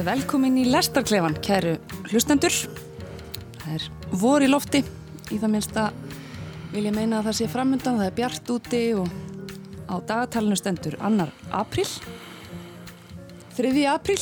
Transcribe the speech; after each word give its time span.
Verið 0.00 0.14
velkomin 0.16 0.54
í 0.56 0.62
Lestarklefan, 0.64 1.34
kæru 1.44 1.74
hlustendur. 2.08 2.54
Það 3.60 3.72
er 3.74 3.82
vor 4.16 4.40
í 4.40 4.46
lofti, 4.48 4.78
í 5.28 5.36
það 5.36 5.50
minnsta 5.52 5.82
vil 6.70 6.86
ég 6.86 6.94
meina 6.96 7.18
að 7.18 7.26
það 7.26 7.36
sé 7.36 7.48
framöndan, 7.52 7.98
það 8.00 8.06
er 8.06 8.14
bjart 8.16 8.52
úti 8.54 8.80
og 8.96 9.10
á 9.92 10.00
dagatalinu 10.08 10.56
stendur 10.56 10.96
annar 11.04 11.34
april. 11.52 11.84
Þriði 13.58 13.82
april. 13.92 14.16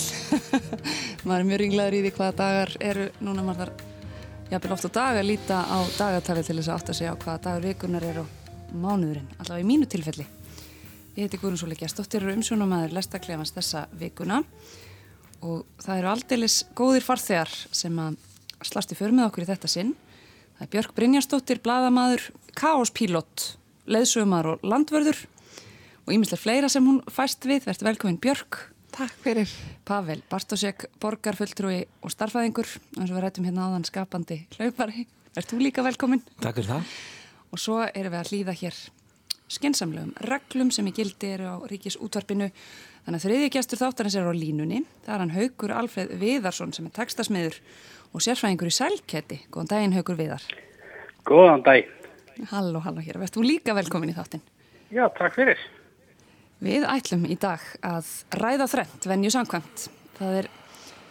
maður 1.28 1.36
er 1.36 1.46
mjög 1.52 1.62
ringlaður 1.62 1.98
í 2.00 2.02
því 2.08 2.12
hvaða 2.16 2.36
dagar 2.42 2.74
eru, 2.88 3.06
núna 3.22 3.46
maður 3.46 3.62
þarf 3.62 4.50
jafnvel 4.50 4.74
oft 4.80 4.90
á 4.90 4.96
dag 4.98 5.20
að 5.22 5.30
líta 5.30 5.60
á 5.62 5.78
dagatali 5.94 6.44
til 6.48 6.58
þess 6.58 6.72
að 6.72 6.80
átta 6.80 6.98
sig 6.98 7.06
á 7.06 7.14
hvaða 7.14 7.44
dagur 7.46 7.68
vikunar 7.70 8.08
eru 8.10 8.26
og 8.26 8.74
mánuðurinn, 8.74 9.30
allavega 9.38 9.62
í 9.62 9.70
mínu 9.70 9.86
tilfelli. 9.94 10.26
Ég 11.14 11.28
heiti 11.28 11.38
Guðrún 11.38 11.62
Sóli 11.62 11.78
Gjestóttir 11.78 12.26
og 12.26 12.34
umsjónumæður 12.34 12.98
Lestarklefans 12.98 13.54
þessa 13.54 13.86
vikuna 13.94 14.42
og 14.42 14.86
það 15.42 15.94
eru 16.00 16.10
aldeilis 16.12 16.58
góðir 16.76 17.04
farþegar 17.06 17.52
sem 17.74 17.98
að 18.02 18.18
slasti 18.66 18.96
för 18.98 19.14
með 19.14 19.28
okkur 19.28 19.46
í 19.46 19.48
þetta 19.48 19.70
sinn. 19.70 19.92
Það 20.58 20.64
er 20.66 20.72
Björk 20.72 20.94
Brynjarsdóttir, 20.96 21.60
bladamadur, 21.62 22.24
káospílott, 22.58 23.44
leðsumar 23.86 24.48
og 24.54 24.64
landvörður 24.66 25.20
og 26.08 26.14
ímislega 26.16 26.42
fleira 26.42 26.72
sem 26.72 26.86
hún 26.88 26.98
fæst 27.12 27.46
við. 27.46 27.68
Verður 27.68 27.92
velkominn 27.92 28.20
Björk. 28.22 28.64
Takk 28.98 29.14
fyrir. 29.22 29.52
Pavel 29.86 30.24
Bartosek, 30.30 30.88
borgarfulltrúi 30.98 31.84
og 32.02 32.12
starfæðingur, 32.12 32.66
eins 32.98 33.12
og 33.12 33.14
við 33.14 33.24
rættum 33.24 33.46
hérna 33.46 33.68
áðan 33.68 33.86
skapandi 33.86 34.40
hlaupari. 34.56 35.06
Verður 35.36 35.52
þú 35.52 35.62
líka 35.62 35.86
velkominn. 35.86 36.24
Takk 36.42 36.58
fyrir 36.58 36.72
það. 36.72 36.94
Og 37.54 37.62
svo 37.62 37.82
erum 37.86 38.12
við 38.16 38.18
að 38.18 38.32
hlýða 38.32 38.56
hér 38.58 38.80
skinsamlegum 39.48 40.14
reglum 40.28 40.70
sem 40.74 40.86
í 40.88 40.94
gildi 40.96 41.32
eru 41.34 41.48
á 41.48 41.56
ríkis 41.70 41.96
útvarpinu 42.00 42.50
Þannig 43.08 43.22
að 43.22 43.24
þriðji 43.24 43.52
gestur 43.54 43.78
þáttarins 43.80 44.14
er 44.20 44.26
á 44.28 44.36
línunni. 44.36 44.78
Það 45.06 45.14
er 45.14 45.22
hann 45.22 45.30
Haugur 45.32 45.72
Alfred 45.72 46.10
Viðarsson 46.20 46.74
sem 46.76 46.84
er 46.84 46.92
textasmiður 46.92 47.54
og 48.12 48.20
sérfræðingur 48.20 48.68
í 48.68 48.72
sælketti. 48.76 49.38
Góðan 49.48 49.70
daginn 49.70 49.94
Haugur 49.96 50.18
Viðar. 50.18 50.44
Góðan 51.24 51.64
dag. 51.64 51.88
Halló, 52.50 52.82
halló 52.84 53.00
hér. 53.00 53.16
Vestu 53.22 53.40
líka 53.40 53.72
velkomin 53.78 54.12
í 54.12 54.16
þáttin. 54.18 54.42
Já, 54.92 55.06
takk 55.16 55.38
fyrir. 55.38 55.64
Við 56.60 56.84
ætlum 56.84 57.24
í 57.24 57.38
dag 57.40 57.64
að 57.80 58.12
ræða 58.42 58.68
þrent, 58.74 59.08
venju 59.08 59.32
samkvæmt. 59.32 59.88
Það 60.20 60.38
er 60.42 60.52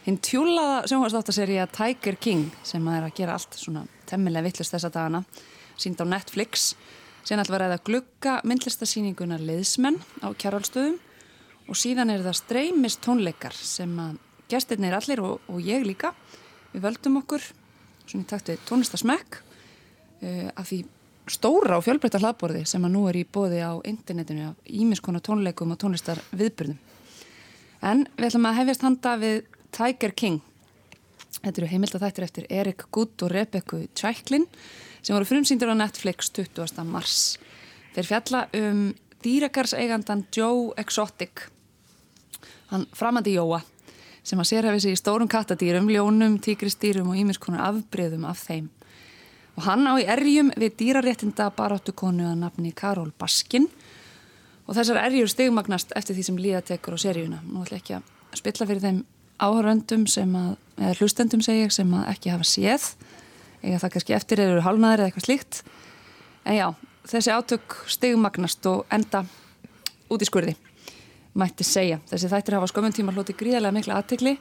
hinn 0.06 0.22
tjúlaða 0.22 0.80
sjónvarsdáttarserja 0.92 1.66
Tiger 1.80 2.22
King 2.22 2.52
sem 2.62 2.94
er 2.94 3.10
að 3.10 3.16
gera 3.24 3.40
allt 3.40 3.58
svona 3.58 3.88
temmilega 4.06 4.46
vittlust 4.52 4.78
þessa 4.78 4.94
dagana. 4.94 5.26
Sínd 5.82 5.98
á 5.98 6.06
Netflix. 6.06 6.76
Sen 7.28 7.42
að 7.44 7.50
ræða 7.60 7.82
glugga 7.84 8.38
myndlistasýninguna 8.48 9.36
Liðsmenn 9.42 9.98
á 10.24 10.32
kjárálstöðum 10.32 10.96
og 11.68 11.76
síðan 11.76 12.14
er 12.14 12.22
það 12.24 12.38
streymist 12.40 13.02
tónleikar 13.04 13.56
sem 13.58 13.92
að 14.00 14.14
gestirni 14.48 14.88
er 14.88 14.96
allir 14.96 15.20
og, 15.20 15.42
og 15.52 15.60
ég 15.60 15.84
líka 15.84 16.14
við 16.72 16.86
völdum 16.86 17.20
okkur 17.20 17.44
svona 18.08 18.24
í 18.24 18.30
takt 18.30 18.54
við 18.54 18.64
tónlistasmekk 18.70 19.42
uh, 19.42 20.48
af 20.56 20.70
því 20.70 20.80
stóra 21.28 21.82
og 21.82 21.84
fjölbreytta 21.84 22.24
hlaðborði 22.24 22.64
sem 22.72 22.88
að 22.88 22.96
nú 22.96 23.04
er 23.12 23.20
í 23.20 23.28
bóði 23.28 23.60
á 23.60 23.76
internetinu 23.84 24.54
af 24.54 24.72
ímiskona 24.72 25.20
tónleikum 25.20 25.76
og 25.76 25.82
tónlistar 25.84 26.24
viðbyrðum 26.32 26.80
en 27.92 28.08
við 28.16 28.30
ætlum 28.30 28.48
að 28.48 28.60
hefjast 28.62 28.88
handa 28.88 29.18
við 29.20 29.42
Tiger 29.76 30.14
King. 30.18 30.40
Þetta 31.44 31.60
eru 31.60 31.70
heimilt 31.70 31.96
að 31.98 32.08
þættir 32.08 32.26
eftir 32.26 32.48
Erik 32.50 32.88
Gutt 32.96 33.22
og 33.28 33.34
Rebekku 33.36 33.84
Tjæklin 33.92 34.48
sem 35.08 35.16
voru 35.16 35.28
frumsýndir 35.30 35.72
á 35.72 35.76
Netflix 35.80 36.28
20. 36.36 36.84
mars 36.84 37.38
þeir 37.96 38.10
fjalla 38.10 38.42
um 38.60 38.90
dýrakarseigandan 39.24 40.26
Joe 40.36 40.74
Exotic 40.84 41.48
hann 42.74 42.84
framandi 42.92 43.38
Jóa 43.38 43.62
sem 44.28 44.42
að 44.44 44.50
sérhæfi 44.50 44.82
sig 44.84 44.98
í 44.98 45.00
stórum 45.00 45.30
kattadýrum, 45.32 45.88
ljónum, 45.88 46.36
tíkristýrum 46.44 47.14
og 47.14 47.20
ímiskonar 47.22 47.64
afbreyðum 47.70 48.26
af 48.28 48.42
þeim. 48.44 48.66
Og 49.56 49.64
hann 49.64 49.88
á 49.88 49.96
í 49.96 50.04
erjum 50.04 50.50
við 50.60 50.76
dýraréttinda 50.82 51.48
baráttukonu 51.56 52.28
að 52.28 52.42
nafni 52.42 52.74
Karol 52.76 53.14
Baskin 53.16 53.70
og 54.68 54.76
þessar 54.76 55.00
erjur 55.06 55.32
stegmagnast 55.32 55.96
eftir 55.96 56.18
því 56.18 56.28
sem 56.28 56.42
líða 56.44 56.66
tekur 56.74 57.00
á 57.00 57.04
seríuna. 57.08 57.40
Nú 57.48 57.64
ætla 57.64 57.80
ekki 57.80 57.96
að 58.02 58.36
spilla 58.36 58.68
fyrir 58.68 58.84
þeim 58.84 59.00
áhöröndum 59.40 60.04
sem 60.12 60.36
að, 60.36 60.52
eða 60.76 60.98
hlustendum 61.00 61.46
segja 61.46 61.72
sem 61.72 61.96
að 61.96 62.12
ekki 62.12 62.36
hafa 62.36 62.52
séð, 62.52 62.92
eða 63.64 63.82
það 63.84 63.94
kannski 63.96 64.18
eftir 64.18 64.44
eru 64.44 64.64
hálnaður 64.66 65.04
eða 65.04 65.12
eitthvað 65.12 65.28
slíkt. 65.28 65.62
En 66.48 66.58
já, 66.58 66.68
þessi 67.10 67.34
átök 67.34 67.82
stegmagnast 67.90 68.70
og 68.72 68.86
enda 68.94 69.26
út 70.08 70.24
í 70.24 70.30
skurði 70.30 70.56
mætti 71.38 71.66
segja. 71.68 72.00
Þessi 72.10 72.30
þættir 72.32 72.58
hafa 72.58 72.70
skömmun 72.72 72.96
tíma 72.96 73.14
hloti 73.16 73.36
gríðarlega 73.38 73.76
mikla 73.76 74.00
aðtegli. 74.02 74.36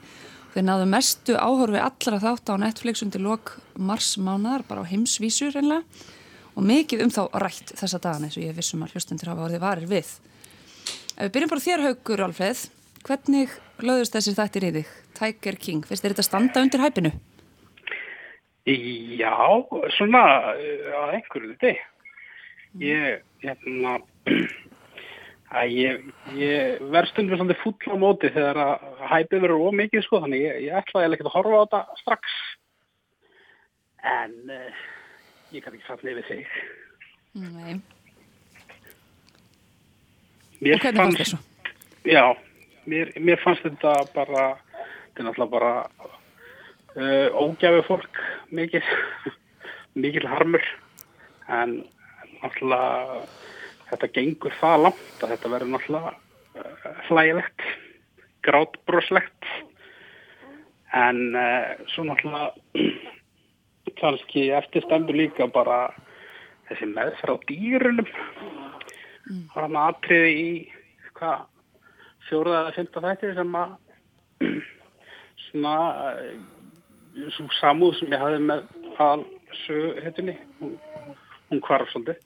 Þeir 0.53 0.65
náðu 0.65 0.87
mestu 0.89 1.35
áhorfi 1.37 1.81
allra 1.81 2.21
þátt 2.23 2.49
á 2.49 2.55
Netflix 2.61 3.03
undir 3.05 3.21
lok 3.21 3.57
mars 3.77 4.15
mánar, 4.17 4.63
bara 4.67 4.81
á 4.81 4.89
heimsvísu 4.89 5.51
reynlega 5.53 5.83
og 6.57 6.65
mikið 6.65 7.03
um 7.05 7.11
þá 7.13 7.21
rætt 7.43 7.75
þessa 7.77 7.99
dagana 8.01 8.29
eins 8.29 8.37
og 8.39 8.47
ég 8.47 8.55
vissum 8.57 8.81
að 8.81 8.95
hlustundir 8.95 9.29
hafa 9.29 9.45
orðið 9.45 9.61
varir 9.61 9.91
við. 9.91 10.09
Ef 11.13 11.27
við 11.27 11.33
byrjum 11.35 11.51
bara 11.51 11.65
þér 11.67 11.83
haugur, 11.85 12.23
Alfreð, 12.25 12.63
hvernig 13.05 13.53
löðust 13.85 14.17
þessir 14.17 14.37
þættir 14.39 14.65
í 14.65 14.71
þig? 14.79 14.95
Tiger 15.19 15.59
King, 15.61 15.85
finnst 15.85 16.05
þér 16.05 16.15
þetta 16.15 16.25
standa 16.25 16.63
undir 16.65 16.81
hæpinu? 16.81 17.13
Já, 18.67 19.35
svona 19.95 20.21
að 20.51 21.11
einhverju 21.15 21.53
þetta. 21.53 21.69
Ég, 22.83 23.21
hérna, 23.39 23.93
að 25.61 25.71
ég, 25.71 26.01
ég 26.35 26.81
verð 26.91 27.13
stundur 27.13 27.39
svolítið 27.39 27.61
full 27.61 27.95
á 27.95 27.97
móti 28.01 28.31
þegar 28.35 28.59
að 28.65 29.05
hæpið 29.13 29.45
verður 29.45 29.69
ómikið 29.69 30.03
sko, 30.03 30.19
þannig 30.25 30.43
ég, 30.43 30.59
ég 30.65 30.79
ætla 30.81 30.99
að 30.99 31.07
ég 31.07 31.15
ekki 31.15 31.27
að 31.29 31.37
horfa 31.37 31.55
á 31.55 31.63
þetta 31.63 32.01
strax. 32.01 32.35
En 34.17 34.35
uh, 34.51 34.83
ég 35.55 35.63
kann 35.63 35.79
ekki 35.79 35.87
falla 35.87 36.13
yfir 36.17 36.27
þig. 36.27 36.59
Nei. 37.39 37.79
Mér 40.59 40.83
fannst? 40.83 41.39
Já, 42.03 42.23
mér, 42.89 43.15
mér 43.15 43.39
fannst 43.45 43.63
þetta 43.63 43.95
bara, 44.11 44.49
þetta 45.13 45.23
er 45.23 45.29
náttúrulega 45.29 45.55
bara 45.55 45.73
uh, 46.97 47.27
ógæfi 47.33 47.83
fólk 47.87 48.21
mikið, 48.53 48.85
mikið 50.03 50.27
harmur, 50.29 50.63
en 51.47 51.79
náttúrulega 52.41 53.21
þetta 53.91 54.11
gengur 54.15 54.55
það 54.59 54.83
langt 54.87 55.23
að 55.23 55.33
þetta 55.33 55.51
verður 55.53 55.73
náttúrulega 55.73 56.13
uh, 56.13 57.03
hlægilegt, 57.09 57.67
grátbroslegt, 58.47 59.51
en 60.97 61.21
uh, 61.35 61.75
svo 61.93 62.07
náttúrulega 62.07 62.87
kannski 64.01 64.49
eftirstæmdur 64.57 65.17
líka 65.17 65.47
bara 65.49 65.87
þessi 66.67 66.89
meðferð 66.91 67.37
á 67.39 67.45
dýrunum, 67.49 68.09
það 69.53 69.63
er 69.63 69.71
maður 69.73 69.93
atriði 69.93 70.33
í 70.41 70.49
hvað 71.17 71.45
fjóruða 72.27 72.59
eða 72.65 72.75
fymta 72.75 73.03
þættir 73.05 73.37
sem 73.37 73.57
að 73.61 73.75
svona 75.47 75.75
svo 77.35 77.47
samúð 77.59 77.99
sem 77.99 78.13
ég 78.13 78.21
hafði 78.21 78.39
með 78.45 78.63
að 79.03 79.25
sögu 79.65 79.91
hittinni 80.05 80.37
hún, 80.61 80.73
hún 81.51 81.61
kvarf 81.65 81.91
svolítið. 81.93 82.23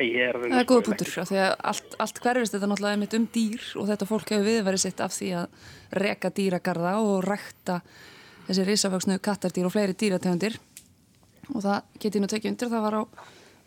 Er 0.00 0.38
Það 0.40 0.56
er 0.56 0.66
góða 0.66 0.84
punktur, 0.86 1.08
af 1.20 1.28
því 1.28 1.38
að 1.42 1.50
allt, 1.68 1.94
allt 2.00 2.18
hverfist 2.24 2.54
þetta 2.54 2.68
náttúrulega 2.70 2.96
er 2.96 3.00
mitt 3.02 3.16
um 3.18 3.26
dýr 3.34 3.66
og 3.76 3.88
þetta 3.90 4.06
fólk 4.08 4.30
hefur 4.32 4.46
viðverið 4.48 4.82
sitt 4.86 5.02
af 5.04 5.12
því 5.12 5.28
að 5.36 5.68
reka 6.00 6.30
dýragarða 6.32 6.94
og 7.04 7.26
rækta 7.26 7.76
þessi 8.46 8.64
risaföksnu 8.70 9.18
kattardýr 9.22 9.68
og 9.68 9.74
fleiri 9.74 9.96
dýrategundir. 10.00 10.56
Og 11.52 11.60
það 11.60 11.92
geti 12.00 12.22
nú 12.22 12.30
tekið 12.32 12.54
undir, 12.54 12.72
það 12.72 12.86
var 12.86 12.96
á 12.96 13.02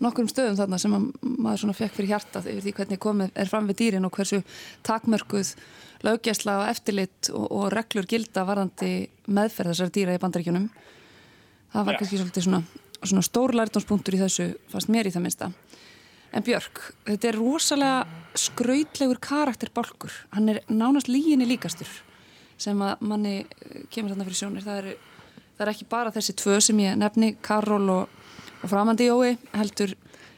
nokkrum 0.03 0.29
stöðum 0.31 0.57
þarna 0.59 0.79
sem 0.81 0.95
maður 1.21 1.61
svona 1.61 1.77
fekk 1.77 1.95
fyrir 1.99 2.15
hjartað 2.15 2.49
yfir 2.51 2.65
því 2.65 2.75
hvernig 2.79 3.01
komið 3.05 3.37
er 3.43 3.51
fram 3.51 3.69
við 3.69 3.79
dýrin 3.83 4.07
og 4.07 4.17
hversu 4.17 4.41
takmörkuð 4.87 5.53
löggjæsla 6.03 6.57
og 6.61 6.69
eftirlit 6.71 7.29
og, 7.31 7.45
og 7.51 7.67
reglur 7.73 8.07
gilda 8.09 8.45
varðandi 8.47 9.07
meðferð 9.27 9.73
þessar 9.73 9.93
dýra 9.95 10.17
í 10.17 10.21
bandaríkjunum. 10.23 10.67
Það 11.73 11.87
var 11.87 11.99
kannski 11.99 12.19
svolítið 12.19 12.47
svona, 12.47 12.61
svona 13.01 13.25
stór 13.25 13.55
lærdomspunktur 13.55 14.17
í 14.17 14.21
þessu 14.23 14.49
fast 14.71 14.91
mér 14.91 15.09
í 15.09 15.15
það 15.15 15.27
minsta 15.27 15.51
en 16.35 16.43
Björk, 16.43 16.81
þetta 17.07 17.29
er 17.29 17.37
rosalega 17.39 17.99
skrautlegur 18.35 19.21
karakterbálkur. 19.23 20.11
Hann 20.35 20.51
er 20.51 20.57
nánast 20.67 21.07
líginni 21.07 21.47
líkastur 21.47 21.87
sem 22.59 22.81
að 22.83 23.03
manni 23.07 23.35
kemur 23.91 24.11
þarna 24.11 24.25
fyrir 24.27 24.39
sjónir. 24.41 24.65
Það 24.65 24.81
er, 24.81 24.89
það 25.55 25.63
er 25.65 25.71
ekki 25.71 25.87
bara 25.93 26.11
þessi 26.11 26.35
tvö 26.35 26.57
sem 26.63 26.81
ég 26.83 26.99
nefni, 26.99 27.37
Karol 27.39 27.87
og 27.93 28.21
og 28.65 28.71
framandi 28.71 29.05
Jói 29.05 29.35
heldur 29.53 29.93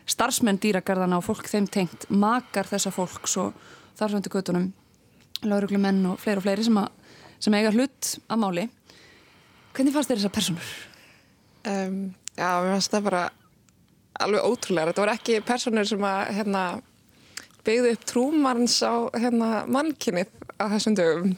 starfsmenn 0.08 0.60
dýragarðana 0.60 1.20
og 1.20 1.24
fólk 1.24 1.48
þeim 1.48 1.68
tengt 1.72 2.08
makar 2.12 2.68
þessa 2.68 2.92
fólks 2.92 3.38
og 3.40 3.54
þarföndu 4.00 4.32
göttunum 4.34 4.66
lauruglumenn 5.46 6.06
og 6.12 6.22
fleiri 6.22 6.42
og 6.42 6.48
fleiri 6.48 6.66
sem, 6.66 6.80
að, 6.82 7.16
sem 7.44 7.58
eiga 7.58 7.74
hlut 7.76 8.14
að 8.28 8.42
máli 8.42 8.68
hvernig 9.78 9.94
fannst 9.94 10.10
þér 10.10 10.22
þessar 10.22 10.34
personur? 10.34 10.70
Um, 11.68 11.98
já, 12.34 12.48
mér 12.64 12.72
fannst 12.74 12.94
það 12.94 13.10
bara 13.10 13.24
alveg 14.26 14.46
ótrúlega. 14.48 14.90
Þetta 14.90 15.04
voru 15.04 15.14
ekki 15.14 15.42
personur 15.46 15.90
sem 15.90 16.06
að 16.10 16.22
hérna, 16.38 16.62
byggði 17.68 17.92
upp 17.94 18.08
trúmarns 18.10 18.78
á 18.82 18.94
hérna, 19.14 19.50
mannkynnið 19.70 20.32
á 20.58 20.66
þessum 20.74 20.96
dögum. 20.98 21.36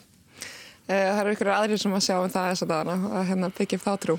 Uh, 0.87 0.93
það 0.93 1.19
eru 1.23 1.33
ykkur 1.35 1.51
aðrir 1.55 1.81
sem 1.81 1.97
að 1.97 2.05
sjá 2.07 2.15
um 2.15 2.31
það 2.31 2.51
þess 2.53 2.65
að 2.65 2.71
dana 2.71 2.95
að 3.09 3.27
hérna, 3.33 3.51
byggja 3.59 3.79
upp 3.79 3.87
þá 3.87 3.91
trú. 4.05 4.17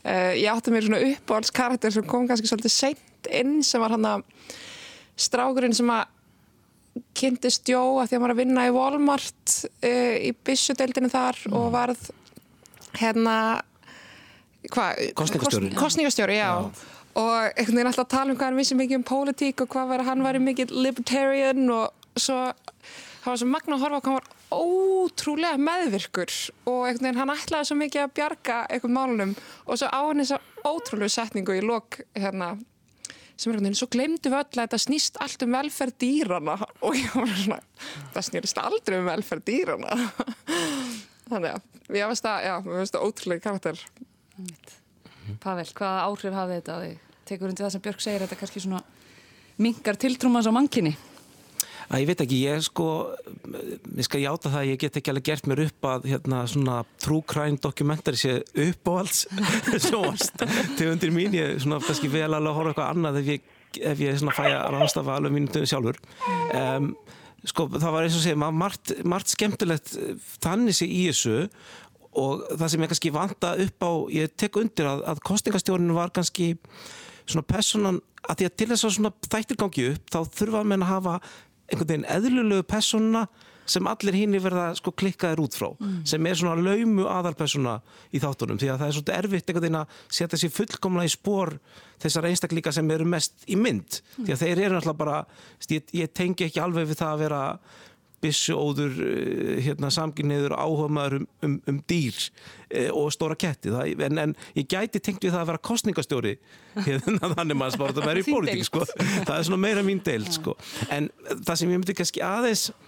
Uh, 0.00 0.32
ég 0.40 0.48
átti 0.48 0.72
mér 0.72 0.86
svona 0.86 1.02
uppáhaldskarakter 1.10 1.96
sem 1.96 2.08
kom 2.08 2.24
kannski 2.30 2.48
svolítið 2.48 2.76
seint 2.78 3.32
inn 3.36 3.58
sem 3.66 3.82
var 3.82 3.92
hann 3.92 4.08
að 4.08 4.24
strákurinn 5.20 5.76
sem 5.76 5.90
að 5.92 6.08
kynntist 7.16 7.68
Jó 7.70 7.80
að 8.00 8.10
því 8.10 8.16
að 8.16 8.22
maður 8.22 8.34
að 8.34 8.40
vinna 8.42 8.66
í 8.68 8.72
Walmart 8.74 9.56
uh, 9.66 10.16
í 10.20 10.30
Bissudeldinu 10.46 11.10
þar 11.12 11.38
mm. 11.46 11.58
og 11.58 11.68
varð 11.74 12.08
hérna? 12.98 13.36
Kostningastjóri. 14.70 15.70
Kostningastjóri, 15.78 16.40
já. 16.40 16.50
já. 16.50 16.88
Og 17.20 17.36
einhvern 17.58 17.80
veginn 17.80 17.90
alltaf 17.90 18.10
tala 18.10 18.30
um 18.30 18.38
hvað 18.38 18.52
hann 18.52 18.60
vissi 18.60 18.76
mikið 18.78 19.00
um 19.00 19.06
pólitík 19.06 19.64
og 19.64 19.72
hvað 19.72 19.94
var 19.94 20.04
hann 20.06 20.22
væri 20.24 20.42
mikið 20.44 20.74
libertarian 20.84 21.64
og 21.74 22.18
svo 22.18 22.52
það 23.20 23.32
var 23.32 23.40
svo 23.40 23.48
magna 23.50 23.76
að 23.76 23.84
horfa 23.84 23.98
á 23.98 24.02
hvað 24.04 24.12
hann 24.12 24.20
var 24.20 24.28
ótrúlega 24.50 25.60
meðvirkur 25.60 26.32
og 26.70 26.80
einhvern 26.86 27.06
veginn 27.06 27.20
hann 27.20 27.34
ætlaði 27.34 27.68
svo 27.68 27.78
mikið 27.78 28.04
að 28.04 28.14
bjarga 28.18 28.58
einhvern 28.66 28.96
málunum 28.96 29.34
og 29.66 29.80
svo 29.80 29.90
á 29.90 30.00
hann 30.00 30.22
þess 30.22 30.36
að 30.36 30.70
ótrúlega 30.70 31.14
setningu 31.16 31.56
í 31.58 31.64
lok 31.64 32.00
hérna 32.18 32.54
sem 33.40 33.48
er 33.48 33.56
einhvern 33.56 33.70
veginn, 33.70 33.78
svo 33.80 33.88
glemdu 33.88 34.28
við 34.28 34.36
öll 34.36 34.44
að 34.50 34.60
þetta 34.66 34.80
snýst 34.84 35.18
allt 35.24 35.44
um 35.46 35.54
velferð 35.56 35.96
dýrana 36.04 36.56
og 36.86 36.98
ég 36.98 37.16
var 37.16 37.32
svona, 37.32 37.60
það 38.14 38.26
snýrist 38.28 38.60
aldrei 38.60 38.98
um 39.00 39.08
velferð 39.08 39.46
dýrana 39.48 39.96
þannig 41.30 41.54
að, 41.54 41.68
ég 41.96 42.12
veist 42.12 42.28
að, 42.28 42.46
já, 42.46 42.54
ég 42.58 42.80
veist 42.82 42.98
að 42.98 43.06
ótrúlega 43.08 43.46
karakter 43.48 43.84
Pavel, 45.40 45.68
hvaða 45.76 46.06
áhrif 46.08 46.34
hafið 46.34 46.58
þetta? 46.58 46.76
Tekur 47.28 47.52
undir 47.52 47.62
það 47.62 47.74
sem 47.76 47.82
Björk 47.84 48.02
segir, 48.02 48.24
þetta 48.24 48.38
kannski 48.40 48.62
svona 48.64 48.80
mingar 49.60 49.98
tiltrúmans 50.00 50.48
á 50.48 50.52
mankinni? 50.52 50.96
Að 51.90 52.02
ég 52.02 52.10
veit 52.10 52.22
ekki, 52.24 52.40
ég 52.46 52.64
sko 52.64 52.88
ég 53.98 54.06
skal 54.06 54.22
játa 54.22 54.52
það, 54.52 54.68
ég 54.70 54.80
get 54.82 54.98
ekki 55.00 55.12
alveg 55.12 55.26
gert 55.26 55.48
mér 55.50 55.64
upp 55.66 55.88
að 55.90 56.08
hérna 56.12 56.42
svona 56.50 56.76
true 57.02 57.24
crime 57.26 57.58
dokumentari 57.62 58.20
sé 58.20 58.36
uppáhalds 58.54 59.24
sjóast 59.88 60.44
til 60.78 60.90
undir 60.92 61.14
mín, 61.14 61.34
ég 61.34 61.58
svona 61.64 61.80
kannski 61.84 62.10
vel 62.12 62.28
alveg 62.28 62.52
að 62.52 62.58
horfa 62.60 62.74
eitthvað 62.74 62.92
annað 62.94 63.20
ef 63.22 63.32
ég, 63.34 63.50
ef 63.92 64.04
ég 64.06 64.20
svona 64.22 64.36
fæ 64.38 64.44
að 64.52 64.68
rástafa 64.76 65.16
alveg 65.18 65.34
mínum 65.34 65.52
döðu 65.54 65.70
sjálfur. 65.72 66.00
Um, 66.54 66.92
sko 67.48 67.66
það 67.74 67.94
var 67.96 68.06
eins 68.06 68.18
og 68.18 68.24
segja 68.24 68.50
margt, 68.52 68.94
margt 69.08 69.34
skemmtilegt 69.34 69.94
þannig 70.44 70.76
sé 70.76 70.86
í 70.86 71.04
þessu 71.08 71.38
og 72.20 72.46
það 72.52 72.66
sem 72.72 72.82
ég 72.84 72.90
kannski 72.90 73.14
vanta 73.14 73.52
upp 73.64 73.86
á, 73.86 73.90
ég 74.14 74.32
tek 74.38 74.58
undir 74.58 74.88
að, 74.90 75.04
að 75.10 75.22
kostingastjórninu 75.26 75.94
var 75.96 76.12
kannski 76.14 76.52
svona 77.30 77.46
personan, 77.46 78.00
að 78.26 78.40
því 78.40 78.48
að 78.48 78.56
til 78.58 78.68
þess 78.72 78.86
að 78.86 78.96
svona 78.96 79.12
þættir 79.30 79.58
gangi 79.60 79.86
upp, 79.92 80.10
þá 80.10 80.18
þurfa 80.40 80.60
að 80.62 80.70
menna 80.72 80.88
að 80.88 80.92
hafa 80.96 81.14
einhvern 81.70 81.92
veginn 81.92 82.10
eðlulegu 82.10 82.66
persóna 82.68 83.26
sem 83.70 83.86
allir 83.86 84.16
hinn 84.16 84.34
er 84.34 84.42
verið 84.42 84.62
að 84.64 84.78
sko 84.80 84.92
klikkaðir 84.98 85.42
út 85.44 85.56
frá 85.56 85.68
mm. 85.70 85.98
sem 86.08 86.26
er 86.26 86.38
svona 86.38 86.64
laumu 86.64 87.06
aðalpersona 87.10 87.76
í 88.10 88.22
þáttunum 88.22 88.58
því 88.60 88.70
að 88.72 88.80
það 88.80 88.88
er 88.88 88.96
svona 88.96 89.18
erfitt 89.20 89.50
einhvern 89.50 89.66
veginn 89.66 89.78
að 89.80 90.00
setja 90.18 90.40
sér 90.40 90.54
fullkomna 90.54 91.06
í 91.06 91.12
spór 91.12 91.54
þessar 92.02 92.28
einstaklíka 92.30 92.72
sem 92.74 92.90
eru 92.94 93.06
mest 93.08 93.46
í 93.46 93.58
mynd 93.60 94.00
mm. 94.00 94.24
því 94.24 94.34
að 94.34 94.42
þeir 94.42 94.64
eru 94.64 94.78
náttúrulega 94.78 95.02
bara 95.04 95.20
ég, 95.70 95.94
ég 96.00 96.12
tengi 96.16 96.48
ekki 96.48 96.62
alveg 96.64 96.90
við 96.90 97.00
það 97.02 97.14
að 97.14 97.24
vera 97.26 97.42
bissuóður 98.20 98.98
eh, 99.06 99.60
hérna, 99.64 99.90
samkynniður 99.94 100.54
áhuga 100.58 100.90
maður 100.92 101.18
um, 101.20 101.26
um, 101.46 101.56
um 101.72 101.80
dýr 101.88 102.18
e, 102.68 102.86
og 102.92 103.08
stóra 103.14 103.38
ketti 103.40 103.72
það, 103.72 104.04
en, 104.06 104.22
en 104.26 104.36
ég 104.58 104.68
gæti 104.70 105.00
tengt 105.00 105.24
við 105.24 105.34
það 105.34 105.42
að 105.44 105.50
vera 105.52 105.64
kostningastjóri 105.70 106.36
hérna 106.88 107.32
þannig 107.34 107.60
maður 107.60 107.78
spárt 107.78 108.00
að 108.02 108.10
vera 108.10 108.22
í 108.22 108.28
pólitík 108.28 108.68
sko. 108.68 108.84
það 108.92 109.34
er 109.38 109.48
svona 109.48 109.64
meira 109.64 109.84
mín 109.86 110.04
deild 110.04 110.30
sko. 110.36 110.56
en 110.92 111.10
það 111.30 111.54
sem 111.54 111.72
ég 111.72 111.80
myndi 111.80 111.96
kannski 111.98 112.24
aðeins 112.24 112.70
að 112.70 112.86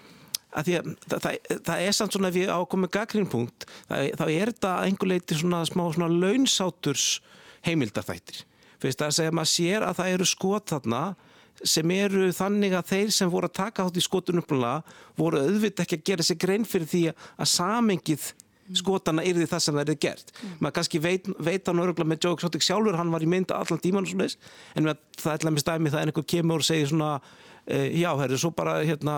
að 0.52 0.68
það, 0.68 0.88
það, 1.08 1.36
það 1.64 1.82
er 1.86 1.94
samt 1.96 2.16
svona 2.16 2.28
ef 2.28 2.38
ég 2.42 2.50
ákomið 2.52 2.92
gaggrínpunkt 2.92 3.66
þá 3.88 4.24
er 4.26 4.52
þetta 4.52 4.72
einhver 4.84 5.10
leiti 5.14 5.38
svona 5.38 5.62
smá 5.68 5.86
svona 5.94 6.10
launsáturs 6.12 7.06
heimildarþættir 7.64 8.42
það 8.82 8.90
er 8.90 9.06
að 9.06 9.16
segja 9.16 9.34
maður 9.38 9.52
sér 9.52 9.86
að 9.86 10.00
það 10.00 10.16
eru 10.16 10.28
skot 10.28 10.74
þarna 10.74 11.02
sem 11.64 11.90
eru 11.94 12.30
þannig 12.34 12.76
að 12.76 12.92
þeir 12.92 13.10
sem 13.14 13.32
voru 13.32 13.48
að 13.50 13.58
taka 13.58 13.86
átt 13.86 13.98
í 13.98 14.04
skotunum 14.04 14.46
voru 15.16 15.42
auðvitað 15.42 15.84
ekki 15.84 15.98
að 15.98 16.06
gera 16.10 16.26
sig 16.26 16.38
grein 16.40 16.64
fyrir 16.68 16.88
því 16.88 17.02
að 17.12 17.50
samengið 17.52 18.32
skotana 18.78 19.24
er 19.26 19.36
því 19.36 19.46
það 19.50 19.62
sem 19.64 19.78
það 19.78 19.92
er 19.92 20.00
gert 20.00 20.32
mm. 20.32 20.56
maður 20.62 20.74
kannski 20.78 21.00
veit, 21.02 21.30
veit 21.42 21.68
hann 21.68 21.82
öruglega 21.82 22.08
með 22.08 22.26
Joe 22.26 22.38
Exotic 22.38 22.64
sjálfur, 22.64 22.98
hann 22.98 23.12
var 23.12 23.24
í 23.24 23.30
mynda 23.30 23.58
allan 23.58 23.80
tíman 23.82 24.06
en 24.08 24.86
það 24.86 24.92
er 24.92 25.32
alltaf 25.34 25.48
með 25.50 25.64
stæmi 25.64 25.92
það 25.92 26.00
er 26.00 26.12
einhver 26.12 26.28
kemur 26.32 26.62
og 26.62 26.66
segir 26.66 26.90
svona 26.90 27.10
uh, 27.18 27.88
já, 27.90 28.10
er 28.14 28.36
svo 28.40 28.52
bara 28.56 28.78
hérna, 28.86 29.16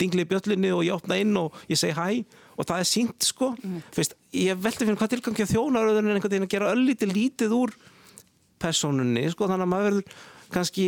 dingli 0.00 0.26
í 0.26 0.30
bjöllinni 0.30 0.72
og 0.74 0.84
ég 0.86 0.98
opna 0.98 1.18
inn 1.20 1.34
og 1.40 1.56
ég 1.70 1.80
segi 1.80 1.96
hæ 1.96 2.22
og 2.58 2.68
það 2.68 2.76
er 2.84 2.90
sínt 2.90 3.30
sko 3.30 3.54
mm. 3.56 3.80
Fyrst, 3.96 4.14
ég 4.36 4.60
veldi 4.60 4.84
fyrir 4.84 5.00
hvað 5.00 5.16
tilgangi 5.16 5.46
að 5.46 5.54
þjóna 5.56 5.86
en 5.88 6.12
einhvern 6.12 6.28
veginn 6.28 6.48
að 6.48 6.54
gera 6.54 6.74
öllítið 6.76 7.16
lítið 7.16 7.56
úr 7.56 7.74
personunni, 8.62 9.24
sko, 9.32 9.48
þannig 9.50 9.66
að 9.66 9.72
maður 9.72 9.88
verður 9.88 10.20
kannski, 10.54 10.86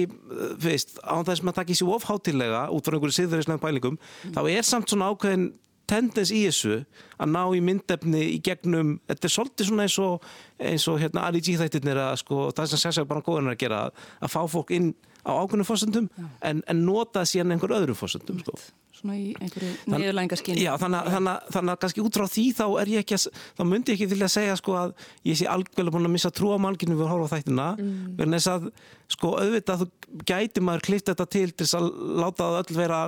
veist, 0.62 0.96
án 1.02 1.26
þess 1.26 1.42
að 1.42 1.48
maður 1.48 1.58
takkir 1.60 1.80
sér 1.80 1.92
ofháttilega 1.96 2.64
út 2.74 2.86
frá 2.86 2.96
einhverju 2.96 3.18
siðverðislega 3.18 3.62
bælingum, 3.62 3.98
mm. 3.98 4.34
þá 4.36 4.40
er 4.54 4.66
samt 4.68 4.92
svona 4.92 5.10
ákveðin 5.12 5.50
tendens 5.90 6.32
í 6.32 6.44
þessu 6.46 6.78
að 7.20 7.32
ná 7.34 7.42
í 7.52 7.60
myndefni 7.64 8.22
í 8.34 8.38
gegnum, 8.44 8.94
þetta 9.10 9.28
er 9.28 9.34
svolítið 9.34 9.68
svona 9.68 9.88
eins 9.88 9.98
og, 10.00 10.28
eins 10.70 10.86
og 10.88 11.00
hérna 11.02 11.26
Ali 11.28 11.42
G 11.44 11.58
þættirnir 11.60 12.00
að 12.00 12.14
sko, 12.22 12.46
það 12.54 12.64
er 12.64 12.72
sem 12.72 12.82
sérstaklega 12.84 13.10
bara 13.12 13.26
góðan 13.26 13.52
að 13.52 13.60
gera 13.64 13.82
að, 13.90 14.32
fá 14.32 14.40
fólk 14.50 14.72
inn 14.76 14.94
á 15.24 15.32
ákveðnum 15.36 15.68
fórsöndum 15.68 16.08
en, 16.44 16.64
en 16.64 16.82
nota 16.86 17.24
síðan 17.28 17.56
einhver 17.56 17.76
öðru 17.76 17.96
fórsöndum 17.98 18.40
sko 18.44 18.56
svona 19.04 19.16
í 19.20 19.34
einhverju 19.36 19.70
niðurlæðingaskinn 19.92 20.58
Já, 20.58 20.72
þannig, 20.80 21.10
þannig, 21.12 21.48
þannig 21.54 21.74
að 21.74 21.80
kannski 21.84 22.04
út 22.04 22.18
frá 22.18 22.26
því 22.32 22.44
þá 22.56 22.64
er 22.80 22.90
ég 22.94 23.04
ekki 23.04 23.16
að, 23.18 23.26
þá 23.58 23.62
myndi 23.68 23.92
ég 23.92 23.98
ekki 23.98 24.10
vilja 24.14 24.28
að 24.28 24.34
segja 24.34 24.56
sko 24.60 24.76
að 24.80 24.94
ég 25.28 25.38
sé 25.38 25.48
alveg 25.50 25.92
búin 25.92 26.08
að 26.08 26.14
missa 26.14 26.32
trú 26.34 26.52
á 26.56 26.58
málkinu 26.64 26.96
við 26.96 27.06
að 27.06 27.12
horfa 27.12 27.38
þættina 27.38 27.68
mm. 27.76 27.94
verðin 28.18 28.38
þess 28.38 28.52
að 28.54 28.68
sko 29.14 29.32
auðvitað 29.38 29.84
þú 29.84 30.22
gæti 30.32 30.64
maður 30.64 30.86
klipt 30.88 31.10
þetta 31.12 31.28
til 31.36 31.46
til 31.52 31.66
þess 31.66 31.78
að 31.78 31.88
láta 32.24 32.48
það 32.48 32.60
öll 32.62 32.78
vera 32.80 33.00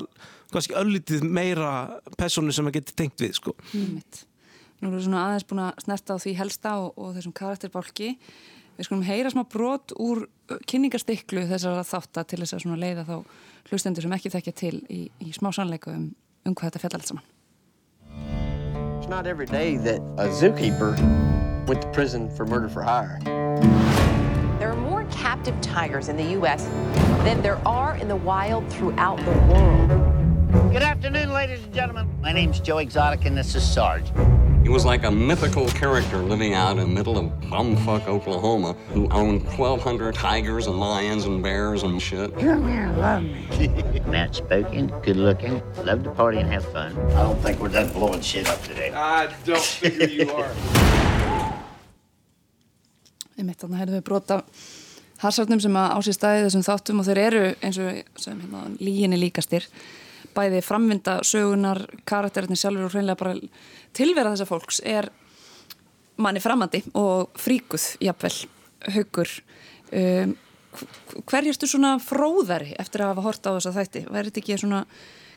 kannski 0.52 0.78
öllitið 0.78 1.24
meira 1.26 1.72
persónu 2.20 2.54
sem 2.54 2.66
maður 2.66 2.82
getur 2.82 2.98
tengt 3.02 3.24
við 3.24 3.38
sko 3.40 3.56
mm. 3.72 4.00
Nú 4.76 4.90
erum 4.90 4.98
við 4.98 5.06
svona 5.06 5.22
aðeins 5.30 5.46
búin 5.48 5.62
að 5.64 5.78
snerta 5.86 6.14
á 6.14 6.20
því 6.20 6.32
helsta 6.36 6.74
og, 6.82 6.90
og 7.00 7.14
þessum 7.16 7.32
karakterbálki 7.36 8.10
Við 8.76 8.90
skulum 8.90 9.06
heyra 9.08 9.30
smá 9.32 9.40
brot 9.48 9.94
úr 9.96 10.26
kynningastiklu 10.68 11.46
þessara 11.48 11.84
þáttar 11.86 12.26
til 12.28 12.42
þess 12.42 12.58
að 12.58 12.76
leiða 12.82 13.06
þá 13.08 13.14
hlustendur 13.70 14.04
sem 14.04 14.12
ekki 14.12 14.32
þekkja 14.34 14.52
til 14.60 14.74
í, 14.92 15.06
í 15.24 15.32
smá 15.32 15.48
sannleiku 15.56 15.94
um, 15.94 16.10
um 16.44 16.54
hvað 16.54 16.74
þetta 16.74 16.82
fjall 16.82 16.98
allt 16.98 17.08
saman. 17.08 17.24
It's 19.00 19.08
not 19.08 19.26
every 19.26 19.46
day 19.46 19.76
that 19.78 20.00
a 20.18 20.28
zookeeper 20.28 20.92
went 21.66 21.80
to 21.82 21.88
prison 21.92 22.28
for 22.36 22.44
murder 22.44 22.68
for 22.68 22.82
hire. 22.82 23.18
There 24.58 24.68
are 24.68 24.76
more 24.76 25.04
captive 25.10 25.58
tigers 25.62 26.08
in 26.08 26.16
the 26.16 26.36
U.S. 26.40 26.64
than 27.24 27.40
there 27.40 27.60
are 27.66 27.96
in 27.96 28.08
the 28.08 28.16
wild 28.16 28.68
throughout 28.70 29.16
the 29.24 29.32
world. 29.52 30.72
Good 30.72 30.82
afternoon, 30.82 31.32
ladies 31.32 31.64
and 31.64 31.72
gentlemen. 31.72 32.08
My 32.20 32.32
name's 32.32 32.60
Joe 32.60 32.78
Exotic 32.78 33.24
and 33.24 33.38
this 33.38 33.54
is 33.54 33.64
Sarge. 33.64 34.12
He 34.66 34.72
was 34.72 34.84
like 34.84 35.04
a 35.04 35.10
mythical 35.12 35.68
character 35.68 36.16
living 36.16 36.52
out 36.54 36.72
in 36.72 36.78
the 36.78 36.88
middle 36.88 37.16
of 37.16 37.26
bumfuck 37.42 38.08
Oklahoma 38.08 38.72
who 38.88 39.08
owned 39.10 39.44
1,200 39.44 40.12
tigers 40.12 40.66
and 40.66 40.80
lions 40.80 41.24
and 41.24 41.40
bears 41.40 41.84
and 41.84 42.02
shit. 42.02 42.36
Come 42.36 42.66
here, 42.66 42.92
love 42.96 43.22
me. 43.22 43.46
Matt 44.10 44.34
spoken, 44.34 44.88
good 45.04 45.18
looking, 45.18 45.62
love 45.84 46.02
to 46.02 46.10
party 46.10 46.38
and 46.38 46.52
have 46.52 46.64
fun. 46.72 46.98
I 47.12 47.22
don't 47.22 47.38
think 47.38 47.60
we're 47.60 47.68
done 47.68 47.92
blowing 47.92 48.20
shit 48.20 48.48
up 48.48 48.60
today. 48.64 48.90
I 48.92 49.32
don't 49.44 49.62
figure 49.62 50.08
you 50.08 50.32
are. 50.32 50.50
Ég 53.38 53.46
mitt 53.46 53.62
að 53.62 53.70
það 53.70 53.78
hefði 53.84 53.94
við 54.00 54.04
brota 54.10 54.40
harsartnum 55.22 55.62
sem 55.62 55.78
að 55.78 55.94
ásýr 55.94 56.18
staði 56.18 56.42
þessum 56.48 56.66
þáttum 56.66 57.04
og 57.04 57.06
þeir 57.06 57.22
eru 57.22 57.44
eins 57.62 57.78
og 57.78 58.18
sem 58.18 58.42
hérna 58.42 58.66
líginni 58.82 59.22
líkastir 59.28 59.70
bæði 60.36 60.62
framvinda 60.64 61.18
sögunar, 61.26 61.82
karakterinni 62.08 62.58
sjálfur 62.58 62.88
og 62.88 62.94
hreinlega 62.94 63.20
bara 63.20 63.34
tilvera 63.96 64.34
þessa 64.34 64.48
fólks 64.48 64.80
er 64.84 65.10
manni 66.22 66.40
framandi 66.40 66.82
og 66.96 67.32
fríkuð 67.40 67.86
jafnvel, 68.04 68.34
haugur 68.94 69.32
um, 69.92 70.34
hverjastu 71.28 71.68
svona 71.70 71.96
fróðari 72.02 72.74
eftir 72.80 73.04
að 73.04 73.14
hafa 73.14 73.26
hort 73.28 73.48
á 73.48 73.50
þessa 73.56 73.74
þætti? 73.76 74.04
Verður 74.08 74.30
þetta 74.30 74.42
ekki 74.42 74.58
svona 74.60 74.82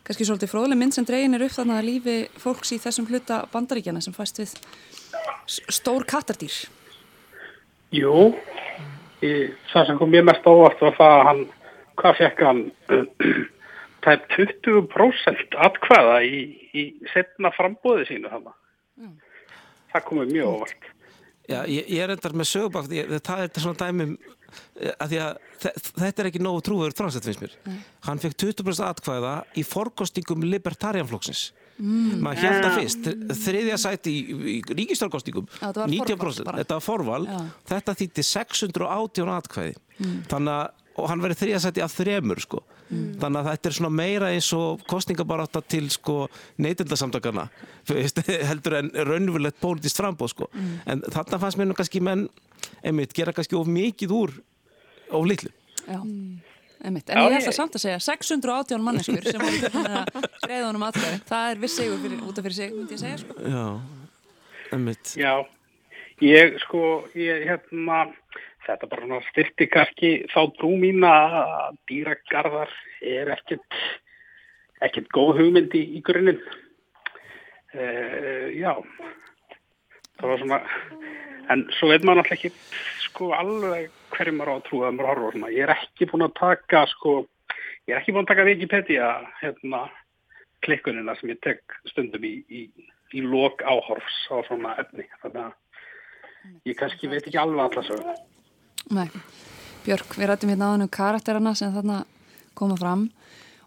kannski 0.08 0.27
svolítið 0.27 0.51
fróðlega 0.53 0.79
mynd 0.82 0.96
sem 0.96 1.08
dregin 1.08 1.38
er 1.38 1.46
upp 1.46 1.56
þannig 1.56 1.79
að 1.79 1.88
lífi 1.89 2.18
fólks 2.41 2.74
í 2.75 2.79
þessum 2.82 3.08
hluta 3.10 3.44
bandaríkjana 3.53 4.01
sem 4.03 4.15
fæst 4.15 4.41
við 4.41 4.56
stór 5.70 6.08
kattardýr? 6.10 6.56
Jú 7.96 8.32
í, 9.25 9.32
það 9.72 9.88
sem 9.88 10.00
kom 10.00 10.12
mér 10.13 10.27
mest 10.27 10.48
ávart 10.48 10.82
var 10.84 10.98
það 10.98 11.15
að 11.15 11.25
hann 11.29 11.46
hvað 12.00 12.20
fekk 12.22 12.44
hann 12.48 12.62
tæp 14.06 14.25
20% 14.36 15.60
atkvæða 15.68 16.18
í, 16.27 16.39
í 16.74 16.86
setna 17.13 17.51
frambóði 17.56 18.08
sínu 18.10 18.32
þannig. 18.32 18.58
Mm. 19.00 19.13
Það 19.94 20.08
komið 20.10 20.34
mjög 20.36 20.56
óvart. 20.56 20.89
Já, 21.50 21.63
ég, 21.65 21.88
ég 21.89 22.03
er 22.03 22.13
endar 22.13 22.36
með 22.38 22.51
sögubakt, 22.51 22.91
það 23.25 23.46
er 23.46 23.63
svona 23.63 23.79
dæmum 23.79 24.18
að 25.01 25.13
því 25.13 25.22
að 25.24 25.39
þetta 25.88 26.22
er 26.22 26.27
ekki 26.29 26.41
nógu 26.41 26.62
trúður 26.65 26.94
þránsett 26.98 27.25
finnst 27.25 27.41
mér. 27.41 27.56
Nei. 27.65 27.79
Hann 28.06 28.22
fekk 28.22 28.38
20% 28.46 28.86
atkvæða 28.86 29.34
í 29.58 29.65
forkostingum 29.65 30.46
libertarianflokksins. 30.46 31.50
Mm. 31.79 32.20
maður 32.25 32.44
held 32.44 32.65
að 32.68 32.74
fyrst 32.75 33.06
þriðja 33.39 33.75
sæti 33.79 34.12
í, 34.12 34.24
í 34.51 34.56
ríkistárkostingum 34.68 35.46
90% 35.63 36.50
þetta 36.58 36.75
var 36.75 36.84
forval 36.84 37.22
Já. 37.24 37.38
þetta 37.72 37.94
þýtti 38.01 38.25
618 38.27 39.32
atkvæði 39.32 39.77
mm. 39.77 40.18
þannig 40.27 40.58
að 40.58 40.88
og 41.00 41.08
hann 41.12 41.24
verið 41.24 41.41
þriðja 41.44 41.62
sæti 41.63 41.84
af 41.86 41.96
þremur 41.96 42.41
sko 42.44 42.62
mm. 42.89 43.06
þannig 43.22 43.39
að 43.39 43.50
þetta 43.51 43.70
er 43.70 43.77
svona 43.77 43.94
meira 44.01 44.34
eins 44.36 44.50
og 44.58 44.84
kostningabaráta 44.89 45.63
til 45.65 45.88
sko 45.94 46.18
neytildasamtakana 46.62 47.48
heldur 48.50 48.79
en 48.82 48.91
raunverulegt 48.96 49.62
pólitist 49.63 50.01
frambóð 50.01 50.36
sko 50.36 50.51
mm. 50.51 50.75
en 50.91 51.08
þarna 51.08 51.41
fannst 51.46 51.62
mér 51.62 51.72
nú 51.72 51.79
kannski 51.79 52.03
menn 52.03 52.27
einmitt 52.84 53.15
gera 53.18 53.36
kannski 53.36 53.58
of 53.60 53.70
mikið 53.70 54.15
úr 54.22 54.38
of 55.10 55.25
litlu 55.29 55.53
Já 55.89 56.03
mm. 56.03 56.50
Einmitt. 56.79 57.10
En 57.10 57.18
Já, 57.18 57.27
ég 57.27 57.41
ætla 57.41 57.51
samt 57.51 57.75
að 57.75 57.82
segja 57.84 58.00
618 58.00 58.84
manneskur 58.84 59.25
sem 59.25 59.41
að 59.44 60.06
greiða 60.46 60.68
honum 60.70 60.86
aðgæði. 60.88 61.18
Það 61.27 61.48
er 61.51 61.62
viss 61.63 61.75
segur 61.75 61.98
fyrir, 62.06 62.22
út 62.24 62.39
af 62.39 62.46
fyrir 62.48 62.56
sig, 62.56 62.75
myndi 62.75 62.96
ég 62.96 63.01
segja. 63.01 63.18
Sko. 63.20 63.36
Já, 63.44 63.63
einmitt. 64.77 65.12
Já, 65.20 65.34
ég 66.24 66.56
sko, 66.63 66.84
ég 67.20 67.44
hérna, 67.50 68.00
þetta 68.66 68.89
bara 68.92 69.20
styrti 69.30 69.68
kannski 69.72 70.12
þá 70.32 70.39
trú 70.58 70.74
mín 70.80 71.06
að 71.08 71.78
dýragarðar 71.89 72.74
er 73.06 73.32
ekkert, 73.36 73.80
ekkert 74.86 75.10
góð 75.16 75.39
hugmyndi 75.39 75.84
í, 75.84 76.00
í 76.00 76.04
grunninn. 76.06 76.42
Uh, 77.70 78.50
já, 78.58 78.74
það 80.18 80.32
var 80.32 80.42
svona, 80.42 80.60
en 81.54 81.68
svo 81.78 81.92
veit 81.92 82.06
maður 82.06 82.24
náttúrulega 82.24 82.38
ekki 82.39 82.51
sko 83.06 83.32
alveg 83.38 83.92
hverju 84.16 84.36
maður 84.36 84.51
á 84.51 84.56
að 84.58 84.66
trúa 84.70 84.88
að 84.89 84.96
maður 84.98 85.12
horfa 85.12 85.34
svona. 85.36 85.51
Ég 85.54 85.66
er 85.68 85.75
ekki 85.75 86.10
búin 86.10 86.25
að 86.25 86.38
taka 86.39 86.86
sko, 86.96 87.16
ég 87.86 87.94
er 87.94 88.01
ekki 88.01 88.16
búin 88.16 88.25
að 88.25 88.32
taka 88.34 88.48
Wikipedia 88.50 89.12
hérna 89.44 89.86
klikkunina 90.66 91.16
sem 91.20 91.32
ég 91.32 91.39
tek 91.46 91.78
stundum 91.92 92.25
í, 92.28 92.34
í, 92.50 92.66
í 93.16 93.24
lok 93.24 93.62
áhorfs 93.63 94.25
á 94.34 94.42
svona 94.50 94.75
efni. 94.82 95.06
Þannig 95.22 95.46
að 95.46 96.68
ég 96.72 96.80
kannski 96.80 97.12
veit 97.12 97.24
ekki 97.24 97.39
alveg 97.39 97.68
allar 97.68 97.88
svo. 97.88 98.18
Nei, 98.89 99.05
Björk, 99.86 100.15
við 100.17 100.31
rættum 100.31 100.50
hérna 100.50 100.72
á 100.72 100.74
þennu 100.74 100.89
karakterana 100.89 101.51
sem 101.58 101.74
þarna 101.75 102.00
koma 102.58 102.77
fram 102.79 103.03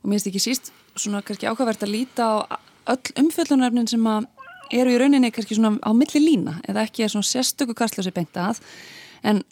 og 0.00 0.08
mér 0.08 0.16
finnst 0.18 0.30
ekki 0.32 0.42
síst 0.42 0.70
svona 0.98 1.20
kannski 1.22 1.46
ákvæmvert 1.46 1.84
að 1.86 1.92
líta 1.94 2.26
á 2.26 2.58
öll 2.90 3.12
umfjöllunarefnin 3.22 3.86
sem 3.86 4.08
eru 4.74 4.90
í 4.90 4.98
rauninni 4.98 5.30
kannski 5.30 5.54
svona 5.54 5.78
á 5.78 5.94
milli 5.94 6.24
lína 6.24 6.56
eða 6.66 6.82
ekki 6.88 7.04
er 7.06 7.12
svona 7.12 7.28
sérstöku 7.28 7.76
kastlösi 7.78 8.10
beint 8.14 8.34
að 8.34 8.58
en 9.22 9.44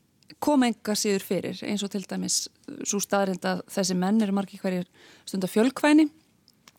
kom 0.43 0.67
enga 0.67 0.97
síður 0.99 1.23
fyrir 1.29 1.63
eins 1.63 1.87
og 1.87 1.93
til 1.95 2.03
dæmis 2.03 2.43
svo 2.83 2.99
staðrind 3.05 3.47
að 3.47 3.63
þessi 3.71 3.95
menn 4.03 4.19
eru 4.25 4.35
margir 4.35 4.63
hverjir 4.65 4.91
stundar 5.23 5.53
fjölkvæni 5.53 6.09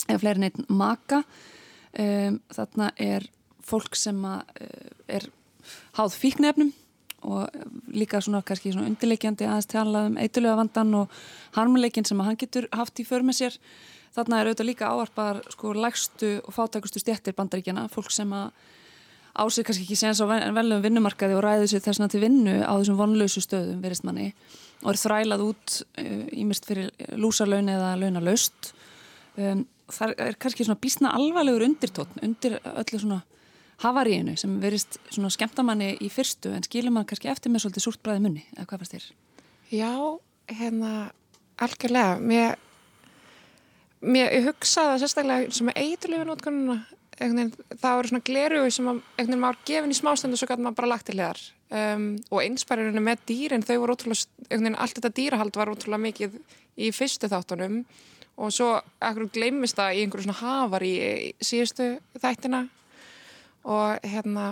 eða 0.10 0.19
fleiri 0.19 0.43
neitt 0.43 0.60
maka. 0.67 1.24
Um, 1.91 2.41
þarna 2.51 2.91
er 3.00 3.27
fólk 3.67 3.95
sem 4.00 4.19
að, 4.25 4.51
uh, 4.63 4.93
er 5.07 5.27
háð 5.95 6.15
fíknefnum 6.17 6.71
og 7.22 7.48
líka 7.94 8.22
svona 8.22 8.42
kannski 8.46 8.74
svona 8.74 8.90
undirleikjandi 8.90 9.48
aðeins 9.48 9.70
tala 9.72 10.06
um 10.10 10.18
eitthulega 10.20 10.58
vandan 10.60 10.94
og 11.04 11.16
harmuleikin 11.58 12.08
sem 12.08 12.20
að 12.22 12.30
hann 12.30 12.40
getur 12.42 12.68
haft 12.75 13.00
í 13.00 13.08
för 13.08 13.25
með 13.25 13.40
sér. 13.42 13.58
Þarna 14.16 14.42
er 14.42 14.50
auðvitað 14.50 14.68
líka 14.68 14.92
áarpar 14.92 15.42
sko 15.54 15.74
lægstu 15.78 16.32
og 16.44 16.56
fátækustu 16.56 17.00
stjættir 17.00 17.36
bandaríkjana, 17.38 17.88
fólk 17.94 18.12
sem 18.12 18.32
að 18.36 18.51
ásið 19.32 19.68
kannski 19.68 19.86
ekki 19.86 20.00
séðans 20.01 20.20
á 20.20 20.28
velum 20.58 20.84
vinnumarkaði 20.84 21.38
og 21.38 21.46
ræði 21.46 21.70
sér 21.72 21.86
þessna 21.86 22.10
til 22.12 22.20
vinnu 22.25 22.58
á 22.68 22.74
þessum 22.75 23.00
vonlausu 23.00 23.44
stöðum, 23.44 23.80
verist 23.84 24.04
manni 24.04 24.34
og 24.82 24.92
er 24.92 25.00
þrælað 25.00 25.44
út 25.46 25.78
ímest 26.36 26.66
uh, 26.66 26.68
fyrir 26.68 27.18
lúsarlaun 27.22 27.70
eða 27.72 27.94
launalaust. 28.01 28.74
Um, 29.38 29.63
það 29.92 30.16
er 30.25 30.38
kannski 30.42 30.66
svona 30.68 30.82
bísna 30.82 31.13
alvarlegur 31.16 31.63
undirtótn 31.68 32.24
undir 32.25 32.58
öllu 32.66 33.00
svona 33.00 33.22
havaríinu 33.82 34.36
sem 34.40 34.58
verist 34.62 35.00
svona 35.10 35.32
skemmtamanni 35.34 35.96
í 36.02 36.10
fyrstu 36.14 36.54
en 36.56 36.66
skilur 36.66 36.94
mann 36.94 37.08
kannski 37.10 37.32
eftir 37.32 37.54
með 37.54 37.66
svolítið 37.66 37.86
súrt 37.88 38.04
bræði 38.06 38.26
munni, 38.26 38.46
eða 38.56 38.68
hvað 38.70 38.84
fannst 38.84 38.96
þér? 38.98 39.08
Já, 39.72 39.94
hérna 40.52 40.92
algjörlega, 41.62 42.20
mér 42.20 42.60
mér 44.02 44.34
hugsaði 44.48 45.02
sérstaklega 45.04 45.54
sem 45.54 45.70
eiturlegu 45.76 46.26
nótkununa 46.26 46.82
það 47.22 47.98
voru 47.98 48.10
svona 48.10 48.26
gleru 48.26 48.62
sem 48.74 48.88
að, 48.90 49.02
maður 49.36 49.60
gefin 49.68 49.94
í 49.94 49.98
smástundu 49.98 50.40
svo 50.40 50.48
gæti 50.50 50.66
maður 50.66 50.80
bara 50.80 50.92
lagt 50.96 51.10
til 51.10 51.20
hér 51.20 51.42
um, 51.70 52.08
og 52.32 52.42
einspærinu 52.42 53.04
með 53.04 53.26
dýrin 53.30 53.66
þau 53.66 53.76
voru 53.84 53.96
ótrúlega, 53.96 54.72
allt 54.82 54.98
þetta 54.98 55.14
dýrahald 55.20 55.60
var 55.60 55.74
ótrúlega 55.74 56.06
mikið 56.08 56.40
í 56.82 56.90
fyrstu 56.96 57.30
þáttunum. 57.32 57.82
Og 58.42 58.54
svo 58.56 58.72
ekkur 59.04 59.28
gleimist 59.36 59.78
það 59.78 59.98
í 59.98 60.04
einhverju 60.06 60.26
svona 60.26 60.40
hafar 60.40 60.86
í, 60.88 60.94
í 61.30 61.46
síðustu 61.46 61.92
þættina 62.18 62.64
og 63.63 64.08
hérna 64.08 64.46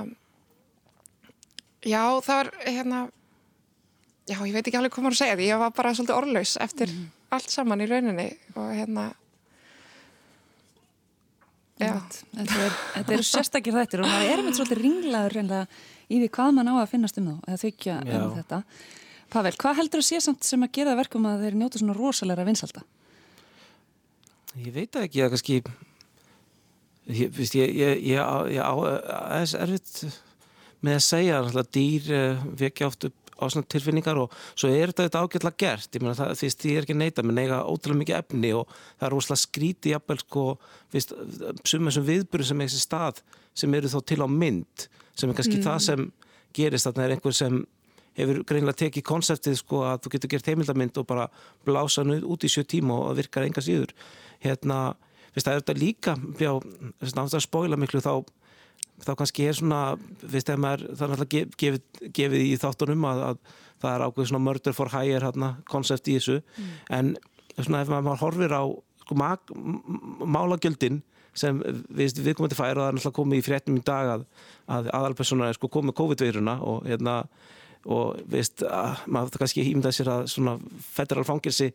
já 1.86 2.04
það 2.26 2.36
var 2.36 2.52
hérna 2.66 3.00
já 4.30 4.38
ég 4.38 4.54
veit 4.54 4.68
ekki 4.68 4.78
alveg 4.78 4.94
hvað 4.94 5.08
maður 5.08 5.18
að 5.18 5.24
segja 5.24 5.40
því 5.40 5.50
ég 5.50 5.64
var 5.64 5.74
bara 5.78 5.96
svolítið 5.96 6.20
orðlaus 6.20 6.54
eftir 6.62 6.94
mm. 6.94 7.10
allt 7.38 7.56
saman 7.56 7.82
í 7.82 7.90
rauninni 7.90 8.30
og 8.56 8.70
hérna 8.76 9.10
Þetta 11.80 13.00
eru 13.00 13.16
er 13.16 13.22
sérstakir 13.24 13.72
þættir 13.72 14.02
og 14.04 14.10
það 14.12 14.30
er 14.34 14.42
með 14.44 14.58
svolítið 14.58 14.82
ringlaður 14.84 15.38
í 16.10 16.18
því 16.18 16.28
hvað 16.36 16.56
mann 16.58 16.72
á 16.72 16.76
að 16.76 16.90
finnast 16.92 17.20
um 17.22 17.30
þá 17.30 17.36
eða 17.48 17.60
þykja 17.62 18.00
um 18.04 18.34
þetta 18.36 18.60
Pavel, 19.30 19.54
hvað 19.62 19.78
heldur 19.78 20.02
að 20.02 20.08
sé 20.08 20.20
samt 20.26 20.46
sem 20.46 20.64
að 20.66 20.74
gera 20.80 20.96
verkum 20.98 21.28
að 21.30 21.44
þeir 21.46 21.58
njóta 21.60 21.80
svona 21.80 21.94
rosalega 21.94 22.46
vinsalda? 22.48 22.82
Ég 24.58 24.74
veit 24.74 24.98
ekki 24.98 25.22
að 25.22 25.36
kannski 25.36 25.60
ég, 27.10 27.32
víst, 27.36 27.56
ég, 27.58 27.74
ég, 27.76 28.04
ég 28.10 28.62
á 28.62 28.74
aðeins 28.74 29.56
erfitt 29.58 30.04
með 30.86 31.00
að 31.00 31.08
segja 31.08 31.42
að 31.44 31.72
dýr 31.76 32.14
eh, 32.16 32.46
vekja 32.60 32.90
oft 32.90 33.10
upp 33.10 33.30
á 33.40 33.46
svona 33.48 33.68
tilfinningar 33.72 34.20
og 34.20 34.34
svo 34.52 34.70
er 34.76 34.92
þetta 34.96 35.24
ágætlega 35.24 35.60
gert 35.64 35.96
ég 35.96 36.04
meina 36.04 36.16
það, 36.18 36.34
því 36.40 36.50
að 36.50 36.66
ég 36.68 36.78
er 36.80 36.88
ekki 36.88 36.98
neita 37.00 37.24
menn 37.24 37.40
eiga 37.40 37.62
ótrúlega 37.64 38.02
mikið 38.02 38.20
efni 38.20 38.54
og 38.58 38.72
það 39.00 39.06
er 39.08 39.14
rosalega 39.16 39.44
skríti 39.46 39.94
jafnvel 39.94 40.20
sko, 40.24 40.46
summa 41.64 41.94
sem 41.96 42.08
viðbúru 42.08 42.48
sem 42.48 42.64
þessi 42.66 42.84
stað 42.84 43.22
sem 43.58 43.76
eru 43.80 43.92
þó 43.92 44.00
til 44.04 44.20
á 44.20 44.28
mynd 44.28 44.88
sem 45.16 45.32
er 45.32 45.38
kannski 45.40 45.60
mm. 45.60 45.68
það 45.68 45.80
sem 45.88 46.08
gerist 46.56 46.90
þarna 46.90 47.06
er 47.06 47.16
einhver 47.16 47.36
sem 47.36 47.62
hefur 48.20 48.42
greinlega 48.48 48.82
tekið 48.84 49.08
konseptið 49.08 49.60
sko 49.62 49.84
að 49.88 50.04
þú 50.04 50.14
getur 50.16 50.34
gert 50.34 50.50
heimildamind 50.52 51.00
og 51.00 51.08
bara 51.08 51.30
blása 51.68 52.04
hann 52.04 52.20
út 52.20 52.44
í 52.44 52.52
sjö 52.52 52.66
tíma 52.68 52.98
og 53.06 53.20
virkar 53.20 53.48
enga 53.48 53.64
síður 53.64 53.94
hérna, 54.44 54.98
viðst, 55.36 55.48
það 55.48 55.54
er 55.54 55.64
þetta 55.64 55.78
líka 55.80 56.16
já, 56.40 56.52
náttúrulega 56.60 57.40
að 57.40 57.46
spóila 57.46 57.80
miklu 57.80 58.04
þá 58.04 58.14
þá 59.00 59.14
kannski 59.20 59.48
er 59.48 59.58
svona 59.58 59.82
ef 59.96 60.50
maður, 60.60 60.86
það 60.92 61.04
er 61.06 61.12
náttúrulega 61.14 61.44
gefið, 61.64 61.84
gefið 62.16 62.46
í 62.46 62.56
þáttunum 62.60 63.06
að, 63.10 63.22
að 63.30 63.42
það 63.80 63.94
er 63.94 64.06
ákveð 64.06 64.32
svona 64.32 64.46
murder 64.46 64.76
for 64.76 64.94
hire 64.94 65.22
hérna 65.24 65.52
konsept 65.70 66.10
í 66.12 66.18
þessu 66.18 66.40
mm. 66.42 66.74
en 66.98 67.14
svona 67.60 67.84
ef 67.86 67.94
maður 67.94 68.24
horfir 68.24 68.56
á 68.56 68.64
sko, 69.06 69.20
málagjöldin 70.28 71.00
sem 71.38 71.62
við, 71.62 72.20
við 72.20 72.36
komum 72.36 72.52
til 72.52 72.60
færa 72.60 72.74
og 72.74 72.84
það 72.84 72.90
er 72.90 72.98
náttúrulega 72.98 73.18
komið 73.20 73.40
í 73.40 73.46
fréttum 73.46 73.80
í 73.80 73.86
dag 73.86 74.12
að, 74.16 74.28
að 74.76 74.92
aðalpersona 74.98 75.50
er 75.50 75.58
sko 75.60 75.72
komið 75.72 75.98
COVID-veiruna 76.00 76.58
og 76.66 76.84
hérna 76.90 77.22
og 77.90 78.20
veist 78.28 78.66
að 78.66 79.06
maður 79.08 79.40
kannski 79.40 79.64
ímynda 79.70 79.94
sér 79.96 80.12
að 80.12 80.26
svona 80.34 80.58
federal 80.84 81.24
fangilsi 81.28 81.70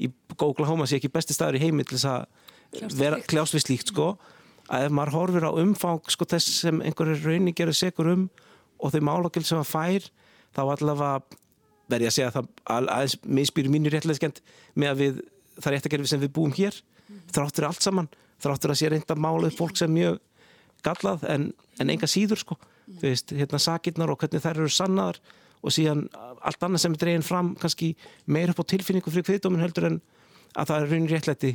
í 0.00 0.10
Oklahoma 0.36 0.86
sé 0.86 1.00
ekki 1.00 1.10
besti 1.12 1.34
staður 1.34 1.58
í 1.58 1.64
heimi 1.64 1.84
til 1.84 1.96
þess 1.96 2.10
að 2.12 2.49
kljást 2.70 3.56
við 3.56 3.64
slíkt 3.64 3.92
sko 3.92 4.12
að 4.70 4.86
ef 4.86 4.94
maður 4.94 5.16
horfir 5.16 5.46
á 5.46 5.52
umfang 5.58 6.12
sko 6.12 6.26
þess 6.30 6.62
sem 6.62 6.80
einhverju 6.84 7.18
raunin 7.24 7.56
gerur 7.56 7.76
segur 7.76 8.12
um 8.12 8.28
og 8.80 8.94
þau 8.94 9.02
málagjöld 9.08 9.48
sem 9.48 9.60
það 9.60 9.70
fær 9.72 10.08
þá 10.54 10.62
allavega 10.64 11.38
verði 11.90 12.08
að 12.08 12.16
segja 12.16 12.30
að 12.30 12.36
það 12.38 12.90
aðeins 12.94 13.16
misbyrjum 13.26 13.74
mínu 13.74 13.92
réttlega 13.92 14.30
með 14.78 14.92
að 14.92 15.02
við, 15.02 15.20
það 15.58 15.74
réttakerfi 15.74 16.10
sem 16.12 16.22
við 16.22 16.32
búum 16.36 16.54
hér 16.54 16.76
mm. 16.76 17.22
þráttur 17.34 17.66
allt 17.68 17.86
saman 17.86 18.10
þráttur 18.40 18.74
að 18.74 18.80
sé 18.80 18.90
reynda 18.92 19.18
mála 19.18 19.50
upp 19.50 19.58
fólk 19.58 19.80
sem 19.80 19.92
mjög 19.92 20.20
gallað 20.86 21.26
en, 21.28 21.50
en 21.82 21.92
enga 21.92 22.08
síður 22.08 22.40
sko 22.44 22.56
mm. 22.56 23.00
þú 23.00 23.08
veist, 23.08 23.34
hérna 23.36 23.60
sakirnar 23.62 24.14
og 24.14 24.22
hvernig 24.22 24.44
þær 24.44 24.62
eru 24.62 24.72
sannar 24.72 25.18
og 25.60 25.74
síðan 25.74 26.06
allt 26.14 26.62
annað 26.64 26.84
sem 26.84 26.94
er 26.94 27.02
dreginn 27.02 27.26
fram 27.26 27.52
kannski 27.60 27.92
meir 28.30 28.52
upp 28.54 28.62
á 28.62 28.70
tilfinningu 28.70 29.12
fyrir 29.12 29.26
kviðdómin 29.26 29.64
heldur 29.64 29.90
en 29.90 29.98
að 30.54 30.70
það 30.70 30.76
er 30.78 30.88
raunin 30.94 31.10
réttlæti 31.10 31.52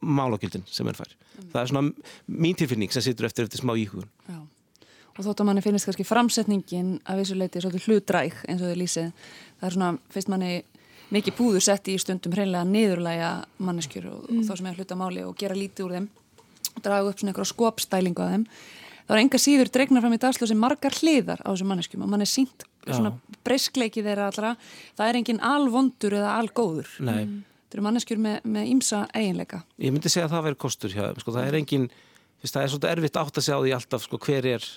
málagjöldin 0.00 0.66
sem 0.70 0.88
er 0.90 0.98
fær. 0.98 1.12
Mm. 1.12 1.48
Það 1.54 1.62
er 1.62 1.72
svona 1.72 2.12
mín 2.44 2.58
tilfinning 2.58 2.92
sem 2.92 3.04
situr 3.04 3.28
eftir 3.28 3.46
eftir 3.46 3.62
smá 3.62 3.74
íhugun. 3.76 4.08
Já. 4.28 4.40
Og 5.16 5.24
þótt 5.24 5.40
að 5.40 5.48
manni 5.48 5.64
finnist 5.64 5.88
kannski 5.88 6.04
framsetningin 6.04 6.98
af 7.08 7.22
þessu 7.22 7.38
leiti 7.40 7.62
svolítið 7.64 7.86
hlutræk 7.88 8.42
eins 8.44 8.60
og 8.60 8.68
þið 8.68 8.80
lýsið. 8.82 9.28
Það 9.60 9.68
er 9.68 9.76
svona, 9.78 9.92
fyrst 10.12 10.28
manni 10.28 10.50
mikið 11.14 11.36
púður 11.38 11.64
sett 11.64 11.88
í 11.90 11.96
stundum 12.02 12.34
hreinlega 12.34 12.66
niðurlæga 12.68 13.30
manneskjur 13.62 14.08
og, 14.10 14.24
mm. 14.26 14.40
og 14.40 14.48
þá 14.48 14.58
sem 14.58 14.70
er 14.70 14.80
hluta 14.80 14.98
máli 14.98 15.22
og 15.26 15.36
gera 15.38 15.56
lítið 15.56 15.86
úr 15.86 15.96
þeim 15.96 16.08
og 16.76 16.82
draga 16.84 17.10
upp 17.10 17.20
svona 17.20 17.32
einhverja 17.32 17.52
skopstælingu 17.52 18.24
af 18.24 18.32
þeim. 18.34 18.46
það 19.06 19.16
er 19.16 19.22
enga 19.22 19.40
síður 19.42 19.72
dregnar 19.76 20.04
fram 20.04 20.16
í 20.16 20.22
dagsljósi 20.24 20.56
margar 20.58 20.96
hliðar 20.98 21.42
á 21.46 21.48
þessum 21.48 21.70
manneskjum 21.72 22.06
og 22.06 22.10
mann 22.12 22.26
er 22.26 22.30
sínt 22.30 22.66
svona 22.86 23.14
breyskleiki 23.46 24.02
þeirra 24.06 24.30
allra 24.30 24.54
það 24.98 25.06
er 25.08 25.20
engin 25.20 25.42
alvondur 25.46 26.18
eða 26.18 26.34
algóður 26.40 26.90
Nei. 27.06 27.22
Þetta 27.76 27.82
eru 27.82 27.86
manneskjur 27.90 28.20
með, 28.22 28.36
með 28.48 28.68
ímsa 28.72 29.02
eiginleika 29.12 29.60
Ég 29.82 29.92
myndi 29.92 30.08
segja 30.12 30.26
að 30.26 30.34
það 30.36 30.44
veri 30.46 30.58
kostur 30.64 30.92
hjá 30.94 31.02
þeim, 31.04 31.20
sko, 31.20 31.34
það 31.34 31.48
er 31.48 31.56
engin, 31.58 31.86
veist, 32.40 32.54
það 32.54 32.62
er 32.62 32.70
svolítið 32.72 32.92
erfitt 32.92 33.18
átt 33.20 33.40
að 33.40 33.44
segja 33.44 33.58
á 33.58 33.64
því 33.64 33.74
alltaf, 33.76 34.06
sko, 34.06 34.20
hver 34.24 34.48
er, 34.48 34.68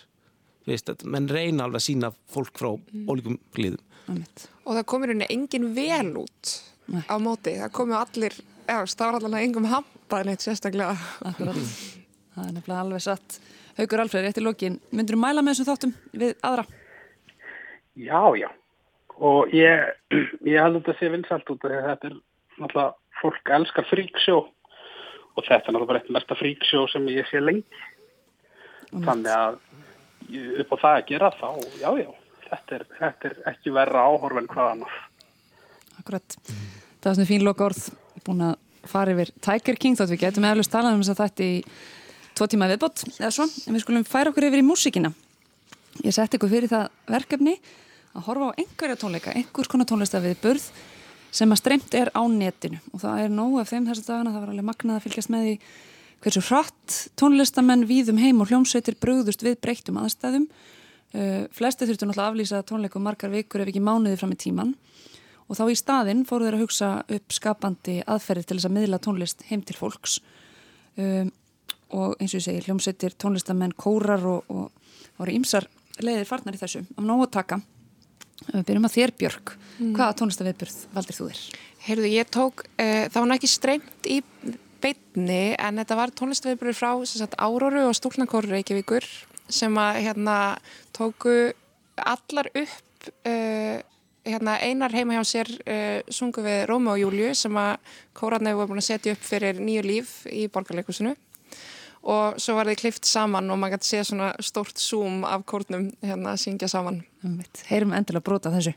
veist, 0.68 0.92
menn 1.06 1.30
reyna 1.32 1.68
alveg 1.68 1.80
að 1.80 1.86
sína 1.86 2.12
fólk 2.34 2.60
frá 2.60 2.70
ólíkum 3.08 3.40
hlýðum. 3.56 3.86
Einmitt. 4.10 4.46
og 4.66 4.74
það 4.74 4.86
komir 4.90 5.14
henni 5.14 5.28
engin 5.30 5.70
vel 5.76 6.12
út 6.24 6.54
Nei. 6.90 7.04
á 7.06 7.16
móti, 7.22 7.56
það 7.62 7.76
komið 7.78 8.00
allir 8.00 8.38
eða 8.66 8.86
það 8.90 9.06
var 9.06 9.18
allavega 9.20 9.48
engum 9.48 9.70
hampað 9.70 10.26
neitt 10.28 10.44
sérstaklega 10.44 10.96
Akkurat, 11.30 11.60
það 12.34 12.48
er 12.48 12.56
nefnilega 12.58 12.84
alveg 12.84 13.06
satt 13.06 13.40
Haukur 13.80 14.02
Alfred, 14.04 14.26
rétt 14.26 14.42
í 14.42 14.44
lokin, 14.44 14.80
myndur 14.92 15.16
þú 15.16 15.22
mæla 15.22 15.44
með 15.46 15.54
þessum 15.54 15.70
þáttum 15.70 15.94
við 16.20 16.34
aðra? 16.44 16.66
Já, 17.96 18.24
já. 18.36 18.50
Og 19.24 19.54
ég, 19.56 19.86
ég 20.50 20.58
held 20.60 20.74
að 20.74 20.82
þetta 20.82 20.98
sé 21.00 21.12
vinsalt 21.14 21.54
út 21.54 21.68
af 21.70 21.78
þetta 21.86 22.10
er 22.10 22.18
náttúrulega, 22.60 22.94
fólk 23.22 23.52
elskar 23.58 23.88
fríksjó 23.90 24.38
og 24.40 25.44
þetta 25.48 25.58
er 25.60 25.74
náttúrulega 25.76 25.90
bara 25.92 26.02
eitt 26.02 26.14
mesta 26.16 26.36
fríksjó 26.40 26.86
sem 26.92 27.06
ég 27.12 27.28
sé 27.30 27.42
lengi. 27.44 27.64
Þannig 28.90 29.30
að 29.36 29.60
ég- 30.34 30.60
upp 30.64 30.74
á 30.74 30.78
það 30.84 30.96
að 30.98 31.06
gera 31.12 31.30
þá, 31.38 31.50
já, 31.82 31.90
já, 32.04 32.10
þetta 32.50 32.76
er, 32.80 32.86
þetta 33.00 33.30
er 33.30 33.36
ekki 33.54 33.74
verra 33.76 34.06
áhorf 34.10 34.38
en 34.42 34.48
hvað 34.50 34.72
annars. 34.74 34.98
Akkurat, 36.00 36.38
það 37.02 37.12
er 37.12 37.16
svona 37.20 37.30
fín 37.30 37.44
loka 37.46 37.66
orð 37.70 37.84
búin 38.26 38.42
að 38.50 38.56
fara 38.90 39.12
yfir 39.14 39.32
Tiger 39.44 39.76
King 39.76 39.98
þótt 40.00 40.14
við 40.16 40.22
getum 40.24 40.46
eflust 40.50 40.72
talað 40.72 40.96
um 40.96 41.02
þess 41.04 41.14
að 41.16 41.24
þetta 41.26 41.44
í 41.44 41.64
tvo 42.40 42.48
tíma 42.48 42.70
viðbót 42.72 43.04
eða 43.20 43.32
svo, 43.36 43.44
en 43.68 43.76
við 43.76 43.84
skulum 43.84 44.06
færa 44.08 44.32
okkur 44.32 44.48
yfir 44.48 44.62
í 44.64 44.66
músíkina. 44.66 45.12
Ég 46.06 46.14
sett 46.16 46.34
ykkur 46.38 46.50
fyrir 46.50 46.72
það 46.72 46.88
verkefni 47.10 47.58
að 48.16 48.24
horfa 48.30 48.50
á 48.50 48.58
einhverja 48.58 48.96
tónleika 49.02 49.34
einhvers 49.36 49.68
konar 49.70 49.86
tónlista 49.90 50.22
við 50.24 50.38
burð 50.42 50.70
sem 51.32 51.52
að 51.52 51.62
streymt 51.62 51.96
er 51.98 52.12
á 52.16 52.24
netinu. 52.30 52.80
Og 52.94 53.04
það 53.04 53.24
er 53.24 53.32
nóg 53.34 53.60
af 53.62 53.72
þeim 53.72 53.88
þessa 53.90 54.08
dagana, 54.08 54.34
það 54.34 54.44
var 54.44 54.52
alveg 54.54 54.68
magnað 54.70 54.98
að 54.98 55.06
fylgjast 55.06 55.34
með 55.34 55.46
því 55.46 55.56
hversu 56.24 56.44
hratt 56.50 56.98
tónlistamenn 57.20 57.88
víðum 57.88 58.20
heim 58.20 58.42
og 58.44 58.52
hljómsveitir 58.52 58.98
brugðust 59.00 59.46
við 59.46 59.60
breyttum 59.64 60.00
aðstæðum. 60.02 60.50
Uh, 61.10 61.46
flesti 61.56 61.88
þurftu 61.88 62.06
náttúrulega 62.06 62.28
að 62.28 62.34
aflýsa 62.34 62.66
tónleikum 62.70 63.06
margar 63.06 63.32
vikur 63.34 63.64
ef 63.64 63.72
ekki 63.72 63.82
mánuði 63.82 64.20
fram 64.20 64.36
í 64.36 64.38
tíman 64.38 64.76
og 65.50 65.58
þá 65.58 65.64
í 65.74 65.78
staðinn 65.80 66.22
fóru 66.30 66.46
þeir 66.46 66.58
að 66.60 66.62
hugsa 66.62 66.90
upp 67.10 67.34
skapandi 67.34 67.96
aðferði 68.06 68.46
til 68.46 68.58
þess 68.60 68.70
að 68.70 68.76
miðla 68.76 69.00
tónlist 69.02 69.42
heim 69.50 69.64
til 69.66 69.78
fólks. 69.80 70.20
Um, 71.00 71.32
og 71.90 72.14
eins 72.22 72.36
og 72.36 72.38
ég 72.38 72.46
segi 72.46 72.62
hljómsveitir, 72.68 73.16
tónlistamenn, 73.18 73.74
kórar 73.74 74.22
og, 74.30 74.46
og 74.54 74.70
voru 75.18 75.34
ýmsar 75.34 75.66
leiðir 76.06 76.30
farnar 76.30 76.54
í 76.54 76.62
þessu. 76.62 76.84
Af 76.94 77.06
nóg 77.06 77.26
að 77.26 77.34
taka 77.40 77.60
við 78.48 78.66
byrjum 78.70 78.88
að 78.88 78.96
þér 78.96 79.14
Björg 79.20 79.54
hvaða 79.80 80.16
tónlistaviðburð 80.20 80.80
valdir 80.96 81.18
þú 81.18 81.30
þér? 81.30 81.44
Heyrðu, 81.86 82.10
ég 82.12 82.32
tók, 82.34 82.66
uh, 82.76 83.06
það 83.08 83.22
var 83.22 83.36
ekki 83.36 83.52
streymt 83.52 84.10
í 84.10 84.20
beitni 84.84 85.44
en 85.60 85.82
þetta 85.82 86.00
var 86.00 86.14
tónlistaviðbröður 86.16 86.80
frá 86.80 86.92
sagt, 87.08 87.38
Áróru 87.40 87.86
og 87.88 87.96
Stúlnakóru 87.98 88.52
Reykjavíkur 88.54 89.08
sem 89.50 89.76
að 89.82 90.02
hérna 90.06 90.36
tóku 90.96 91.52
allar 92.00 92.52
upp 92.54 93.10
uh, 93.28 93.80
hérna, 94.28 94.58
einar 94.62 94.94
heima 94.96 95.18
hjá 95.18 95.26
sér 95.28 95.52
uh, 95.64 96.00
sungu 96.12 96.44
við 96.46 96.66
Rómi 96.70 96.94
og 96.94 97.02
Júliu 97.02 97.34
sem 97.38 97.56
að 97.60 97.96
kóratnei 98.18 98.54
voru 98.56 98.74
búin 98.74 98.84
að 98.84 98.90
setja 98.92 99.16
upp 99.16 99.26
fyrir 99.26 99.60
nýju 99.64 99.86
líf 99.88 100.14
í 100.32 100.48
borgarleikusinu 100.52 101.16
og 102.04 102.40
svo 102.40 102.56
var 102.58 102.70
þið 102.70 102.82
klift 102.84 103.10
saman 103.10 103.50
og 103.52 103.60
maður 103.60 103.78
gæti 103.78 103.90
sé 103.90 104.04
svona 104.08 104.32
stórt 104.44 104.80
zoom 104.80 105.26
af 105.28 105.46
kórnum 105.50 105.90
hérna 106.06 106.36
að 106.36 106.44
syngja 106.46 106.70
saman. 106.72 107.02
Heyrum 107.70 107.96
endilega 107.98 108.26
brota 108.26 108.54
þessu 108.54 108.76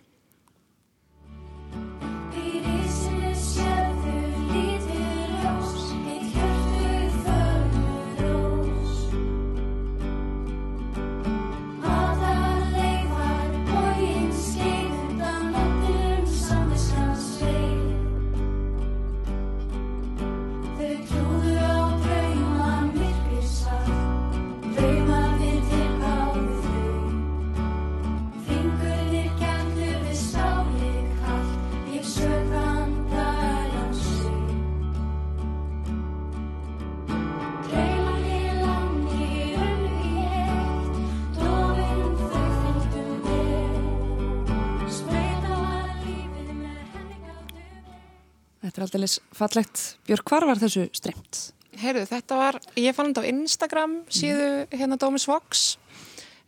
er 48.83 48.89
alltaf 48.89 49.37
fallegt. 49.39 49.83
Björg, 50.09 50.25
hvar 50.29 50.47
var 50.49 50.61
þessu 50.61 50.89
streymt? 50.97 51.43
Heyrðu, 51.83 52.05
þetta 52.11 52.37
var, 52.37 52.59
ég 52.77 52.97
fann 52.97 53.13
þetta 53.13 53.25
á 53.25 53.31
Instagram 53.33 53.95
síðu 54.13 54.51
hérna 54.75 54.99
Dómus 55.01 55.25
Vox. 55.31 55.63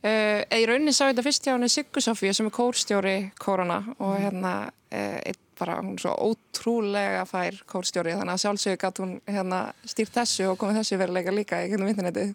Uh, 0.04 0.44
í 0.52 0.66
rauninni 0.68 0.92
sá 0.92 1.06
ég 1.06 1.14
þetta 1.14 1.24
fyrst 1.24 1.46
hjá 1.46 1.54
henni 1.54 1.70
Siggu 1.72 2.02
Sofíu 2.04 2.34
sem 2.36 2.50
er 2.50 2.52
kórstjóri 2.52 3.14
kórana 3.40 3.78
og 3.96 4.18
hérna 4.20 4.52
uh, 4.68 5.38
bara 5.58 5.78
hún 5.80 5.96
svo 6.02 6.12
ótrúlega 6.12 7.22
fær 7.28 7.56
kórstjóri 7.70 8.16
þannig 8.18 8.34
að 8.34 8.42
sjálfsögur 8.42 8.80
gæt 8.82 9.00
hún 9.00 9.14
hérna 9.30 9.60
stýrt 9.86 10.18
þessu 10.18 10.50
og 10.50 10.58
komið 10.60 10.82
þessu 10.82 10.98
veruleika 11.00 11.34
líka 11.34 11.62
í 11.64 11.70
kynum 11.72 11.88
internetið. 11.88 12.34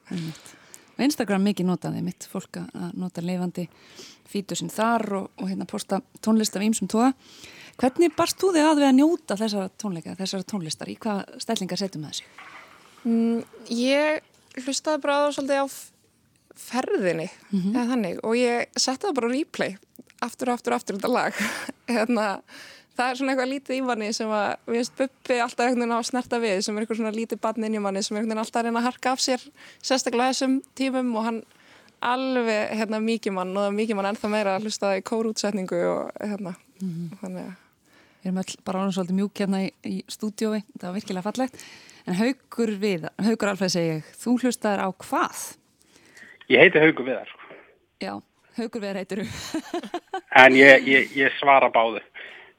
Instagram 1.00 1.46
mikið 1.48 1.70
notaði 1.70 2.02
mitt 2.04 2.26
fólk 2.32 2.58
að 2.64 2.96
nota 3.00 3.24
leifandi 3.24 3.68
fítur 4.30 4.60
sinn 4.60 4.72
þar 4.74 5.06
og, 5.18 5.30
og 5.42 5.50
hérna 5.50 5.68
posta 5.70 6.02
tónlist 6.26 6.58
af 6.58 6.66
ímsum 6.66 6.90
tóa. 6.92 7.12
Hvernig 7.80 8.16
barst 8.18 8.40
þú 8.42 8.52
þig 8.56 8.66
að 8.68 8.82
við 8.82 8.90
að 8.90 8.98
njóta 8.98 9.38
þessara 9.40 9.70
tónleika, 9.80 10.18
þessara 10.20 10.48
tónlistar? 10.52 10.90
Í 10.92 10.98
hvað 11.00 11.38
stællingar 11.46 11.80
setjum 11.80 12.08
það 12.08 12.18
sig? 12.20 12.34
Mm, 13.08 13.44
ég 13.72 14.66
hlustaði 14.66 15.02
bara 15.06 15.22
á 15.24 15.32
svolítið 15.32 15.64
á 15.64 15.68
ferðinni 16.60 17.30
eða 17.72 17.86
þannig 17.94 18.20
og 18.26 18.36
ég 18.36 18.74
setti 18.76 19.08
það 19.08 19.16
bara 19.20 19.30
á 19.32 19.36
replay 19.36 19.78
aftur 20.26 20.52
og 20.52 20.60
aftur 20.60 20.76
og 20.76 20.82
aftur 20.82 20.98
þetta 20.98 21.12
lag 21.14 21.38
hérna, 21.94 22.26
það 22.98 23.06
er 23.06 23.20
svona 23.20 23.34
eitthvað 23.34 23.52
lítið 23.54 23.78
í 23.78 23.84
manni 23.88 24.10
sem 24.16 24.34
að 24.36 24.50
við 24.68 24.82
veist 24.82 24.98
Bubbi 25.00 25.40
alltaf 25.40 25.66
einhvern 25.66 25.86
veginn 25.86 25.96
á 25.96 26.00
að 26.00 26.10
snerta 26.10 26.42
við 26.44 26.58
sem 26.66 26.76
er 26.76 26.86
eitthvað 26.86 27.00
svona 27.00 27.16
lítið 27.16 27.42
barn 27.46 27.68
inn 27.68 27.78
í 27.80 27.84
manni 27.84 28.04
sem 28.04 28.16
er 28.16 28.20
einhvern 28.20 28.34
veginn 28.34 28.44
alltaf 28.44 28.60
að 28.62 28.68
reyna 28.68 28.82
að 28.82 28.90
harka 28.90 29.14
af 29.16 29.24
sér 29.24 29.46
sérstaklega 29.80 30.34
þessum 30.34 30.60
tímum 30.80 31.16
og 31.16 31.28
hann 31.30 31.40
alveg 32.02 32.76
hérna 32.80 33.00
mikið 33.04 33.36
mann 33.36 33.56
og 33.56 33.64
það 33.64 33.72
er 33.72 33.80
mikið 33.80 34.00
mann 34.00 34.12
ennþá 34.12 34.32
meira 34.32 34.54
að 34.56 34.68
hlusta 34.68 34.92
það 34.92 35.02
í 35.02 35.08
kórútsetningu 35.10 35.82
og 35.90 36.22
hérna 36.22 36.56
þannig 37.22 37.44
að 37.48 37.58
Við 38.20 38.28
erum 38.28 38.40
öll 38.42 38.56
bara 38.68 38.80
ánum 38.84 38.92
svolítið 38.92 39.16
mjúk 39.16 39.40
hérna 39.40 39.60
í, 39.64 39.68
í 39.88 39.98
stúdiói, 40.12 40.58
það 40.76 40.84
var 40.90 40.96
virkilega 40.98 41.24
fallegt. 41.24 41.62
En 42.04 42.18
Haugur 42.20 42.72
við, 42.82 43.06
Haugur 43.24 43.52
Alfreð 43.54 43.72
segi 43.72 43.92
ég, 43.94 44.10
þú 44.20 44.34
hlustaðir 44.42 44.82
á 44.84 44.88
hvað? 45.06 45.44
Ég 46.52 46.64
heiti 46.66 46.82
Haugur 46.84 47.08
Viðar, 47.08 47.32
sko. 47.32 47.56
Já, 48.04 48.12
Haugur 48.58 48.84
við 48.84 49.00
heitir 49.00 49.22
þú. 49.24 49.62
en 50.44 50.58
ég, 50.60 50.90
ég, 50.92 51.16
ég 51.16 51.38
svara 51.40 51.72
báðu. 51.72 52.04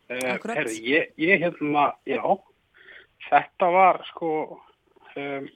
Uh, 0.09 0.31
Akkúrat. 0.33 0.63
herru, 0.63 0.73
ég, 0.81 1.13
ég 1.21 1.45
hérna, 1.45 1.85
já, 2.09 2.25
þetta 3.29 3.71
var 3.77 4.01
sko, 4.15 4.33
um, 5.13 5.51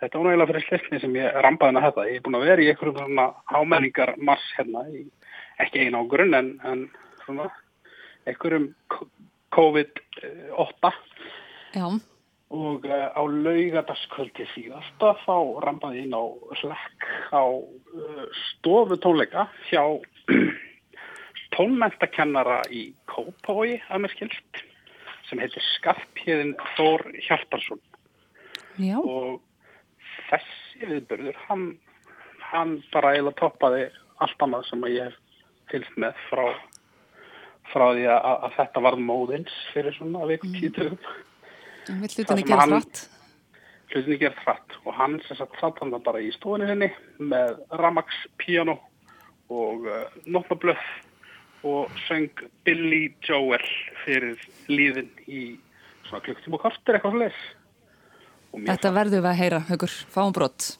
þetta 0.00 0.18
var 0.18 0.26
náttúrulega 0.28 0.50
fyrir 0.52 0.66
slistni 0.66 1.00
sem 1.02 1.16
ég 1.18 1.38
rampaði 1.44 1.76
með 1.76 1.86
þetta. 1.88 2.06
Ég 2.08 2.18
er 2.20 2.26
búin 2.26 2.38
að 2.38 2.46
vera 2.48 2.64
í 2.64 2.68
einhverjum 2.72 2.98
svona 3.00 3.26
ámenningar 3.58 4.14
mars 4.30 4.44
hérna, 4.58 4.84
í, 4.92 5.04
ekki 5.64 5.86
einu 5.86 6.02
á 6.02 6.10
grunn 6.10 6.38
en, 6.38 6.52
en 6.68 6.84
svona 7.24 7.48
einhverjum 8.28 8.70
k- 8.92 9.08
COVID-8 9.56 10.92
Já, 11.74 11.86
og 12.48 12.86
uh, 12.88 13.08
á 13.12 13.22
laugardagskvöldi 13.28 14.46
síðasta 14.54 15.14
þá 15.24 15.36
rampaði 15.64 16.02
ég 16.02 16.08
inn 16.08 16.16
á 16.16 16.24
slekk 16.60 17.08
á 17.32 17.44
uh, 17.44 18.24
stofutónleika 18.44 19.48
hjá 19.68 19.82
tónmentakennara 21.56 22.62
í 22.72 22.90
Kópavogi 23.10 23.78
að 23.88 24.04
mér 24.04 24.14
skilst 24.16 24.62
sem 25.28 25.40
heitir 25.42 25.64
Skarphéðin 25.74 26.54
Þór 26.76 27.04
Hjartarsson 27.26 27.80
já, 28.80 28.96
og 28.96 29.40
þessi 30.30 30.88
viðbörður 30.92 31.38
hann, 31.48 31.66
hann 32.50 32.76
bara 32.92 33.14
eiginlega 33.14 33.40
toppaði 33.42 33.86
allt 34.24 34.42
annað 34.46 34.66
sem 34.70 34.84
að 34.86 34.94
ég 34.96 35.08
hef 35.08 35.18
fylgst 35.72 35.96
með 36.00 36.18
frá, 36.30 36.44
frá 37.72 37.86
því 37.94 38.06
að, 38.08 38.28
að 38.48 38.56
þetta 38.58 38.82
varð 38.88 39.02
móðins 39.10 39.56
fyrir 39.74 39.96
svona 39.98 40.26
vikum 40.30 40.54
títum 40.56 40.98
Það 41.88 42.02
hlutinni 42.04 42.44
hann- 42.52 42.74
hratt. 42.76 43.02
hlutinni 43.92 44.18
gerð 44.20 44.40
hratt 44.44 44.78
og 44.84 44.94
hann 44.98 45.18
sem 45.26 45.36
sagt 45.38 45.58
satt 45.60 45.78
hann 45.80 45.94
bara 46.04 46.20
í 46.20 46.32
stofunni 46.36 46.66
sinni 46.68 46.90
með 47.32 47.60
Ramax 47.80 48.18
piano 48.40 48.78
og 49.48 49.86
uh, 49.88 50.02
Notnablöð 50.28 50.82
og 51.68 51.88
söng 52.06 52.28
Billy 52.64 53.08
Joel 53.24 53.64
fyrir 54.04 54.36
líðin 54.68 55.08
í 55.26 55.40
svona 56.08 56.20
klukktíma 56.26 56.58
og 56.58 56.62
kortir 56.66 56.94
eitthvað 56.98 57.14
svo 57.16 57.22
leis. 57.24 57.40
Þetta 58.56 58.92
verðum 58.96 59.22
við 59.22 59.30
að 59.30 59.40
heyra, 59.42 59.58
Haugur, 59.68 59.94
fáum 60.12 60.32
brott. 60.36 60.70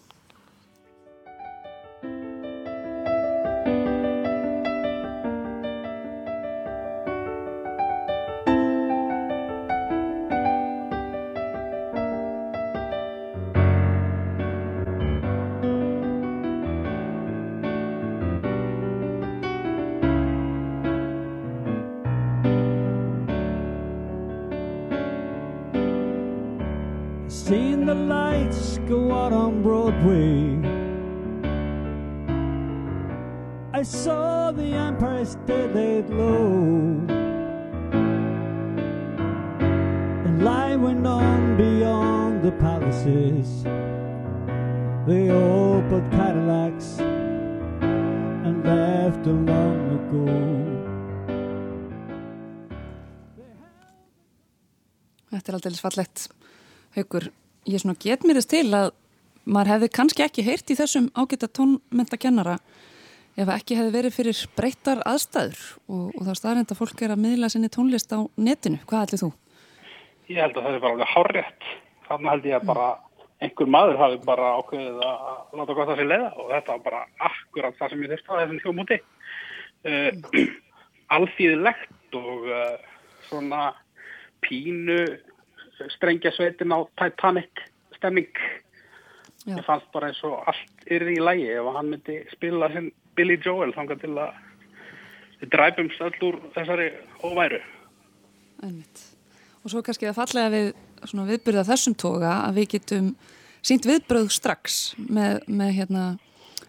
Fallegt. 55.83 56.29
Haugur, 56.97 57.31
ég 57.69 57.83
svona 57.83 57.99
get 58.03 58.25
mér 58.27 58.41
þess 58.41 58.51
til 58.53 58.67
að 58.77 58.93
maður 59.49 59.75
hefði 59.75 59.89
kannski 59.97 60.25
ekki 60.25 60.45
heyrt 60.47 60.71
í 60.73 60.77
þessum 60.79 61.11
ágæta 61.17 61.49
tónmentakennara 61.59 62.59
ef 63.39 63.51
ekki 63.55 63.77
hefði 63.79 63.95
verið 63.95 64.17
fyrir 64.17 64.41
breyttar 64.59 65.03
aðstæður 65.07 65.61
og, 65.87 66.07
og 66.17 66.23
þá 66.27 66.33
staðrind 66.41 66.73
að 66.73 66.81
fólk 66.81 67.03
er 67.07 67.15
að 67.15 67.23
miðla 67.23 67.51
sinni 67.53 67.71
tónlist 67.73 68.11
á 68.11 68.21
netinu. 68.37 68.81
Hvað 68.89 69.05
ætlið 69.07 69.23
þú? 69.25 69.31
Ég 70.29 70.41
held 70.43 70.59
að 70.59 70.65
það 70.67 70.75
er 70.75 70.83
bara 70.83 70.95
alveg 70.97 71.13
hárrétt. 71.15 71.69
Þannig 72.09 72.33
held 72.33 72.49
ég 72.49 72.59
að 72.59 72.67
bara 72.73 72.89
einhver 73.39 73.71
maður 73.71 74.01
hafi 74.03 74.19
bara 74.27 74.49
ákveðið 74.59 75.03
að 75.07 75.61
láta 75.61 75.77
gott 75.79 75.93
að 75.93 76.01
sér 76.01 76.11
leiða 76.11 76.31
og 76.35 76.51
þetta 76.51 76.75
var 76.75 76.85
bara 76.89 77.03
akkurat 77.29 77.79
það 77.79 77.93
sem 77.93 78.03
ég 78.03 78.13
þurfti 78.13 78.35
á 78.35 78.39
þessum 78.41 78.63
hljómúti. 78.65 78.99
Uh, 79.87 80.11
alþýðilegt 81.15 82.19
og 82.19 82.49
uh, 82.51 82.89
svona 83.29 83.63
pínu 84.43 84.99
strengja 85.95 86.33
sveitin 86.35 86.75
á 86.75 86.79
Titanic 86.99 87.63
stemning. 87.97 88.31
Já. 89.47 89.57
Ég 89.57 89.65
fannst 89.67 89.89
bara 89.95 90.11
eins 90.11 90.21
og 90.27 90.43
allt 90.51 90.91
yrði 90.91 91.17
í 91.17 91.23
lægi 91.23 91.49
ef 91.55 91.71
hann 91.77 91.93
myndi 91.93 92.19
spila 92.33 92.69
sinn 92.73 92.91
Billy 93.17 93.39
Joel 93.45 93.73
þangað 93.77 94.03
til 94.05 94.15
að 94.19 94.37
við 95.39 95.53
dræpumst 95.55 96.05
öll 96.05 96.29
úr 96.29 96.39
þessari 96.57 96.89
óværu. 97.23 97.61
Einmitt. 98.63 99.05
Og 99.63 99.73
svo 99.73 99.83
kannski 99.87 100.09
það 100.09 100.19
fallega 100.19 100.53
við 100.55 100.71
svona 101.07 101.29
viðbyrða 101.29 101.67
þessum 101.69 101.97
toga 101.99 102.33
að 102.47 102.61
við 102.61 102.71
getum 102.75 103.13
sínt 103.63 103.87
viðbröð 103.87 104.31
strax 104.35 104.79
með, 104.99 105.45
með 105.47 105.75
hérna 105.79 106.05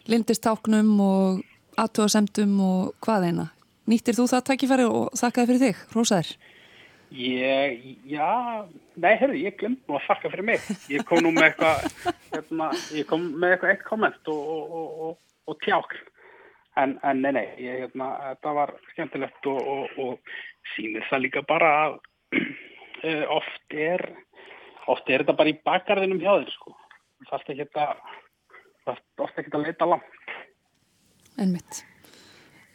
lindistáknum 0.10 0.94
og 1.04 1.42
aðtóðasemdum 1.80 2.56
og 2.66 2.94
hvað 3.06 3.30
eina. 3.30 3.48
Nýttir 3.90 4.18
þú 4.18 4.28
það 4.30 4.46
tækifæri 4.50 4.86
og 4.90 5.14
þakkaði 5.18 5.50
fyrir 5.50 5.64
þig, 5.66 5.84
Rósaður? 5.96 6.32
Ég, 7.10 7.98
já, 8.06 8.68
nei, 8.94 9.16
herru, 9.18 9.34
ég 9.34 9.56
glemt 9.58 9.82
nú 9.90 9.96
að 9.98 10.06
þakka 10.06 10.30
fyrir 10.30 10.46
mig. 10.46 10.68
Ég 10.94 11.02
kom 11.10 11.24
nú 11.26 11.32
með 11.34 11.48
eitthvað, 11.48 12.14
hérna, 12.36 12.68
ég 12.94 13.08
kom 13.10 13.26
með 13.42 13.56
eitthvað 13.56 13.74
eitt 13.74 13.86
komment 13.88 14.30
og, 14.30 14.52
og, 14.54 14.70
og, 15.08 15.16
og, 15.50 15.58
tjákn. 15.66 16.04
En, 16.78 16.94
en 17.02 17.24
nei, 17.26 17.32
nei, 17.34 17.46
ég, 17.58 17.82
hérna, 17.82 18.12
þetta 18.28 18.54
var 18.60 18.76
skemmtilegt 18.92 19.50
og, 19.50 20.38
sýnir 20.76 21.10
það 21.10 21.26
líka 21.26 21.46
bara 21.50 21.74
að 21.82 21.98
uh, 22.38 23.26
oft 23.40 23.74
er, 23.74 24.06
oft 24.86 25.10
er 25.10 25.26
þetta 25.26 25.40
bara 25.42 25.54
í 25.54 25.60
bakgarðinum 25.66 26.22
hjá 26.22 26.32
þér, 26.36 26.56
sko. 26.60 26.78
Það 27.26 27.54
er 27.56 27.64
ekki 27.66 27.86
að, 27.88 28.04
það 28.86 29.00
er 29.26 29.40
ekki 29.42 29.58
að 29.58 29.66
leita 29.66 29.90
langt. 29.90 30.36
Einmitt. 31.40 31.82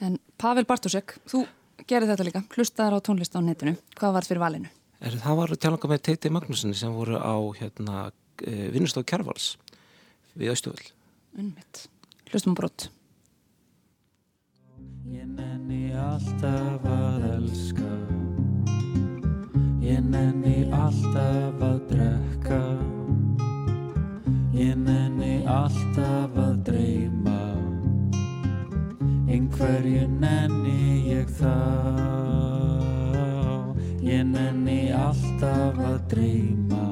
En 0.02 0.18
Pavel 0.42 0.66
Bartosek, 0.66 1.20
þú 1.30 1.46
gerir 1.88 2.08
þetta 2.10 2.26
líka, 2.26 2.44
hlustaðar 2.54 2.98
á 2.98 3.04
tónlist 3.04 3.36
á 3.36 3.40
netinu. 3.44 3.76
Hvað 3.98 4.16
var 4.18 4.28
fyrir 4.28 4.42
valinu? 4.42 4.72
Er, 5.04 5.16
það 5.20 5.40
var 5.40 5.54
tjálangar 5.56 5.92
með 5.92 6.04
Teiti 6.08 6.32
Magnúsinni 6.32 6.76
sem 6.78 6.92
voru 6.94 7.18
á 7.20 7.36
hérna, 7.58 8.08
vinnustof 8.40 9.06
Kjærvals 9.08 9.54
við 10.34 10.54
Östuvöld. 10.54 10.92
Einmitt. 11.38 11.86
Hlustum 12.30 12.56
á 12.56 12.58
brott. 12.58 12.88
Ég 15.04 15.26
nenni 15.28 15.92
alltaf 15.92 16.86
að 16.88 17.26
elska 17.34 17.90
Ég 19.84 20.00
nenni 20.00 20.64
alltaf 20.72 21.60
að 21.62 21.76
drekka 21.92 22.60
Ég 24.56 24.74
nenni 24.80 25.44
alltaf 25.44 26.38
að 26.40 26.56
dreyma 26.70 27.53
Einhverju 29.54 30.08
nenni 30.10 31.12
ég 31.14 31.28
þá 31.38 31.50
Ég 34.02 34.24
nenni 34.26 34.88
alltaf 34.90 35.78
að 35.78 36.00
dreyma 36.10 36.88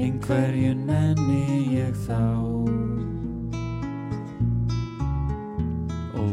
Einhverju 0.00 0.72
nenni 0.80 1.42
ég 1.74 1.92
þá 2.06 2.22
Ó 6.16 6.24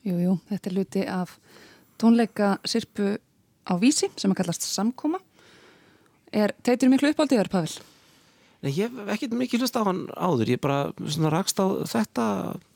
Jú, 0.00 0.16
jú, 0.16 0.40
þetta 0.48 0.72
er 0.72 0.78
luti 0.80 1.06
af 1.20 1.36
tónleika 2.00 2.54
sirpu 2.64 3.18
á 3.68 3.76
vísi 3.76 4.08
sem 4.16 4.32
að 4.32 4.40
kallast 4.40 4.64
Samkoma. 4.64 5.20
Er 6.32 6.56
teitur 6.64 6.88
miklu 6.88 7.12
uppáldiðar, 7.12 7.52
Pavel? 7.52 7.91
Nei, 8.62 8.70
ég 8.76 8.92
hef 8.92 9.08
ekkert 9.10 9.34
mikið 9.34 9.64
hlust 9.64 9.76
á 9.78 9.82
hann 9.82 10.04
áður, 10.14 10.52
ég 10.54 10.60
bara 10.62 10.92
svona 11.02 11.32
rakst 11.34 11.58
á 11.58 11.66
þetta 11.90 12.26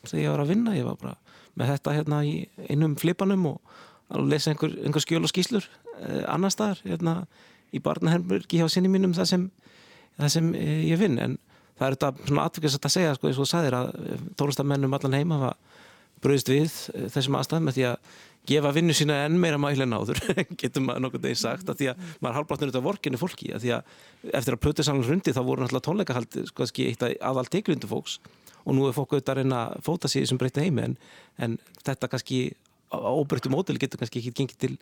þegar 0.08 0.22
ég 0.22 0.32
var 0.32 0.42
að 0.42 0.50
vinna, 0.50 0.74
ég 0.74 0.86
var 0.88 0.96
bara 0.98 1.14
með 1.56 1.72
þetta 1.72 1.94
hérna 1.94 2.22
í 2.26 2.32
einum 2.66 2.96
flipanum 2.98 3.44
og 3.52 3.76
að 4.10 4.32
lesa 4.32 4.50
einhver, 4.52 4.74
einhver 4.82 5.04
skjöl 5.04 5.22
og 5.22 5.30
skýslur 5.30 5.68
eh, 6.00 6.24
annar 6.30 6.54
staðar, 6.54 6.82
hérna 6.86 7.14
í 7.74 7.82
barnaherbergi 7.82 8.60
hjá 8.60 8.66
sinni 8.70 8.90
mínum 8.90 9.14
það 9.16 9.30
sem, 9.30 9.46
það 10.18 10.34
sem 10.34 10.50
eh, 10.58 10.82
ég 10.90 11.00
vinn, 11.00 11.20
en 11.22 11.38
það 11.78 11.86
er 11.86 11.96
þetta 11.96 12.28
svona 12.30 12.48
atvikast 12.50 12.90
að 12.90 12.96
segja, 12.96 13.14
sko, 13.16 13.30
eins 13.30 13.38
og 13.38 13.46
þú 13.46 13.50
sagðir 13.52 13.78
að 13.78 13.90
tónlistamennum 14.40 14.98
allan 14.98 15.18
heima 15.18 15.40
hafa 15.40 15.54
bröðist 16.24 16.50
við 16.50 16.76
eh, 16.94 17.06
þessum 17.14 17.38
aðstæðum 17.38 17.72
því 17.76 17.86
að 17.92 18.14
gefa 18.48 18.72
vinnu 18.76 18.94
sína 18.96 19.18
enn 19.26 19.38
meira 19.42 19.58
mæli 19.60 19.84
en 19.84 19.96
áður 19.96 20.20
getur 20.60 20.84
maður 20.86 21.06
nokkuð 21.06 21.24
degi 21.26 21.40
sagt 21.42 21.70
að 21.72 21.80
því 21.80 21.90
að 21.92 22.02
maður 22.20 22.30
er 22.32 22.38
halvbrotnir 22.40 22.72
út 22.72 22.80
af 22.80 22.86
vorkinu 22.86 23.20
fólki 23.20 23.52
að 23.54 23.64
því 23.64 23.72
að 23.76 24.34
eftir 24.40 24.56
að 24.56 24.62
plötu 24.64 24.86
saman 24.86 25.06
hrundi 25.06 25.34
þá 25.36 25.42
voru 25.42 25.64
náttúrulega 25.64 25.88
tónleikahald 25.88 26.38
sko 26.50 26.66
ekki 26.66 26.90
eitt 26.90 27.06
að 27.06 27.16
aðal 27.30 27.46
tekjundu 27.52 27.90
fólks 27.90 28.20
og 28.66 28.74
nú 28.74 28.86
er 28.88 28.96
fólk 28.96 29.14
auðvitað 29.14 29.34
að 29.34 29.42
reyna 29.42 29.60
að 29.66 29.84
fóta 29.86 30.10
í 30.10 30.22
þessum 30.22 30.40
breytta 30.40 30.64
heimi 30.64 30.86
en, 30.88 30.96
en 31.42 31.58
þetta 31.86 32.10
kannski 32.12 32.40
óbreyttu 32.90 33.50
mótil 33.50 33.78
getur 33.82 34.00
kannski 34.00 34.22
ekki 34.22 34.32
gengið 34.40 34.58
til, 34.62 34.72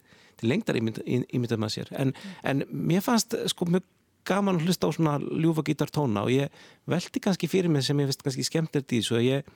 til 0.40 0.48
lengdar 0.50 0.78
ímyndað 0.78 1.60
með 1.60 1.74
sér. 1.76 1.92
En, 1.96 2.12
en 2.44 2.64
mér 2.68 3.04
fannst 3.04 3.36
sko 3.52 3.68
mjög 3.68 3.86
gaman 4.28 4.58
að 4.58 4.68
hlusta 4.68 4.88
á 4.88 4.96
svona 4.96 5.14
ljúfa 5.20 5.64
gítartóna 5.66 6.24
og 6.24 6.32
ég 6.32 6.64
velti 6.88 7.20
kannski 7.20 7.48
fyrir 7.50 7.72
mig 7.72 7.84
sem 7.84 7.98
ég 8.00 8.08
veist 8.08 8.24
kannski 8.24 8.46
skemmt 8.46 8.76
er 8.76 8.84
því 8.88 9.00
svo 9.04 9.18
að 9.20 9.26
ég 9.28 9.50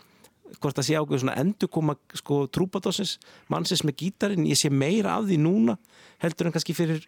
hvort 0.56 0.80
að 0.80 0.88
sé 0.88 0.96
ákveð 0.98 1.22
svona 1.22 1.36
endurkoma 1.40 1.94
sko 2.16 2.40
trúpadósins, 2.54 3.18
mannsins 3.52 3.84
með 3.86 3.98
gítarin 4.02 4.48
ég 4.48 4.58
sé 4.58 4.70
meira 4.72 5.18
af 5.18 5.28
því 5.28 5.38
núna 5.44 5.76
heldur 6.22 6.48
en 6.48 6.56
kannski 6.56 6.76
fyrir 6.76 7.04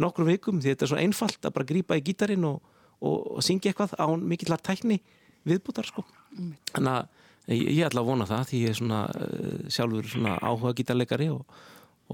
nokkrum 0.00 0.30
vikum 0.30 0.60
því 0.62 0.74
þetta 0.74 0.86
er 0.86 0.92
svo 0.92 1.00
einfalt 1.00 1.48
að 1.48 1.54
bara 1.56 1.68
grípa 1.68 1.98
í 1.98 2.04
gítarin 2.06 2.46
og, 2.48 2.60
og, 3.00 3.16
og 3.38 3.44
syngja 3.44 3.72
eitthvað 3.72 3.96
án 3.98 4.26
mikillar 4.30 4.62
tækni 4.62 5.00
viðbútar 5.48 5.88
sko. 5.88 6.04
Þannig 6.74 6.92
að 6.92 7.54
ég, 7.54 7.64
ég 7.78 7.88
ætla 7.88 8.04
að 8.04 8.12
vona 8.12 8.28
það 8.28 8.46
því 8.50 8.62
ég 8.64 8.74
er 8.74 8.78
svona 8.78 9.00
uh, 9.08 9.66
sjálfur 9.72 10.12
svona 10.12 10.36
áhuga 10.42 10.74
gítarleikari 10.78 11.28
og, 11.32 11.58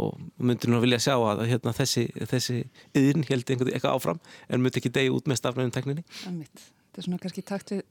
og 0.00 0.16
myndir 0.38 0.72
nú 0.72 0.78
að 0.78 0.86
vilja 0.86 1.02
sjá 1.08 1.14
að 1.16 1.44
hérna, 1.50 1.74
þessi, 1.76 2.06
þessi 2.30 2.60
yðin 2.96 3.26
held 3.28 3.50
einhvern 3.50 3.74
eitthvað 3.74 3.98
áfram 3.98 4.22
en 4.48 4.64
myndi 4.64 4.80
ekki 4.80 4.92
degi 4.94 5.12
út 5.14 5.30
með 5.30 5.42
stafnæðum 5.42 5.74
tækninni. 5.74 6.06
Þetta 6.24 7.02
er 7.02 7.08
svona 7.08 7.22
kannski 7.22 7.46
takt 7.46 7.74
við 7.74 7.84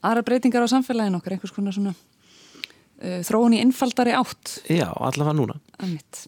aðra 0.00 0.24
breytingar 0.26 0.64
á 0.64 0.68
samfélagin 0.72 1.18
okkar, 1.18 1.36
einhvers 1.36 1.54
konar 1.54 1.76
svona 1.76 1.94
þróun 3.00 3.56
í 3.56 3.62
innfaldari 3.64 4.12
átt. 4.16 4.60
Já, 4.68 4.88
allavega 4.92 5.36
núna 5.38 5.56
Einmitt. 5.80 6.26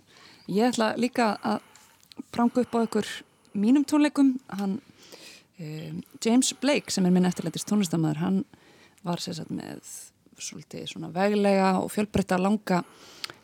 Ég 0.49 0.73
ætla 0.73 0.95
líka 1.01 1.35
að 1.45 1.61
pranga 2.33 2.65
upp 2.65 2.75
á 2.77 2.81
ykkur 2.87 3.09
mínum 3.59 3.85
tónleikum 3.89 4.37
hann 4.49 4.79
um, 5.61 6.03
James 6.25 6.53
Blake 6.61 6.93
sem 6.93 7.07
er 7.07 7.15
minn 7.15 7.29
eftirlætist 7.29 7.69
tónlistamæður 7.69 8.23
hann 8.23 8.41
var 9.07 9.23
sérsagt 9.23 9.53
með 9.53 9.83
svolítið 10.43 10.89
svona 10.91 11.13
veglega 11.15 11.77
og 11.83 11.93
fjölbreytta 11.95 12.39
langa 12.41 12.83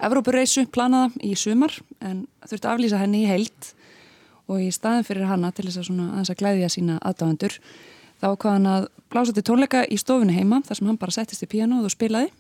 Evrópurreisu 0.03 0.67
planaða 0.71 1.11
í 1.27 1.35
sumar 1.39 1.75
en 2.03 2.25
þurfti 2.47 2.67
að 2.67 2.73
aflýsa 2.75 3.03
henni 3.03 3.25
í 3.25 3.31
heild 3.31 3.73
og 4.49 4.63
í 4.65 4.71
staðin 4.75 5.07
fyrir 5.07 5.29
hana 5.29 5.53
til 5.53 5.67
þess 5.69 5.83
að 5.83 5.89
svona 5.91 6.09
aðeins 6.15 6.33
að 6.33 6.41
glæðja 6.43 6.73
sína 6.73 6.99
aðdáendur 7.07 7.59
þá 8.19 8.29
hvað 8.31 8.53
hann 8.55 8.69
að 8.73 8.89
blása 9.13 9.35
til 9.35 9.45
tónleika 9.47 9.85
í 9.87 9.99
stofunni 10.01 10.37
heima 10.37 10.63
þar 10.67 10.81
sem 10.81 10.91
hann 10.91 11.01
bara 11.01 11.15
settist 11.15 11.45
í 11.45 11.51
píanóð 11.51 11.91
og 11.91 11.95
spilaði 11.95 12.33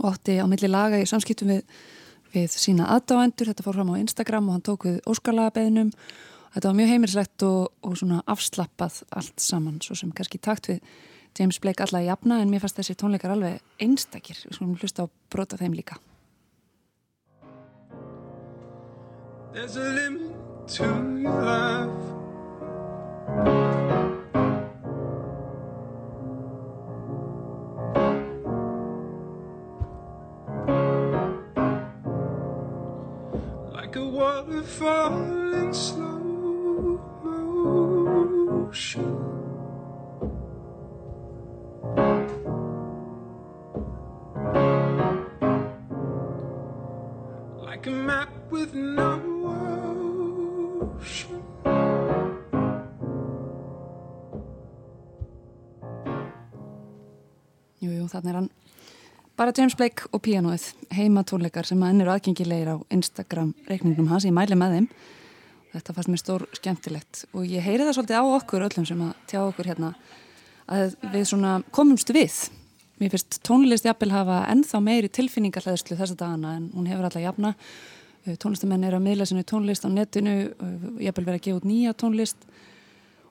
og 0.00 0.12
átti 0.12 0.38
á 0.40 0.46
milli 0.50 0.70
laga 0.70 1.00
í 1.00 1.08
samskiptum 1.08 1.52
við, 1.54 1.64
við 2.34 2.54
sína 2.54 2.90
aðdáendur, 2.96 3.50
þetta 3.52 3.66
fór 3.66 3.78
fram 3.78 3.94
á 3.94 4.00
Instagram 4.02 4.48
og 4.48 4.56
hann 4.56 4.68
tók 4.68 4.86
við 4.88 5.00
óskarlagabeðinum 5.10 5.92
þetta 6.54 6.70
var 6.70 6.78
mjög 6.78 6.92
heimilslegt 6.92 7.46
og, 7.46 7.72
og 7.82 7.98
svona 7.98 8.22
afslappað 8.30 9.02
allt 9.14 9.42
saman, 9.42 9.80
svo 9.82 9.98
sem 9.98 10.14
kannski 10.14 10.40
takt 10.42 10.70
við 10.70 10.80
James 11.34 11.58
Blake 11.58 11.82
alla 11.82 12.02
í 12.04 12.08
jafna 12.08 12.40
en 12.42 12.50
mér 12.50 12.62
fannst 12.62 12.78
þessi 12.78 12.94
tónleikar 12.98 13.34
alveg 13.34 13.58
einstakir. 13.82 14.38
Við 14.46 14.58
skulum 14.58 14.76
hlusta 14.78 15.06
á 15.06 15.12
brota 15.34 15.58
þeim 15.58 15.74
líka. 15.74 15.98
There's 19.54 19.76
a 19.76 19.88
limit 19.94 20.34
to 20.74 20.86
love. 21.22 22.23
Þannig 58.24 58.32
er 58.32 58.40
hann. 58.40 58.50
Bara 59.34 59.52
James 59.56 59.74
Blake 59.74 60.08
og 60.14 60.22
píanóið. 60.22 60.68
Heima 60.94 61.24
tónleikar 61.26 61.66
sem 61.66 61.80
að 61.82 61.92
enn 61.92 62.02
eru 62.04 62.12
aðgengilegir 62.14 62.70
á 62.70 62.76
Instagram 62.94 63.52
reikningum 63.68 64.08
hans, 64.08 64.24
ég 64.24 64.34
mæli 64.34 64.56
með 64.56 64.76
þeim. 64.76 64.88
Þetta 65.74 65.94
fannst 65.96 66.10
mér 66.12 66.20
stór 66.22 66.44
skemmtilegt. 66.54 67.24
Og 67.34 67.48
ég 67.50 67.64
heyri 67.64 67.82
það 67.82 67.96
svolítið 67.98 68.20
á 68.22 68.24
okkur 68.36 68.66
öllum 68.68 68.86
sem 68.86 69.00
að 69.02 69.16
tjá 69.32 69.40
okkur 69.42 69.70
hérna 69.72 69.90
að 70.70 70.94
við 71.12 71.26
svona 71.32 71.56
komumst 71.74 72.14
við. 72.14 72.36
Mér 73.02 73.10
finnst 73.10 73.40
tónlist 73.44 73.88
jafnvel 73.88 74.12
hafa 74.14 74.44
ennþá 74.52 74.80
meiri 74.86 75.10
tilfinningarleðslu 75.10 75.98
þessa 75.98 76.14
dagana 76.20 76.54
en 76.60 76.70
hún 76.76 76.86
hefur 76.88 77.08
alltaf 77.08 77.24
jafna. 77.24 77.56
Tónlistamenn 78.40 78.86
eru 78.86 79.00
að 79.00 79.08
miðla 79.08 79.26
sinni 79.28 79.42
tónlist 79.44 79.84
á 79.84 79.90
netinu 79.90 80.36
jafnvel 81.02 81.26
verið 81.26 81.40
að 81.40 81.46
gefa 81.48 81.58
út 81.58 81.66
nýja 81.68 81.98
tónlist 81.98 82.46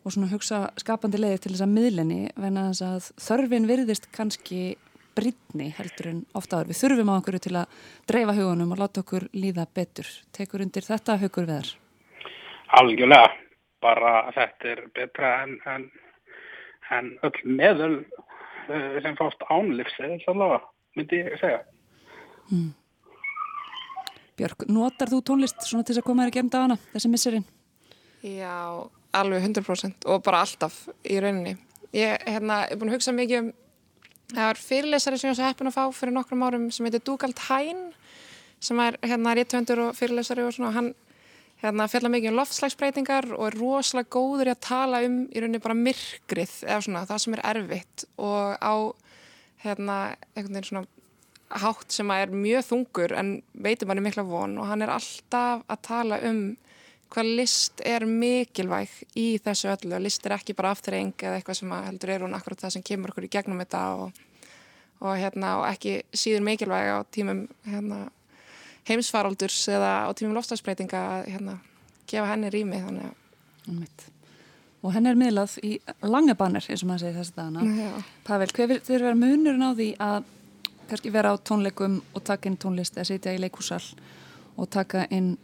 og 0.04 0.12
svona 0.12 0.28
hugsa 0.34 0.66
skapandi 0.84 1.22
leiðir 1.22 1.46
til 1.46 1.54
þess 1.54 1.64
að 1.64 1.76
miðlenni 1.78 2.22
venna 2.36 2.68
þess 2.74 2.84
að 2.90 3.08
þörfin 3.24 3.70
virðist 3.72 4.10
kannski 4.14 4.76
brýtni 5.16 5.70
heldur 5.78 6.10
en 6.12 6.20
ofta 6.38 6.60
áður. 6.60 6.72
Við 6.72 6.80
þurfum 6.82 7.12
á 7.12 7.16
okkur 7.16 7.40
til 7.44 7.56
að 7.60 7.80
dreifa 8.10 8.36
hugunum 8.38 8.74
og 8.76 8.82
láta 8.82 9.04
okkur 9.04 9.28
líða 9.38 9.66
betur. 9.76 10.10
Tekur 10.36 10.66
undir 10.66 10.86
þetta 10.86 11.18
hugur 11.22 11.48
veðar? 11.50 11.72
Algjörlega, 12.80 13.32
bara 13.84 14.14
þetta 14.34 14.72
er 14.74 14.84
betra 14.96 15.34
en, 15.44 15.58
en, 15.70 15.90
en 16.98 17.12
öll 17.28 17.42
meðal 17.46 17.96
uh, 18.00 18.96
sem 19.04 19.18
fást 19.20 19.46
ánlifsið, 19.50 20.16
allavega, 20.32 20.64
myndi 20.98 21.22
ég 21.22 21.38
segja. 21.42 21.62
Björk, 24.38 24.66
notar 24.74 25.12
þú 25.12 25.22
tónlist 25.26 25.62
svona 25.66 25.86
til 25.86 25.94
þess 25.94 26.02
að 26.02 26.08
koma 26.08 26.26
þér 26.26 26.34
í 26.34 26.38
gefn 26.40 26.54
dagana, 26.54 26.80
þessi 26.96 27.12
misserinn? 27.14 27.46
Já, 28.24 28.90
alveg 29.14 29.46
100% 29.46 30.08
og 30.10 30.24
bara 30.26 30.42
alltaf 30.46 30.88
í 31.06 31.20
rauninni. 31.22 31.58
Ég 31.94 32.24
hérna, 32.26 32.64
er 32.66 32.80
búin 32.80 32.90
að 32.90 32.98
hugsa 32.98 33.14
mikið 33.14 33.44
um, 33.44 33.52
það 34.34 34.50
var 34.50 34.60
fyrirlesari 34.60 35.20
sem 35.20 35.32
ég 35.32 35.40
var 35.40 35.52
heppin 35.52 35.70
að 35.70 35.78
fá 35.78 35.84
fyrir 35.96 36.16
nokkrum 36.16 36.44
árum 36.46 36.68
sem 36.74 36.88
heitir 36.88 37.04
Dugald 37.06 37.40
Hain 37.48 37.86
sem 38.64 38.80
er 38.80 38.98
hérna 39.04 39.36
réttvöndur 39.38 39.88
og 39.88 39.98
fyrirlesari 39.98 40.46
og 40.46 40.54
svona, 40.56 40.72
hann 40.76 40.94
hérna 41.64 41.88
fjalla 41.92 42.12
mikið 42.12 42.34
um 42.34 42.40
loftslagsbreytingar 42.42 43.30
og 43.38 43.46
er 43.48 43.58
rosalega 43.60 44.12
góður 44.12 44.50
í 44.50 44.54
að 44.54 44.64
tala 44.68 45.00
um 45.06 45.22
í 45.30 45.40
rauninni 45.40 45.62
bara 45.64 45.78
myrkrið 45.80 46.58
eða 46.66 46.82
svona 46.84 47.06
það 47.08 47.22
sem 47.24 47.38
er 47.38 47.44
erfitt. 47.54 48.06
Og 48.20 48.58
á 48.60 48.76
hérna 49.64 49.98
einhvern 50.34 50.58
veginn 50.58 50.70
svona 50.70 51.64
hátt 51.64 51.94
sem 51.94 52.12
er 52.12 52.34
mjög 52.34 52.68
þungur 52.68 53.16
en 53.20 53.34
veitir 53.54 53.88
manni 53.88 54.04
mikla 54.04 54.26
von. 54.28 54.58
Og 54.60 54.68
hann 54.68 54.84
er 54.84 54.92
alltaf 54.92 55.64
að 55.68 55.84
tala 55.88 56.20
um 56.28 56.44
hvað 57.14 57.30
list 57.38 57.84
er 57.86 58.06
mikilvæg 58.10 58.94
í 59.20 59.26
þessu 59.44 59.70
öllu 59.74 59.98
og 59.98 60.04
list 60.04 60.26
er 60.26 60.36
ekki 60.38 60.56
bara 60.58 60.72
afturreng 60.74 61.14
eða 61.20 61.38
eitthvað 61.38 61.60
sem 61.60 61.76
að 61.76 61.86
heldur 61.90 62.14
er 62.14 62.26
hún 62.26 62.38
akkurat 62.38 62.64
það 62.66 62.76
sem 62.76 62.86
kemur 62.90 63.14
okkur 63.14 63.28
í 63.28 63.32
gegnum 63.36 63.62
þetta 63.62 63.84
og, 64.00 64.24
og, 65.04 65.14
hérna, 65.22 65.54
og 65.62 65.68
ekki 65.70 66.00
síður 66.10 66.46
mikilvæg 66.48 66.90
á 66.90 66.98
tímum 67.14 67.46
hérna, 67.68 68.00
heimsfaraldurs 68.90 69.60
eða 69.72 69.94
á 70.08 70.10
tímum 70.18 70.34
lofstafsbreytinga 70.40 71.04
að 71.20 71.30
hérna, 71.36 71.60
gefa 72.10 72.32
henni 72.34 72.52
rými 72.54 72.82
þannig 72.82 73.12
að. 73.12 74.10
Og 74.84 74.92
henni 74.92 75.14
er 75.14 75.16
miðlað 75.20 75.54
í 75.64 75.78
langa 76.04 76.34
banner, 76.36 76.66
eins 76.68 76.82
og 76.84 76.90
maður 76.90 77.06
segir 77.06 77.20
þessi 77.22 77.36
dagana. 77.38 78.02
Pavel, 78.28 78.50
hver 78.52 78.74
þurfa 78.84 79.06
vera 79.06 79.16
munurinn 79.16 79.64
á 79.64 79.72
því 79.72 79.90
að 80.04 80.26
kannski 80.90 81.14
vera 81.14 81.32
á 81.32 81.36
tónleikum 81.40 82.02
og 82.12 82.26
taka 82.28 82.50
inn 82.50 82.60
tónlist 82.60 82.98
eða 82.98 83.08
sitja 83.08 83.34
í 83.38 83.40
leikúsal 83.40 83.80
og 84.60 84.68
taka 84.74 85.06
inn 85.16 85.38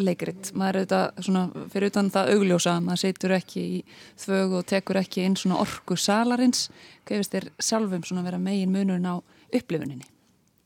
leikrit. 0.00 0.50
Maður 0.56 0.80
er 0.80 0.80
auðvitað 0.80 1.26
svona, 1.28 1.66
fyrir 1.74 1.92
utan 1.92 2.10
það 2.14 2.32
augljósa, 2.34 2.78
maður 2.84 3.02
situr 3.04 3.36
ekki 3.38 3.66
í 3.66 3.84
þvögu 4.24 4.58
og 4.60 4.66
tekur 4.72 5.00
ekki 5.02 5.28
inn 5.28 5.38
svona 5.40 5.60
orku 5.62 5.98
salarins. 6.00 6.66
Hvað 7.04 7.22
finnst 7.22 7.36
þér 7.36 7.52
sjálfum 7.68 8.08
svona 8.08 8.26
vera 8.26 8.42
megin 8.42 8.74
munurinn 8.74 9.08
á 9.08 9.16
upplifuninni? 9.54 10.10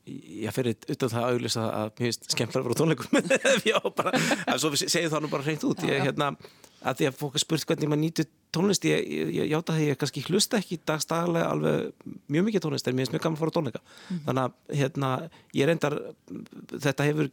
ég 0.09 0.53
fyrir 0.53 0.77
utan 0.89 1.11
það 1.11 1.25
auðvitað 1.27 1.67
að 1.67 1.89
mér 1.89 2.07
finnst 2.07 2.27
skemmtilega 2.33 2.63
að 2.63 2.69
vera 2.69 2.79
tónleikum 2.79 3.19
já, 3.69 3.77
bara, 3.97 4.13
að 4.49 4.61
svo 4.63 4.71
segið 4.79 5.11
það 5.13 5.23
nú 5.25 5.31
bara 5.33 5.45
hreint 5.45 5.65
út 5.69 5.83
ég, 5.85 6.01
hérna, 6.05 6.29
að 6.79 6.99
því 6.99 7.07
að 7.09 7.17
fólk 7.19 7.39
spurt 7.41 7.65
hvernig 7.67 7.89
maður 7.91 8.01
nýtur 8.03 8.27
tónlist 8.55 8.85
ég, 8.87 9.01
ég, 9.03 9.31
ég 9.35 9.49
játa 9.51 9.75
það 9.75 9.85
ég 9.85 9.97
kannski 9.99 10.23
hlusta 10.25 10.59
ekki 10.59 10.79
dagstaglega 10.87 11.49
alveg 11.53 12.05
mjög 12.31 12.45
mikið 12.47 12.63
tónlist 12.65 12.87
en 12.87 12.95
mér 12.95 13.05
finnst 13.05 13.15
mjög 13.15 13.25
gaman 13.25 13.37
að 13.37 13.41
fara 13.43 13.53
á 13.53 13.57
tónleika. 13.57 13.81
Þannig 14.27 14.43
að 14.43 14.79
hérna, 14.79 15.09
ég 15.59 15.69
reyndar 15.69 15.97
þetta 16.71 17.09
hefur 17.09 17.29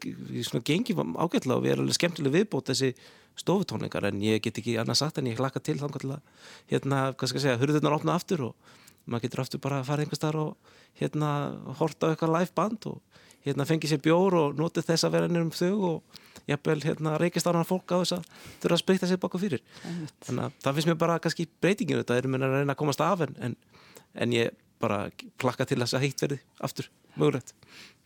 svona 0.49 0.67
gengið 0.71 1.03
ágætlega 1.05 1.57
og 1.57 1.65
við 1.65 1.75
erum 1.75 1.87
alveg 1.87 1.99
skemmtilega 2.01 2.37
viðbót 2.37 2.73
þessi 2.73 2.93
stofutónleikar 3.41 4.09
en 4.11 4.21
ég 4.25 4.43
get 4.45 4.61
ekki 4.61 4.77
annað 4.81 5.01
sagt 5.03 5.21
en 5.21 5.31
ég 5.31 5.41
hlaka 5.41 5.63
til 5.63 5.79
þannig 5.81 6.09
að 6.09 6.21
hérna, 6.73 7.01
hvað 7.15 7.31
skal 7.31 7.41
ég 7.41 7.47
segja, 7.47 7.61
hurðirnar 7.61 7.97
opna 7.97 8.17
aftur 8.17 8.49
og 8.51 8.75
maður 9.07 9.27
getur 9.27 9.43
aftur 9.45 9.63
bara 9.63 9.81
að 9.81 9.91
fara 9.91 10.05
einhver 10.05 10.19
starf 10.19 10.43
og 10.43 10.79
hérna 11.01 11.31
horta 11.79 12.09
á 12.09 12.13
eitthvað 12.13 12.35
live 12.35 12.55
band 12.57 12.89
og 12.91 13.23
hérna 13.47 13.67
fengi 13.69 13.91
sér 13.91 14.03
bjór 14.03 14.39
og 14.41 14.57
notið 14.59 14.89
þess 14.89 15.07
að 15.07 15.19
vera 15.19 15.31
nýrum 15.31 15.53
þau 15.55 15.75
og 15.91 16.23
jafnvel 16.51 16.79
hérna 16.85 17.17
reykist 17.21 17.49
annar 17.51 17.67
fólk 17.67 17.91
á 17.91 17.99
þess 18.03 18.17
að 18.19 18.29
þurfa 18.63 18.77
að 18.77 18.83
spritta 18.83 19.09
sér 19.11 19.23
baka 19.23 19.41
fyrir. 19.43 19.65
Þannig 20.27 20.45
að 20.45 20.61
það 20.63 20.79
finnst 20.79 20.91
mér 20.91 21.01
bara 21.01 21.19
kannski 21.23 21.49
breytingin 21.63 22.03
þetta 22.03 22.21
er 22.21 22.31
mér 22.31 22.47
að 22.47 22.55
reyna 22.61 22.77
að 22.77 22.81
komast 22.83 23.03
af 23.05 23.25
en, 23.27 23.35
en, 23.43 23.57
en 24.15 24.37
ég 24.37 24.55
bara 24.83 25.07
plakka 25.41 25.67
til 25.67 25.81
þess 25.81 25.97
að 25.97 26.05
heitt 26.05 26.23
verði 26.23 26.39
aftur 26.69 26.89
mögulegt. 27.17 27.55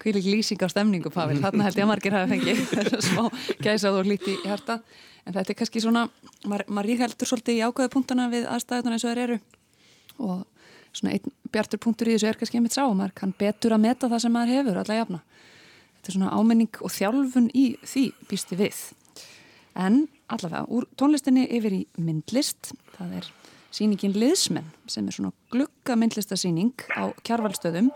Hvílik 0.01 0.27
lýsing 0.31 0.63
á 0.63 0.69
stemningu, 0.71 1.11
Pavel, 1.13 1.41
þarna 1.45 1.67
held 1.67 1.79
ég 1.81 1.87
að 1.87 1.91
margir 1.91 2.17
hafi 2.17 2.37
fengið 2.37 2.61
smá 3.09 3.25
gæsað 3.65 4.01
og 4.01 4.09
hlíti 4.09 4.37
í 4.37 4.45
hjarta. 4.45 4.81
En 5.27 5.35
þetta 5.37 5.53
er 5.53 5.59
kannski 5.59 5.83
svona, 5.85 6.07
maður, 6.49 6.65
maður 6.71 6.89
ríkheldur 6.89 7.29
svolítið 7.29 7.59
í 7.59 7.65
ákvæðu 7.67 7.93
punktana 7.93 8.31
við 8.33 8.47
aðstæðunar 8.49 8.97
eins 8.97 9.05
og 9.05 9.13
þær 9.13 9.23
eru. 9.27 9.41
Og 10.21 10.39
svona 10.97 11.17
einn 11.17 11.35
bjartur 11.53 11.83
punktur 11.83 12.09
í 12.09 12.15
þessu 12.17 12.31
er 12.31 12.39
kannski 12.41 12.61
einmitt 12.61 12.77
sá 12.77 12.85
og 12.87 12.97
maður 12.97 13.17
kann 13.21 13.35
betur 13.37 13.75
að 13.77 13.85
meta 13.85 14.09
það 14.11 14.25
sem 14.25 14.35
maður 14.35 14.55
hefur 14.57 14.81
alla 14.81 14.97
jafna. 14.97 15.21
Þetta 16.01 16.09
er 16.09 16.17
svona 16.17 16.33
ámenning 16.33 16.81
og 16.81 16.93
þjálfun 16.95 17.51
í 17.53 17.67
því 17.85 18.07
býsti 18.31 18.57
við. 18.57 18.79
En 19.77 20.07
allavega, 20.33 20.65
úr 20.73 20.87
tónlistinni 20.97 21.45
yfir 21.53 21.77
í 21.77 21.81
myndlist, 22.01 22.73
það 22.97 23.19
er 23.21 23.29
síningin 23.71 24.17
Liðsmenn 24.17 24.73
sem 24.91 25.07
er 25.07 25.15
svona 25.15 25.35
glugga 25.53 25.97
myndlistasíning 25.99 26.73
á 26.97 27.13
kjarvalstöðum 27.27 27.91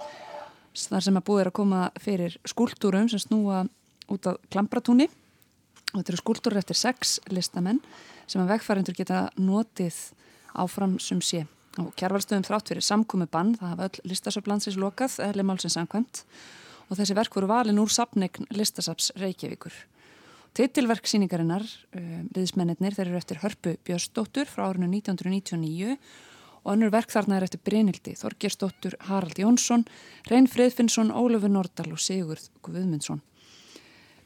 þar 0.75 1.07
sem 1.07 1.19
að 1.19 1.27
búið 1.27 1.43
er 1.43 1.51
að 1.51 1.57
koma 1.57 1.81
fyrir 2.03 2.37
skúltúrum 2.47 3.09
sem 3.11 3.23
snúa 3.23 3.65
út 4.13 4.29
á 4.29 4.37
Klampratúni 4.53 5.09
og 5.09 5.97
þetta 6.03 6.13
eru 6.13 6.21
skúltúrur 6.21 6.61
eftir 6.61 6.79
sex 6.79 7.19
listamenn 7.33 7.81
sem 8.27 8.43
að 8.43 8.55
vegfærindur 8.55 8.99
geta 8.99 9.29
notið 9.39 9.97
áfram 10.55 10.99
sem 11.03 11.23
sé. 11.25 11.47
Og 11.81 11.91
kjærvalstöðum 11.99 12.45
þrátt 12.47 12.71
fyrir 12.71 12.87
samkomi 12.87 13.27
bann, 13.31 13.57
það 13.59 13.73
hafa 13.73 13.89
öll 13.89 14.11
listasöflandsins 14.13 14.79
lokað, 14.79 15.17
eðli 15.25 15.47
málsins 15.47 15.75
samkvæmt 15.75 16.23
og 16.89 16.99
þessi 16.99 17.17
verk 17.17 17.35
voru 17.37 17.51
valin 17.51 17.81
úr 17.83 17.93
sapnegn 17.93 18.49
listasaps 18.55 19.13
Reykjavíkur. 19.21 19.75
Titilverk 20.55 21.09
síningarinnar, 21.11 21.65
um, 21.99 22.29
liðsmennir, 22.37 22.95
þeir 22.95 23.09
eru 23.09 23.19
eftir 23.19 23.41
Hörpu 23.43 23.75
Björnsdóttur 23.87 24.47
frá 24.47 24.69
árinu 24.69 24.87
1999 24.93 25.97
og 26.65 26.73
önnur 26.73 26.93
verk 26.95 27.11
þarna 27.13 27.39
er 27.39 27.47
eftir 27.49 27.61
Brynildi, 27.67 28.15
Þorgersdóttur, 28.17 28.97
Harald 29.09 29.39
Jónsson, 29.41 29.85
Reyn 30.31 30.47
Friðfinnsson, 30.49 31.13
Ólafur 31.13 31.53
Nordal 31.53 31.91
og 31.93 32.01
Sigurð 32.01 32.47
Guðmundsson. 32.65 33.21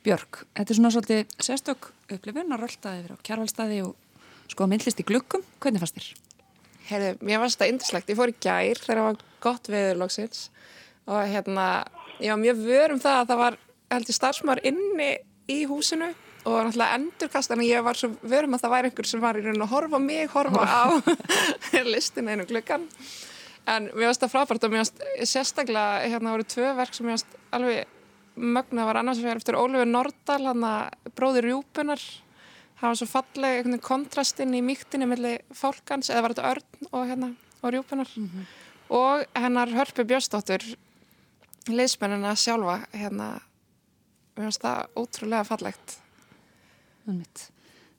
Björk, 0.07 0.44
þetta 0.55 0.73
er 0.73 0.79
svona 0.79 0.92
svolítið 0.94 1.33
sérstök 1.42 1.90
upplifun 2.14 2.55
að 2.55 2.62
rölda 2.62 2.94
yfir 3.01 3.16
á 3.16 3.25
kjærvalstaði 3.27 3.81
og 3.88 3.97
skoða 4.53 4.71
myndlist 4.73 5.03
í 5.03 5.07
glukkum. 5.09 5.42
Hvernig 5.59 5.83
fannst 5.83 5.99
þér? 5.99 6.12
Heyrðu, 6.88 7.11
mér 7.27 7.42
fannst 7.42 7.59
þetta 7.59 7.73
yndislegt. 7.73 8.12
Ég 8.12 8.21
fór 8.21 8.33
í 8.33 8.37
gær 8.38 8.81
þegar 8.85 9.01
það 9.01 9.09
var 9.09 9.18
gott 9.42 9.73
veður 9.73 10.01
loksins 10.05 10.47
og 11.09 11.18
hérna, 11.29 11.66
ég 12.20 12.33
var 12.33 12.40
mjög 12.42 12.62
vör 12.66 12.94
um 12.94 13.02
það 13.02 13.20
að 13.20 13.28
það 13.31 13.42
var, 13.42 13.59
held 13.94 14.11
ég, 14.11 14.18
starfsmar 14.18 14.62
inni 14.66 15.11
í 15.48 15.59
húsinu 15.68 16.09
og 16.48 16.59
náttúrulega 16.64 16.96
endurkast, 16.96 17.52
en 17.52 17.62
ég 17.66 17.85
var 17.85 17.98
svo 17.98 18.11
vör 18.22 18.46
um 18.46 18.57
að 18.57 18.64
það 18.64 18.74
væri 18.74 18.90
einhver 18.90 19.09
sem 19.09 19.22
var 19.22 19.38
í 19.38 19.42
raun 19.44 19.64
að 19.64 19.72
horfa 19.72 20.00
mig, 20.02 20.28
horfa 20.33 20.64
á 20.64 20.85
listina 21.92 22.35
einu 22.35 22.46
gluggan. 22.48 22.87
En 23.68 23.90
mér 23.92 24.09
finnst 24.09 24.24
það 24.24 24.33
frábært 24.33 24.64
og 24.64 24.72
mér 24.72 24.85
finnst 24.85 25.02
sérstaklega, 25.33 26.07
hérna 26.09 26.33
voru 26.37 26.46
tvö 26.48 26.72
verk 26.78 26.96
sem 26.96 27.09
mér 27.09 27.18
finnst 27.18 27.37
alveg 27.57 28.38
mögna, 28.38 28.87
var 28.88 29.00
annars 29.02 29.20
vegar 29.20 29.42
eftir 29.42 29.59
Ólfur 29.59 29.88
Nordal, 29.88 30.40
hann 30.46 30.64
að 30.64 31.12
bróðir 31.18 31.50
Rjúpunar, 31.50 32.02
það 32.78 32.88
var 32.88 33.00
svo 33.00 33.11
falleg 33.11 33.70
kontrastinn 33.85 34.57
í 34.57 34.64
mýktinni 34.64 35.11
millir 35.11 35.44
fólkans, 35.52 36.09
eða 36.12 36.24
var 36.24 36.37
þetta 36.37 36.52
Örn 36.54 36.92
og 36.92 37.09
hérna, 37.11 37.33
og 37.61 37.74
Rjúpunar? 37.74 38.14
Og 38.94 39.24
hennar 39.37 39.74
Hörpu 39.74 40.07
Björnsdóttur 40.09 40.64
liðsmennina 41.74 42.35
sjálfa 42.38 42.81
hérna, 42.92 43.28
mér 44.37 44.48
finnst 44.48 44.64
það 44.64 44.98
ótrúlega 45.00 45.46
fallegt. 45.48 45.96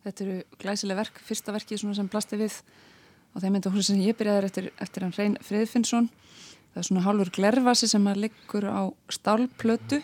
Þetta 0.06 0.26
eru 0.26 0.38
glæsileg 0.62 1.00
verk, 1.00 1.20
fyrsta 1.26 1.56
verkið 1.56 1.82
svona 1.82 1.98
sem 1.98 2.10
blasti 2.12 2.40
við 2.40 2.60
og 3.34 3.44
þeim 3.44 3.56
mynda 3.56 3.72
húsi 3.74 3.92
sem 3.92 4.02
ég 4.04 4.18
byrjaði 4.18 4.50
eftir, 4.50 4.70
eftir 4.82 5.06
hann 5.06 5.16
Reyn 5.18 5.38
Friðfinnsson. 5.46 6.10
Það 6.74 6.82
er 6.82 6.88
svona 6.88 7.06
hálfur 7.06 7.34
glervasi 7.34 7.90
sem 7.90 8.08
að 8.10 8.24
liggur 8.26 8.66
á 8.70 8.90
stálplötu 9.12 10.02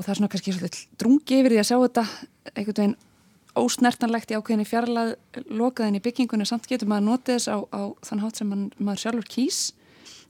og 0.00 0.04
það 0.04 0.10
er 0.12 0.18
svona 0.20 0.32
kannski 0.32 0.84
drungi 1.00 1.40
yfir 1.40 1.54
því 1.54 1.60
að 1.60 1.68
sjá 1.68 1.78
þetta 1.82 2.04
einhvern 2.54 2.78
veginn 2.80 2.98
ósnertanlegt 3.58 4.30
í 4.30 4.38
ákveðinni 4.38 4.66
fjarlag 4.68 5.16
lokaðin 5.50 5.98
í 5.98 6.02
byggingunni 6.04 6.46
samt 6.46 6.68
getur 6.70 6.88
maður 6.88 7.08
notið 7.08 7.34
þess 7.34 7.50
á, 7.50 7.58
á 7.74 7.82
þann 8.06 8.22
hátt 8.22 8.38
sem 8.38 8.48
man, 8.48 8.68
maður 8.78 9.02
sjálfur 9.04 9.30
kýs. 9.34 9.60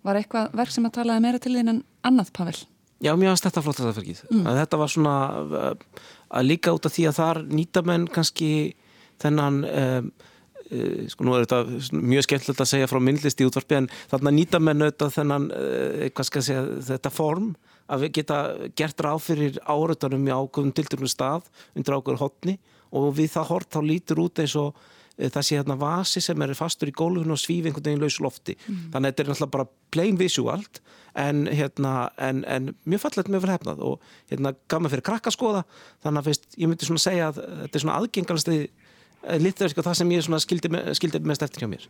Var 0.07 0.21
eitthvað 0.21 0.55
verk 0.61 0.75
sem 0.75 0.89
að 0.89 0.97
talaði 0.99 1.25
meira 1.27 1.41
til 1.43 1.55
þín 1.57 1.73
en 1.75 1.83
annað, 2.07 2.33
Pavel? 2.37 2.57
Já, 3.01 3.15
mér 3.17 3.33
finnst 3.33 3.47
þetta 3.49 3.63
flott 3.65 3.81
þetta 3.81 3.97
fyrkið. 3.97 4.25
Mm. 4.29 4.49
Þetta 4.61 4.81
var 4.81 4.93
svona 4.93 5.15
uh, 5.41 6.03
að 6.37 6.51
líka 6.51 6.75
út 6.77 6.89
af 6.89 6.95
því 6.97 7.07
að 7.09 7.21
þar 7.21 7.41
nýta 7.49 7.85
menn 7.89 8.05
kannski 8.13 8.51
þennan 9.21 9.63
um, 9.65 10.11
uh, 10.67 11.01
sko 11.13 11.27
nú 11.27 11.37
er 11.37 11.47
þetta 11.47 11.97
mjög 11.97 12.27
skemmtilegt 12.29 12.65
að 12.65 12.71
segja 12.75 12.91
frá 12.91 13.01
myndlist 13.05 13.41
í 13.41 13.49
útvarpi 13.49 13.79
en 13.81 13.91
þarna 14.13 14.35
nýta 14.37 14.61
menn 14.61 14.85
auðvitað 14.85 15.17
þennan 15.17 15.49
uh, 15.57 16.07
hvað 16.13 16.29
skal 16.29 16.45
segja, 16.45 16.67
þetta 16.91 17.13
form 17.15 17.53
að 17.91 18.05
við 18.05 18.15
geta 18.21 18.39
gert 18.79 19.03
ráð 19.03 19.25
fyrir 19.25 19.59
áratunum 19.65 20.29
í 20.29 20.35
ákveðum 20.35 20.75
tildurnum 20.77 21.11
stað 21.11 21.49
undir 21.75 21.97
ákveður 21.97 22.23
hotni 22.23 22.57
og 22.97 23.13
við 23.19 23.33
það 23.35 23.51
hort 23.51 23.71
þá 23.73 23.81
lítur 23.87 24.23
út 24.25 24.43
eins 24.43 24.57
og 24.59 24.75
eh, 24.75 25.00
það 25.21 25.47
sé 25.47 25.59
hérna 25.59 25.77
vasi 25.81 26.23
sem 26.25 26.43
er 26.43 26.55
fastur 26.59 26.91
í 26.91 26.95
gólfinu 26.97 27.37
og 27.37 27.41
svíf 27.41 27.67
einhvern 27.69 27.87
veginn 27.87 28.03
laus 28.03 28.19
lofti. 28.25 28.57
Þannig 28.65 28.97
að 28.97 29.09
þetta 29.11 29.23
er 29.23 29.31
náttúrulega 29.31 29.55
bara 29.57 29.69
plain 29.91 30.19
visualt 30.21 30.81
en, 31.15 31.47
hérna, 31.47 31.95
en, 32.19 32.45
en 32.47 32.75
mjög 32.87 33.05
fallegt 33.05 33.29
mjög 33.29 33.45
vel 33.45 33.55
hefnað 33.55 33.83
og 33.85 34.13
hérna 34.31 34.55
gaf 34.71 34.81
mig 34.81 34.95
fyrir 34.95 35.07
krakkaskoða 35.11 35.65
þannig 36.05 36.23
að 36.23 36.31
fyrst, 36.31 36.47
ég 36.57 36.71
myndi 36.71 36.89
svona 36.89 37.03
segja 37.03 37.31
að 37.31 37.43
þetta 37.43 37.77
er 37.77 37.85
svona 37.85 37.99
aðgengalasti 37.99 38.59
litverk 39.43 39.81
og 39.81 39.85
það 39.85 39.99
sem 40.01 40.15
ég 40.15 40.31
skildi, 40.47 40.73
skildi 40.97 41.23
mest 41.29 41.45
eftir 41.45 41.67
hjá 41.67 41.71
mér. 41.75 41.87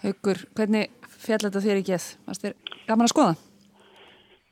Haukur, 0.00 0.46
hvernig 0.56 0.88
fjall 1.20 1.42
þetta 1.44 1.60
þér 1.66 1.82
í 1.82 1.86
geð? 1.90 2.10
Varst 2.28 2.46
þér 2.46 2.54
gaman 2.86 3.08
að 3.08 3.12
skoða? 3.12 3.38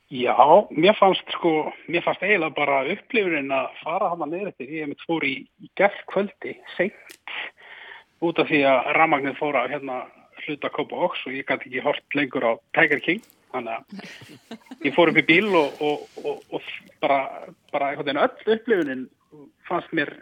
Já, 0.09 0.65
mér 0.69 0.95
fannst 0.97 1.27
sko, 1.29 1.69
mér 1.85 2.01
fannst 2.01 2.23
eiginlega 2.25 2.55
bara 2.57 2.77
upplifunin 2.89 3.51
að 3.53 3.67
fara 3.83 4.07
hana 4.09 4.25
niður 4.25 4.47
eftir. 4.49 4.69
Ég 4.73 4.87
mitt 4.89 5.03
fór 5.05 5.21
í, 5.21 5.33
í 5.61 5.67
gerð 5.77 5.99
kvöldi, 6.09 6.53
seint, 6.73 7.33
út 8.25 8.39
af 8.41 8.47
því 8.49 8.63
að 8.65 8.87
rafmagnið 8.97 9.35
fór 9.37 9.59
að 9.59 9.75
hérna 9.75 9.97
hluta 10.39 10.71
kópa 10.73 11.03
oks 11.05 11.21
og 11.29 11.35
ég 11.37 11.45
gæti 11.45 11.69
ekki 11.69 11.83
hort 11.85 12.17
lengur 12.17 12.47
á 12.49 12.51
Tiger 12.73 13.03
King. 13.05 13.27
Þannig 13.53 13.75
að 13.75 14.87
ég 14.87 14.95
fór 14.95 15.11
upp 15.11 15.19
í 15.21 15.25
bíl 15.27 15.49
og, 15.59 15.77
og, 15.77 16.07
og, 16.23 16.41
og 16.57 16.71
bara, 17.03 17.19
bara 17.69 17.91
einhvern 17.91 18.09
veginn 18.09 18.23
öll 18.23 18.55
upplifunin 18.55 19.03
fannst 19.69 19.93
mér 19.93 20.15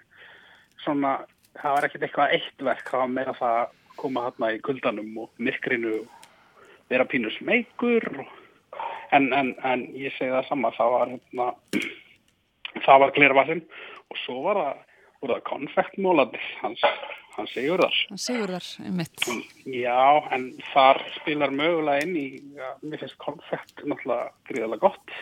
svona, 0.83 1.21
það 1.61 1.77
var 1.77 1.87
ekkert 1.87 2.03
eitthvað 2.09 2.35
eitt 2.35 2.65
verk, 2.71 2.83
það 2.91 3.05
var 3.05 3.15
meira 3.15 3.37
það 3.39 3.61
að 3.61 3.71
koma 4.03 4.25
hérna 4.27 4.51
í 4.51 4.59
kuldanum 4.67 5.23
og 5.23 5.31
myrkrinu 5.47 5.95
og 6.01 6.35
vera 6.91 7.07
pínu 7.07 7.31
smeykur 7.37 8.09
og 8.17 8.35
En, 9.15 9.29
en, 9.33 9.53
en 9.65 9.85
ég 9.95 10.13
segi 10.17 10.33
það 10.33 10.49
sama, 10.49 10.73
það 10.75 10.93
var 10.93 11.13
hérna, 11.13 11.47
það 12.85 13.03
var 13.03 13.13
glervasin 13.15 13.63
og 14.07 14.19
svo 14.23 14.41
var 14.45 14.59
það, 14.61 14.83
það 15.23 15.41
konfektmólandir, 15.47 16.49
hans, 16.61 16.83
hans 17.37 17.55
segjur 17.55 17.83
þar. 17.85 17.97
Það 18.11 18.21
sigur 18.25 18.53
þar, 18.57 18.69
einmitt. 18.89 19.25
Já, 19.71 20.03
en 20.35 20.47
þar 20.73 21.01
spilar 21.17 21.55
mögulega 21.55 22.05
inn 22.05 22.15
í, 22.19 22.27
ja, 22.59 22.73
mér 22.83 23.03
finnst 23.03 23.19
konfekt 23.23 23.83
náttúrulega 23.83 24.31
gríðarlega 24.51 24.83
gott. 24.85 25.17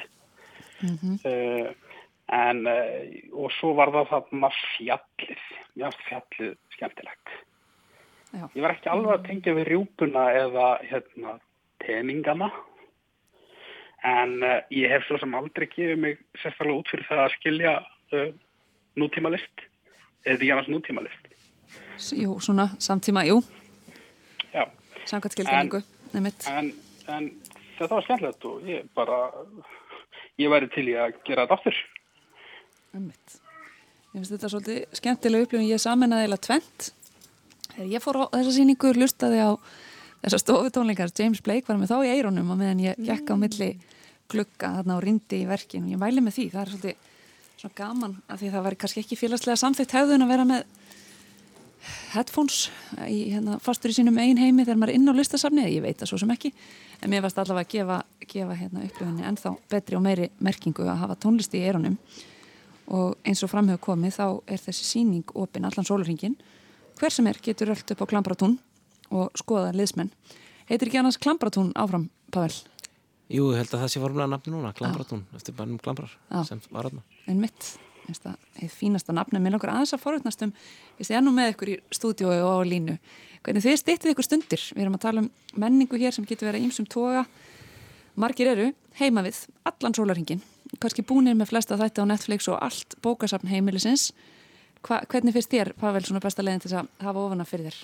uh, 1.25 1.97
en, 2.35 2.65
uh, 2.67 3.17
og 3.37 3.53
svo 3.59 3.73
var 3.77 3.93
það 3.95 4.13
þarna 4.13 4.53
fjallið, 4.59 5.49
já, 5.79 5.89
fjallið 6.09 6.55
skemmtilegt. 6.75 7.35
Já. 8.35 8.47
Ég 8.51 8.63
var 8.65 8.73
ekki 8.73 8.91
alveg 8.91 9.13
að 9.13 9.27
tengja 9.29 9.53
við 9.55 9.69
rjúpuna 9.69 10.25
eða 10.35 10.69
hérna, 10.83 11.37
teningana. 11.85 12.49
En 14.05 14.35
uh, 14.45 14.59
ég 14.69 14.91
hef 14.91 15.05
svo 15.07 15.17
sem 15.21 15.33
aldrei 15.37 15.65
gefið 15.71 15.97
mig 16.01 16.19
sérstaklega 16.41 16.77
út 16.77 16.89
fyrir 16.91 17.07
það 17.09 17.21
að 17.23 17.35
skilja 17.39 17.71
uh, 18.13 18.27
nútímalist, 19.01 19.63
eða 20.27 20.37
því 20.41 20.49
annars 20.53 20.69
nútímalist. 20.69 21.31
S- 21.97 22.13
Jú, 22.15 22.35
svona 22.43 22.67
samtíma, 22.79 23.23
jú, 23.25 23.39
Já, 24.53 24.67
samkvæmt 25.09 25.33
skilgreiningu, 25.35 25.81
einmitt. 26.15 26.45
en, 26.51 26.69
en 27.11 27.31
þetta 27.79 27.89
var 27.97 28.05
skemmtilegt 28.05 28.45
og 28.47 28.61
ég 28.69 28.85
bara, 28.95 29.17
ég 30.39 30.51
væri 30.53 30.69
til 30.75 30.85
í 30.91 30.95
að 31.01 31.17
gera 31.27 31.43
þetta 31.47 31.57
aftur. 31.57 31.79
Einmitt. 32.95 33.39
Ég 34.15 34.21
finnst 34.21 34.31
þetta 34.35 34.51
svolítið 34.53 34.85
skemmtilega 35.01 35.43
upplifun. 35.47 35.65
Ég 35.67 35.81
saminnaði 35.83 36.29
eða 36.29 36.37
tvent. 36.45 36.85
Þegar 37.73 37.89
ég 37.91 38.03
fór 38.05 38.21
á 38.21 38.25
þessa 38.37 38.53
sýningu 38.55 38.93
lustaði 38.95 39.41
á 39.43 39.51
þessa 40.23 40.39
stofutónleikar. 40.45 41.11
James 41.19 41.41
Blake 41.43 41.67
var 41.67 41.81
með 41.81 41.91
þá 41.91 41.97
í 42.07 42.13
eironum 42.13 42.53
og 42.53 42.61
meðan 42.61 42.85
ég 42.85 43.01
gekk 43.09 43.33
á 43.33 43.35
milli 43.41 43.73
glugga 44.31 44.71
þarna 44.79 44.97
og 44.97 45.03
rindi 45.05 45.41
í 45.43 45.49
verkin. 45.49 45.89
Ég 45.91 46.01
væli 46.01 46.23
með 46.23 46.37
því. 46.37 46.47
Það 46.53 46.61
er 46.61 46.73
svolítið 46.73 47.11
svona 47.55 47.77
gaman 47.77 48.17
af 48.27 48.41
því 48.41 48.51
það 48.53 48.65
væri 48.67 48.79
kannski 48.81 49.03
ekki 49.03 49.19
félagslega 49.19 49.61
samþygt 49.61 49.95
hefðun 49.95 50.25
að 50.25 50.33
vera 50.33 50.47
með 50.49 50.65
headphones 52.15 52.59
í, 53.05 53.29
hérna, 53.29 53.59
fastur 53.61 53.93
í 53.93 53.95
sínum 53.95 54.17
ein 54.17 54.39
heimi 54.41 54.65
þegar 54.65 54.79
maður 54.81 54.93
er 54.93 54.99
inn 54.99 55.11
á 55.11 55.13
listasafni. 55.15 55.65
Ég 55.69 55.83
veit 55.85 55.99
það 55.99 56.11
svo 56.11 56.21
sem 56.23 56.33
ekki. 56.33 56.51
En 57.01 57.11
mér 57.11 57.25
varst 57.25 57.39
allavega 57.41 57.67
að 57.67 57.73
gefa, 57.75 57.99
gefa 58.25 58.57
hérna, 58.57 58.85
upplifunni 58.87 59.27
ennþá 59.29 59.53
betri 59.71 59.97
og 59.99 60.05
meiri 60.05 60.31
merkingu 60.43 60.87
að 60.87 61.03
hafa 61.03 61.19
tónlist 61.25 61.53
í 61.55 61.61
eironum 61.65 61.99
og 62.85 63.15
eins 63.25 63.41
og 63.43 63.49
framhefur 63.49 63.81
komið 63.81 64.17
þá 64.19 64.25
er 64.45 64.61
þessi 64.61 64.85
síning 64.85 65.31
opinn 65.33 65.65
allan 65.65 65.87
sólurringin 65.87 66.35
hver 66.99 67.13
sem 67.13 67.27
er 67.27 67.39
getur 67.43 67.73
öll 67.73 67.81
upp 67.81 68.03
á 68.05 68.09
Klambratún 68.11 68.59
og 69.09 69.33
skoða 69.37 69.73
liðsmenn 69.73 70.11
heitir 70.69 70.89
ekki 70.89 71.01
annars 71.01 71.17
Klambratún 71.21 71.73
áfram, 71.73 72.09
Pavel 72.31 72.53
Jú, 73.31 73.49
ég 73.51 73.57
held 73.57 73.73
að 73.73 73.81
það 73.83 73.91
sé 73.93 74.01
formlega 74.03 74.29
nafni 74.29 74.53
núna, 74.53 74.73
Klambratún, 74.77 75.25
eftir 75.35 75.55
bænum 75.57 75.79
Klambrar 75.81 76.11
Já. 76.29 76.43
sem 76.45 76.61
var 76.69 76.89
aðna. 76.91 77.01
en 77.27 77.39
mitt, 77.41 77.71
eitt 78.09 78.71
fínasta 78.71 79.13
nafni 79.13 79.41
mér 79.41 79.55
langar 79.55 79.73
aðeins 79.73 79.95
að 79.97 80.03
forutnast 80.03 80.41
um 80.45 80.53
ég 80.99 81.07
sé 81.07 81.17
ennú 81.17 81.33
með 81.33 81.55
ykkur 81.55 81.73
í 81.73 81.77
stúdíói 81.89 82.37
og 82.45 82.61
á 82.61 82.69
línu. 82.69 82.99
Hvernig 83.41 83.65
þið 83.65 83.79
styttið 83.81 84.13
ykkur 84.13 84.29
stundir? 84.29 84.61
Við 84.75 84.85
erum 84.85 84.97
að 84.97 85.05
tala 85.07 85.23
um 85.25 85.29
menningu 85.57 85.97
hér 85.97 86.13
sem 86.13 86.25
getur 86.25 86.51
verið 86.51 86.67
ímsum 86.69 86.85
toga. 86.85 87.25
Margir 88.15 88.47
eru 88.53 88.73
heima 88.99 89.25
við 89.25 89.47
allan 89.65 89.93
sólarhingin 89.97 90.41
kannski 90.81 91.05
búinir 91.05 91.35
með 91.37 91.51
flesta 91.53 91.77
þætti 91.79 92.03
á 92.03 92.05
Netflix 92.09 92.49
og 92.51 92.59
allt 92.63 92.97
bókasafn 93.03 93.49
heimilisins. 93.51 94.09
Hva, 94.85 95.01
hvernig 95.09 95.35
finnst 95.35 95.53
þér, 95.53 95.73
Pavel, 95.79 96.03
svona 96.05 96.21
besta 96.23 96.45
leiðin 96.45 96.63
til 96.65 96.73
að 96.75 96.89
hafa 97.01 97.23
ofana 97.23 97.45
fyrir 97.47 97.71
þér? 97.71 97.79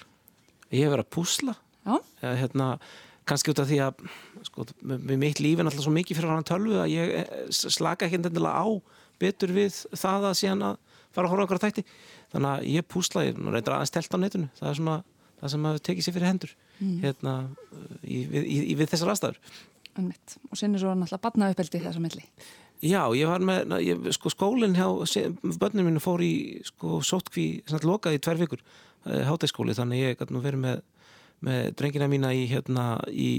Ég 0.72 0.86
hef 0.86 0.94
verið 0.94 1.06
að 1.06 1.14
púsla. 1.16 1.56
Já, 1.82 1.96
eða 2.22 2.34
hérna, 2.38 2.68
kannski 3.30 3.54
út 3.54 3.62
af 3.62 3.70
því 3.70 3.80
að 3.86 4.04
sko, 4.48 4.66
mitt 4.82 5.42
líf 5.44 5.60
er 5.60 5.68
náttúrulega 5.68 5.86
svo 5.86 5.94
mikið 5.96 6.20
fyrir 6.20 6.34
hann 6.34 6.48
tölvu 6.48 6.80
að 6.82 6.94
ég 6.94 7.14
eh, 7.22 7.32
slaka 7.52 8.08
ekki 8.08 8.20
endilega 8.20 8.64
á 8.64 8.68
betur 9.22 9.54
við 9.54 9.84
það 9.94 10.32
að 10.32 10.38
síðan 10.40 10.66
að 10.72 10.80
fara 11.12 11.28
að 11.28 11.34
horfa 11.36 11.48
okkar 11.48 11.62
þætti. 11.66 11.86
Þannig 12.32 12.52
að 12.52 12.68
ég 12.72 12.88
púsla, 12.90 13.26
ég 13.28 13.38
reyndar 13.42 13.78
aðeins 13.78 13.94
telt 13.94 14.16
á 14.16 14.18
netinu. 14.22 14.50
Það 14.58 14.70
er 14.72 14.80
svona 14.80 14.98
það 15.42 15.54
sem 15.54 15.68
hafi 15.68 15.84
tekið 15.88 16.06
sér 16.06 16.16
fyrir 16.16 16.30
hendur 16.30 16.56
hérna 17.02 17.36
í, 18.02 18.22
í, 18.22 18.42
í, 18.42 18.58
í 18.72 18.76
við 18.78 18.92
þessar 18.94 19.14
aðstæður. 19.14 19.40
Og 20.02 20.58
sinni 20.58 20.80
svo 20.82 20.94
náttúrulega 20.96 21.24
badnauppeldi 21.26 21.82
þessa 21.84 22.02
milli. 22.02 22.24
Já, 22.82 23.02
ég 23.14 23.30
var 23.30 23.44
með, 23.46 23.76
ég, 23.86 24.08
sko 24.16 24.32
skólinn 24.34 24.78
hjá 24.78 24.88
börnum 25.62 25.86
mínu 25.86 26.02
fór 26.02 26.24
í 26.26 26.62
sko 26.66 27.02
sótkví, 27.06 27.62
svona 27.68 27.86
lokaði 27.86 28.18
í 28.18 28.24
tvær 28.26 28.40
vikur 28.42 28.64
hátækskóli, 29.06 29.76
þannig 29.78 30.02
ég 30.02 30.18
gæti 30.18 30.34
nú 30.34 30.42
verið 30.42 30.64
með, 30.64 30.82
með 31.46 31.72
drengina 31.80 32.08
mína 32.12 32.32
í 32.38 32.46
hérna 32.52 32.86
í 33.10 33.30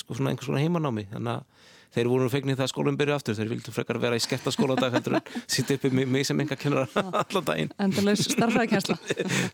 sko 0.00 0.16
svona 0.16 0.32
einhvers 0.32 0.48
svona 0.50 0.62
heimanámi. 0.62 1.06
Þannig 1.12 1.36
að 1.36 1.70
þeir 1.94 2.10
voru 2.10 2.26
nú 2.26 2.32
fegnir 2.32 2.56
það 2.58 2.66
að 2.66 2.72
skólinn 2.72 2.98
byrju 2.98 3.14
aftur. 3.14 3.36
Þeir 3.38 3.52
vildu 3.52 3.74
frekar 3.74 4.00
vera 4.02 4.18
í 4.18 4.22
sketta 4.24 4.52
skóladag 4.54 4.96
heldur 4.96 5.18
en 5.20 5.28
sitta 5.54 5.76
uppi 5.78 5.92
mig, 5.94 6.08
mig 6.10 6.26
sem 6.26 6.40
enga 6.42 6.58
kennar 6.58 6.90
allan 6.98 7.46
daginn, 7.46 7.72
Endalaus 7.78 8.26
starfræðikensla. 8.34 8.98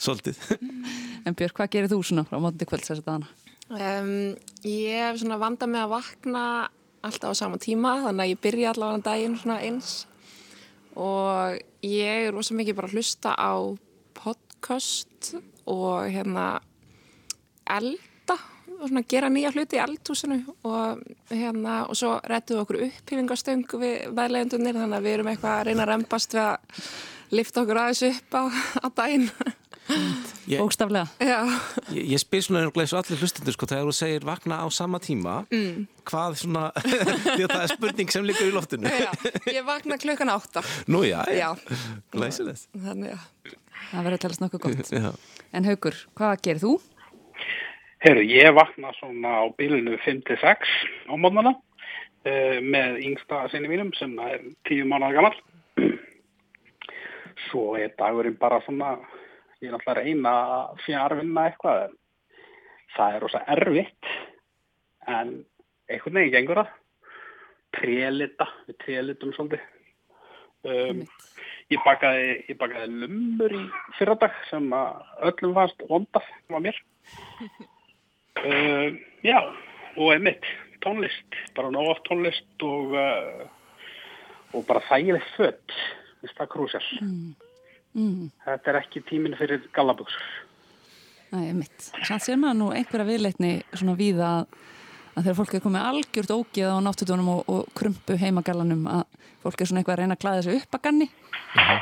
svolítið. 0.01 0.41
En 1.29 1.37
Björk, 1.37 1.57
hvað 1.59 1.73
gerir 1.77 1.93
þú 1.93 2.01
svona 2.09 2.25
frá 2.29 2.39
mótandi 2.41 2.69
kvölds 2.71 2.89
þess 2.89 3.05
að 3.05 3.11
dana? 3.13 3.33
Um, 3.71 4.15
ég 4.67 4.97
hef 5.05 5.21
svona 5.21 5.39
vanda 5.39 5.69
með 5.71 5.85
að 5.85 5.93
vakna 5.93 6.45
alltaf 7.07 7.37
á 7.37 7.41
sama 7.45 7.61
tíma 7.61 7.99
þannig 8.07 8.25
að 8.25 8.33
ég 8.33 8.41
byrja 8.45 8.73
allavega 8.73 9.05
daginn 9.11 9.37
svona 9.41 9.61
eins. 9.65 9.93
Og 10.99 11.61
ég 11.87 12.27
er 12.27 12.35
rosa 12.35 12.57
mikið 12.57 12.81
bara 12.81 12.91
að 12.91 12.97
hlusta 12.99 13.37
á 13.37 13.53
podcast 14.17 15.35
og 15.71 16.09
hérna 16.11 16.49
elda 17.77 18.37
og 18.81 18.89
svona 18.89 19.05
gera 19.09 19.29
nýja 19.33 19.53
hluti 19.55 19.77
í 19.77 19.83
eldhúsinu 19.85 20.41
og 20.69 21.01
hérna 21.29 21.85
og 21.91 21.99
svo 21.99 22.17
rettum 22.31 22.57
við 22.59 22.65
okkur 22.65 22.83
upphýfingastöng 22.89 23.65
við 23.81 23.97
veðlegendunir 24.17 24.79
þannig 24.79 24.99
að 24.99 25.07
við 25.07 25.17
erum 25.19 25.33
eitthvað 25.33 25.57
að 25.57 25.65
reyna 25.69 25.87
að 25.87 25.91
rempast 25.93 26.37
við 26.37 26.45
að 26.47 26.85
lifta 27.37 27.65
okkur 27.65 27.83
aðeins 27.83 28.05
upp 28.11 28.39
á, 28.41 28.43
á 28.81 28.87
daginn 29.03 29.31
Bókstaflega. 29.91 31.09
Já, 31.19 31.41
Ég, 31.91 32.05
ég 32.13 32.21
spyr 32.23 32.45
svona 32.47 32.61
eins 32.69 32.93
og 32.95 33.01
allir 33.01 33.19
hlustendur 33.19 33.55
sko, 33.57 33.67
þegar 33.71 33.89
þú 33.89 33.95
segir 33.97 34.27
vakna 34.27 34.61
á 34.63 34.67
sama 34.71 35.01
tíma 35.03 35.41
mm. 35.51 35.89
hvað 36.07 36.37
svona, 36.45 36.69
því 37.35 37.43
að 37.47 37.51
það 37.51 37.65
er 37.65 37.73
spurning 37.75 38.15
sem 38.15 38.29
liggur 38.29 38.51
í 38.51 38.55
loftinu 38.55 38.93
já, 38.93 39.11
ég 39.51 39.67
vakna 39.67 39.99
klukkan 39.99 40.31
átta 40.31 40.63
Nú 40.91 41.03
já, 41.07 41.25
Já. 41.35 41.51
glæsilegt 42.15 42.71
þannig 42.71 43.17
að 43.17 43.59
Það 43.91 44.05
verður 44.07 44.15
að 44.15 44.23
telast 44.23 44.43
nokkuð 44.45 44.65
gott. 44.67 44.91
Já. 44.95 45.11
En 45.57 45.67
Haukur, 45.67 45.97
hvað 46.19 46.43
gerir 46.45 46.63
þú? 46.63 46.73
Herru, 48.01 48.23
ég 48.25 48.55
vakna 48.57 48.95
svona 48.97 49.43
á 49.45 49.53
bílinu 49.59 49.99
5-6 50.01 50.69
á 51.05 51.13
mótnana 51.21 51.51
uh, 51.53 52.59
með 52.65 52.95
yngsta 53.05 53.43
sinni 53.53 53.69
mínum 53.69 53.91
sem 53.99 54.15
er 54.25 54.39
10 54.71 54.87
mánuða 54.89 55.11
gammal. 55.19 55.35
Svo 57.51 57.75
er 57.77 57.91
dagurinn 57.99 58.39
bara 58.41 58.63
svona, 58.65 58.95
ég 59.61 59.69
er 59.69 59.75
náttúrulega 59.75 59.93
að 59.93 60.01
reyna 60.01 60.33
að 60.55 60.81
fjárvinna 60.87 61.45
eitthvað. 61.51 61.93
Það 62.95 63.17
er 63.17 63.23
rosa 63.27 63.41
erfitt 63.53 64.09
en 65.17 65.35
einhvern 65.93 66.17
veginn 66.21 66.33
gengur 66.39 66.61
það. 66.63 66.71
Trélita, 67.77 68.47
við 68.71 68.79
trélitum 68.87 69.35
svolítið. 69.37 69.67
Um, 70.71 71.05
ég 71.69 71.85
bakaði, 71.85 72.33
ég 72.49 72.57
bakaði 72.65 73.05
lumur 73.05 73.59
í 73.61 73.61
fyrradag 73.99 74.41
sem 74.49 74.73
öllum 74.73 75.55
fannst 75.61 75.85
vondað 75.93 76.33
á 76.49 76.57
mér. 76.57 76.81
Uh, 78.39 78.95
já, 79.27 79.41
og 79.97 80.13
einmitt 80.15 80.47
tónlist, 80.85 81.39
bara 81.57 81.73
nóg 81.73 81.91
oft 81.93 82.07
tónlist 82.09 82.65
og, 82.65 82.95
uh, 82.97 83.43
og 84.57 84.65
bara 84.69 84.83
þægileg 84.89 85.27
fött, 85.37 85.75
minnst 86.23 86.39
það 86.39 86.53
krúsjar. 86.55 86.87
Mm. 87.01 88.31
Þetta 88.47 88.71
er 88.71 88.79
ekki 88.81 89.03
tíminn 89.09 89.37
fyrir 89.39 89.67
gallabuxur. 89.75 90.25
Nei, 91.35 91.53
mitt. 91.55 91.91
Samt 92.07 92.25
sér 92.25 92.39
maður 92.41 92.59
nú 92.59 92.69
einhverja 92.75 93.07
viðleitni 93.07 93.53
svona 93.75 93.97
víða 93.99 94.31
að, 94.41 94.57
að 95.15 95.27
þegar 95.27 95.39
fólk 95.39 95.55
er 95.55 95.65
komið 95.67 95.89
algjört 95.91 96.33
ógeð 96.35 96.73
á 96.75 96.79
náttutónum 96.87 97.31
og, 97.35 97.43
og 97.51 97.69
krumpu 97.79 98.17
heimagallanum 98.19 98.89
að 98.91 99.05
fólk 99.45 99.61
er 99.61 99.71
svona 99.71 99.83
eitthvað 99.83 99.97
að 99.97 100.03
reyna 100.03 100.17
að 100.17 100.25
klæða 100.25 100.47
sig 100.47 100.59
upp 100.59 100.79
að 100.79 100.85
ganni 100.89 101.11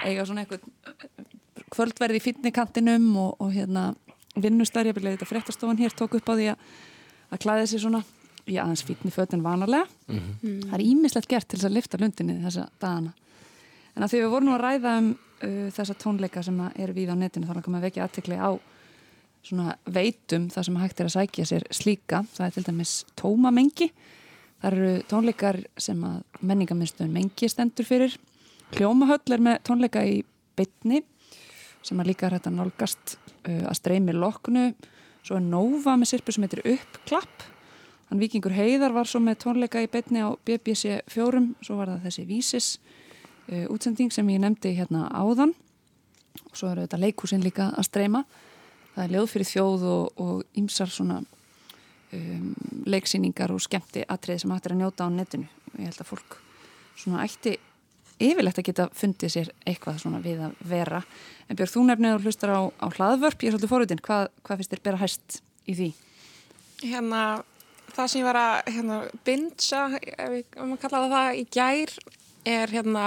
eiga 0.04 0.26
svona 0.28 0.44
eitthvað 0.44 0.66
kvöldverði 1.72 2.20
í 2.20 2.24
fínnikantinum 2.24 3.08
og, 3.20 3.32
og 3.40 3.54
hérna 3.56 3.88
vinnustæri, 4.44 4.92
ég 4.92 4.96
byrjaði 4.96 5.18
þetta 5.18 5.30
fréttastofan 5.32 5.80
hér 5.80 5.94
tók 5.96 6.16
upp 6.18 6.30
á 6.30 6.34
því 6.34 6.48
að, 6.52 6.66
að 7.32 7.42
klæða 7.44 7.66
sig 7.70 7.82
svona 7.82 8.02
í 8.48 8.56
aðeins 8.56 8.84
fínni 8.86 9.12
fötin 9.12 9.44
vanalega. 9.44 9.86
Það 10.08 10.76
er 10.78 10.84
ímislegt 10.84 11.28
gert 11.28 11.48
til 11.48 11.58
þess 11.58 11.68
að 11.68 11.76
lifta 11.76 12.00
lundinni 12.00 12.38
þessa 12.44 12.68
dagana. 12.80 13.12
En 13.96 14.06
að 14.06 14.12
því 14.12 14.22
við 14.22 14.32
vorum 14.32 14.54
að 14.54 14.62
ræða 14.62 14.94
um 15.02 15.08
uh, 15.12 15.68
þessa 15.74 15.96
tónleika 15.98 16.42
sem 16.46 16.60
eru 16.70 16.94
við 16.96 17.12
á 17.12 17.16
netinu 17.18 17.48
þá 17.48 17.54
er 17.56 17.62
að 17.62 17.86
vekja 17.88 18.06
aðtekli 18.06 18.38
á 18.38 18.50
svona 19.48 19.74
veitum 19.86 20.48
það 20.52 20.66
sem 20.66 20.78
hægt 20.82 21.00
er 21.00 21.08
að 21.08 21.14
sækja 21.14 21.44
sér 21.48 21.66
slíka, 21.72 22.22
það 22.34 22.46
er 22.46 22.54
til 22.56 22.64
dæmis 22.66 22.94
tómamengi. 23.18 23.90
Það 24.58 24.72
eru 24.72 25.02
tónleikar 25.08 25.60
sem 25.78 26.00
að 26.04 26.16
menningaminstöðun 26.40 27.14
mengi 27.14 27.48
stendur 27.48 27.86
fyrir. 27.86 28.16
Hljómahöll 28.74 29.34
er 29.34 29.44
með 29.44 29.60
tónleika 29.68 30.02
í 30.04 30.20
bytni 30.58 31.04
sem 31.88 32.00
að 32.00 32.10
líka 32.10 32.28
hægt 32.30 32.48
að 32.48 32.58
nálgast 32.58 33.14
uh, 33.18 33.68
að 33.70 33.78
streymi 33.78 34.14
loknu. 34.16 34.70
Svo 35.24 35.38
er 35.38 35.44
Nova 35.44 35.96
með 35.98 36.12
sirpu 36.12 36.34
sem 36.34 36.44
heitir 36.44 36.64
Uppklapp. 36.68 37.46
Hann 38.08 38.20
Víkingur 38.22 38.54
Heiðar 38.56 38.94
var 38.96 39.08
svo 39.08 39.20
með 39.20 39.42
tónleika 39.44 39.82
í 39.84 39.88
bytni 39.92 40.24
á 40.24 40.32
BBC 40.48 41.02
4 41.12 41.42
svo 41.60 41.76
var 41.80 41.92
það 41.92 42.06
þessi 42.08 42.26
vísis 42.28 42.68
uh, 43.48 43.66
útsending 43.72 44.12
sem 44.14 44.28
ég 44.32 44.40
nefndi 44.44 44.74
hérna 44.78 45.08
áðan. 45.12 45.54
Og 46.48 46.54
svo 46.56 46.70
eru 46.70 46.84
þetta 46.86 47.00
leikhúsin 47.02 47.44
líka 47.44 47.72
að 47.74 47.88
streyma. 47.88 48.24
Það 48.94 49.04
er 49.04 49.14
ljóð 49.14 49.32
fyrir 49.32 49.50
þjóð 49.52 49.88
og, 49.92 50.44
ýmsar 50.58 50.90
svona 50.90 51.20
um, 51.20 52.52
leiksýningar 52.88 53.52
og 53.54 53.62
skemmti 53.62 54.04
atriði 54.08 54.44
sem 54.44 54.54
hægt 54.54 54.68
er 54.68 54.74
að 54.74 54.80
njóta 54.82 55.06
á 55.06 55.08
netinu. 55.12 55.48
Ég 55.76 55.90
held 55.90 56.02
að 56.02 56.10
fólk 56.12 56.38
svona 56.98 57.24
ætti 57.26 57.58
yfirlegt 58.18 58.60
að 58.60 58.68
geta 58.70 58.88
fundið 58.96 59.34
sér 59.34 59.52
eitthvað 59.66 60.02
svona 60.02 60.20
við 60.24 60.42
að 60.48 60.58
vera. 60.70 61.02
En 61.48 61.56
Björg, 61.58 61.72
þú 61.72 61.86
nefnir 61.88 62.18
og 62.18 62.26
hlustar 62.26 62.52
á, 62.54 62.60
á 62.68 62.86
hlaðvörp. 62.90 63.42
Ég 63.42 63.50
er 63.50 63.56
svolítið 63.56 63.72
fóruðin, 63.72 64.04
hvað, 64.04 64.28
hvað 64.42 64.60
finnst 64.60 64.74
þér 64.74 64.84
bera 64.88 65.02
hæst 65.02 65.40
í 65.68 65.78
því? 65.78 65.90
hérna, 66.84 67.42
það 67.94 68.10
sem 68.10 68.20
ég 68.20 68.28
var 68.28 68.38
að 68.38 68.72
hérna, 68.74 68.98
bingja, 69.26 69.84
ef 69.98 70.36
ég 70.38 70.58
um 70.62 70.74
að 70.74 70.82
kalla 70.84 71.02
það 71.04 71.14
það, 71.14 71.30
í 71.38 71.44
gær 71.56 71.94
er 72.48 72.74
hérna 72.74 73.04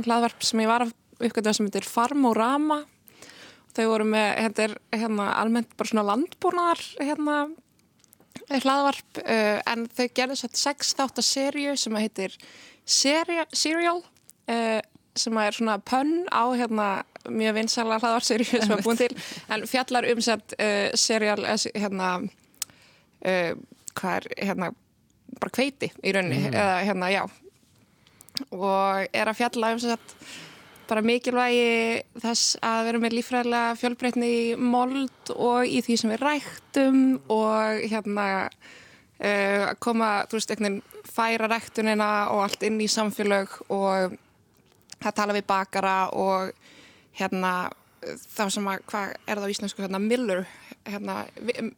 hlaðvarp 0.00 0.46
sem 0.46 0.62
ég 0.64 0.70
var 0.70 0.86
að 0.86 0.94
uppgönda 1.20 1.54
sem 1.56 1.68
heitir 1.68 1.88
Farmorama. 1.88 2.82
Þau 3.76 3.84
voru 3.92 4.06
með, 4.10 4.30
þetta 4.46 4.64
er 4.64 4.76
hérna 4.98 5.26
almennt 5.38 5.76
bara 5.78 5.92
svona 5.92 6.06
landbúnaðar 6.08 6.80
hérna 6.98 7.36
hlaðvarp 8.50 9.20
uh, 9.22 9.58
en 9.70 9.84
þau 9.94 10.06
gerðu 10.16 10.38
svo 10.40 10.48
sex 10.58 10.94
þátt 10.98 11.20
að 11.20 11.28
serju 11.28 11.74
sem 11.78 11.98
heitir 12.00 12.34
serial 12.90 14.00
uh, 14.50 14.80
sem 15.18 15.38
er 15.42 15.56
svona 15.56 15.78
pönn 15.82 16.26
á 16.30 16.44
hérna 16.54 16.88
mjög 17.28 17.56
vinsala 17.58 17.98
hlaðvarpserju 18.00 18.62
sem 18.62 18.76
er 18.76 18.84
búin 18.84 19.00
til 19.00 19.10
en 19.50 19.66
fjallar 19.68 20.06
um 20.12 20.22
sett 20.24 20.54
uh, 20.56 20.90
serial 20.98 21.44
eh, 21.44 21.66
hérna 21.76 22.12
uh, 22.22 23.52
hvað 23.98 24.14
er 24.14 24.28
hérna 24.50 24.70
bara 25.40 25.54
kveiti 25.54 25.90
í 26.02 26.14
rauninni 26.14 26.50
eða 26.50 26.78
hérna 26.86 27.10
já. 27.12 27.24
Og 28.50 29.10
er 29.12 29.28
að 29.30 29.38
fjalla 29.38 29.74
um 29.74 29.82
sett 29.82 30.14
bara 30.90 31.04
mikilvægi 31.06 32.00
þess 32.18 32.56
að 32.66 32.80
vera 32.88 33.00
með 33.02 33.14
lífræðilega 33.18 33.76
fjölbreytni 33.78 34.30
í 34.30 34.46
mold 34.58 35.30
og 35.36 35.68
í 35.68 35.82
því 35.86 35.98
sem 36.00 36.10
við 36.14 36.24
ræktum 36.24 37.02
og 37.30 37.84
hérna 37.92 38.26
að 39.20 39.76
koma, 39.84 40.24
þú 40.26 40.38
veist, 40.38 40.50
einhvern 40.54 40.80
færa 41.06 41.50
ræktunina 41.52 42.10
og 42.32 42.42
allt 42.46 42.64
inn 42.66 42.80
í 42.82 42.88
samfélög 42.90 43.52
og 43.68 44.16
það 45.00 45.16
tala 45.20 45.36
við 45.36 45.46
bakara 45.50 45.94
og 46.12 46.52
hérna 47.20 47.52
þá 48.00 48.44
sem 48.54 48.68
að, 48.72 48.82
hvað 48.88 49.14
er 49.26 49.40
það 49.40 49.46
á 49.48 49.52
íslensku 49.54 49.82
hérna, 49.84 50.00
Miller 50.00 50.46
hérna, 50.88 51.18
vi- 51.40 51.72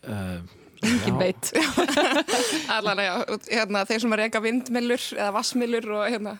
Uh, 0.00 0.40
Engin 0.80 1.18
veit 1.20 1.50
allan, 2.74 3.00
já, 3.04 3.10
hérna, 3.52 3.82
þeir 3.84 4.00
sem 4.00 4.14
að 4.14 4.20
reyka 4.22 4.40
vindmillur 4.40 5.02
eða 5.12 5.32
vassmillur 5.36 5.88
og 5.92 6.06
hérna 6.08 6.32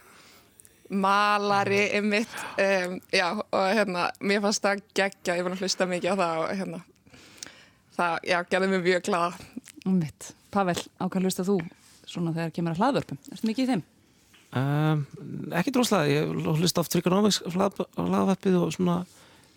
malari 0.90 1.82
ymmit 1.98 2.32
um, 2.56 2.94
já, 3.12 3.26
og 3.36 3.66
hérna, 3.76 4.06
mér 4.24 4.40
fannst 4.46 4.64
það 4.64 4.80
geggja, 4.96 5.36
ég 5.36 5.44
var 5.44 5.54
að 5.58 5.60
hlusta 5.66 5.86
mikið 5.90 6.16
á 6.16 6.20
það 6.22 6.40
og 6.40 6.54
hérna 6.62 6.80
það, 7.98 8.16
já, 8.32 8.38
gerði 8.54 8.70
mér 8.72 8.82
mjög 8.88 9.04
glaða 9.10 9.30
Umvitt. 9.90 10.30
Pavel, 10.52 10.78
á 10.96 11.04
hvað 11.04 11.28
hlusta 11.28 11.44
þú 11.46 11.58
svona 12.10 12.32
þegar 12.38 12.56
kemur 12.56 12.72
að 12.74 12.80
hlaðvörpum? 12.82 13.20
Erstu 13.36 13.50
mikið 13.52 13.66
í 13.66 13.70
þeim? 13.74 13.84
Um, 14.50 15.04
ekki 15.54 15.70
droslega, 15.74 16.10
ég 16.10 16.30
hlust 16.58 16.78
oft 16.82 16.90
Trigonomics 16.90 17.42
hlaðvarpið 17.54 18.56
og 18.58 18.72
svona 18.74 19.00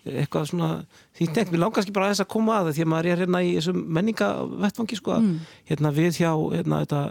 eitthvað 0.04 0.50
svona, 0.50 0.70
því 1.16 1.28
tengt, 1.32 1.52
mér 1.54 1.62
langar 1.64 1.84
ekki 1.84 1.94
bara 1.96 2.10
aðeins 2.10 2.22
að 2.26 2.32
koma 2.34 2.58
að 2.58 2.68
það 2.68 2.76
því 2.76 2.84
að 2.84 2.90
maður 2.92 3.08
er 3.10 3.22
hérna 3.24 3.40
í 3.40 3.54
þessum 3.56 3.80
menningavettfangi 3.98 4.98
sko, 5.00 5.16
mm. 5.16 5.54
hérna 5.70 5.92
við 5.96 6.20
hjá 6.20 6.32
hérna 6.34 6.82
þetta 6.84 7.02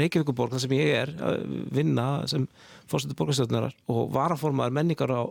Reykjavíkuborg 0.00 0.52
þar 0.54 0.64
sem 0.66 0.74
ég 0.76 0.92
er 0.98 1.14
að 1.24 1.46
vinna 1.78 2.06
sem 2.30 2.44
fórsetur 2.90 3.16
borgarstjórnarar 3.18 3.74
og 3.88 4.12
varaformaður 4.14 4.78
menningar 4.80 5.16
á 5.16 5.22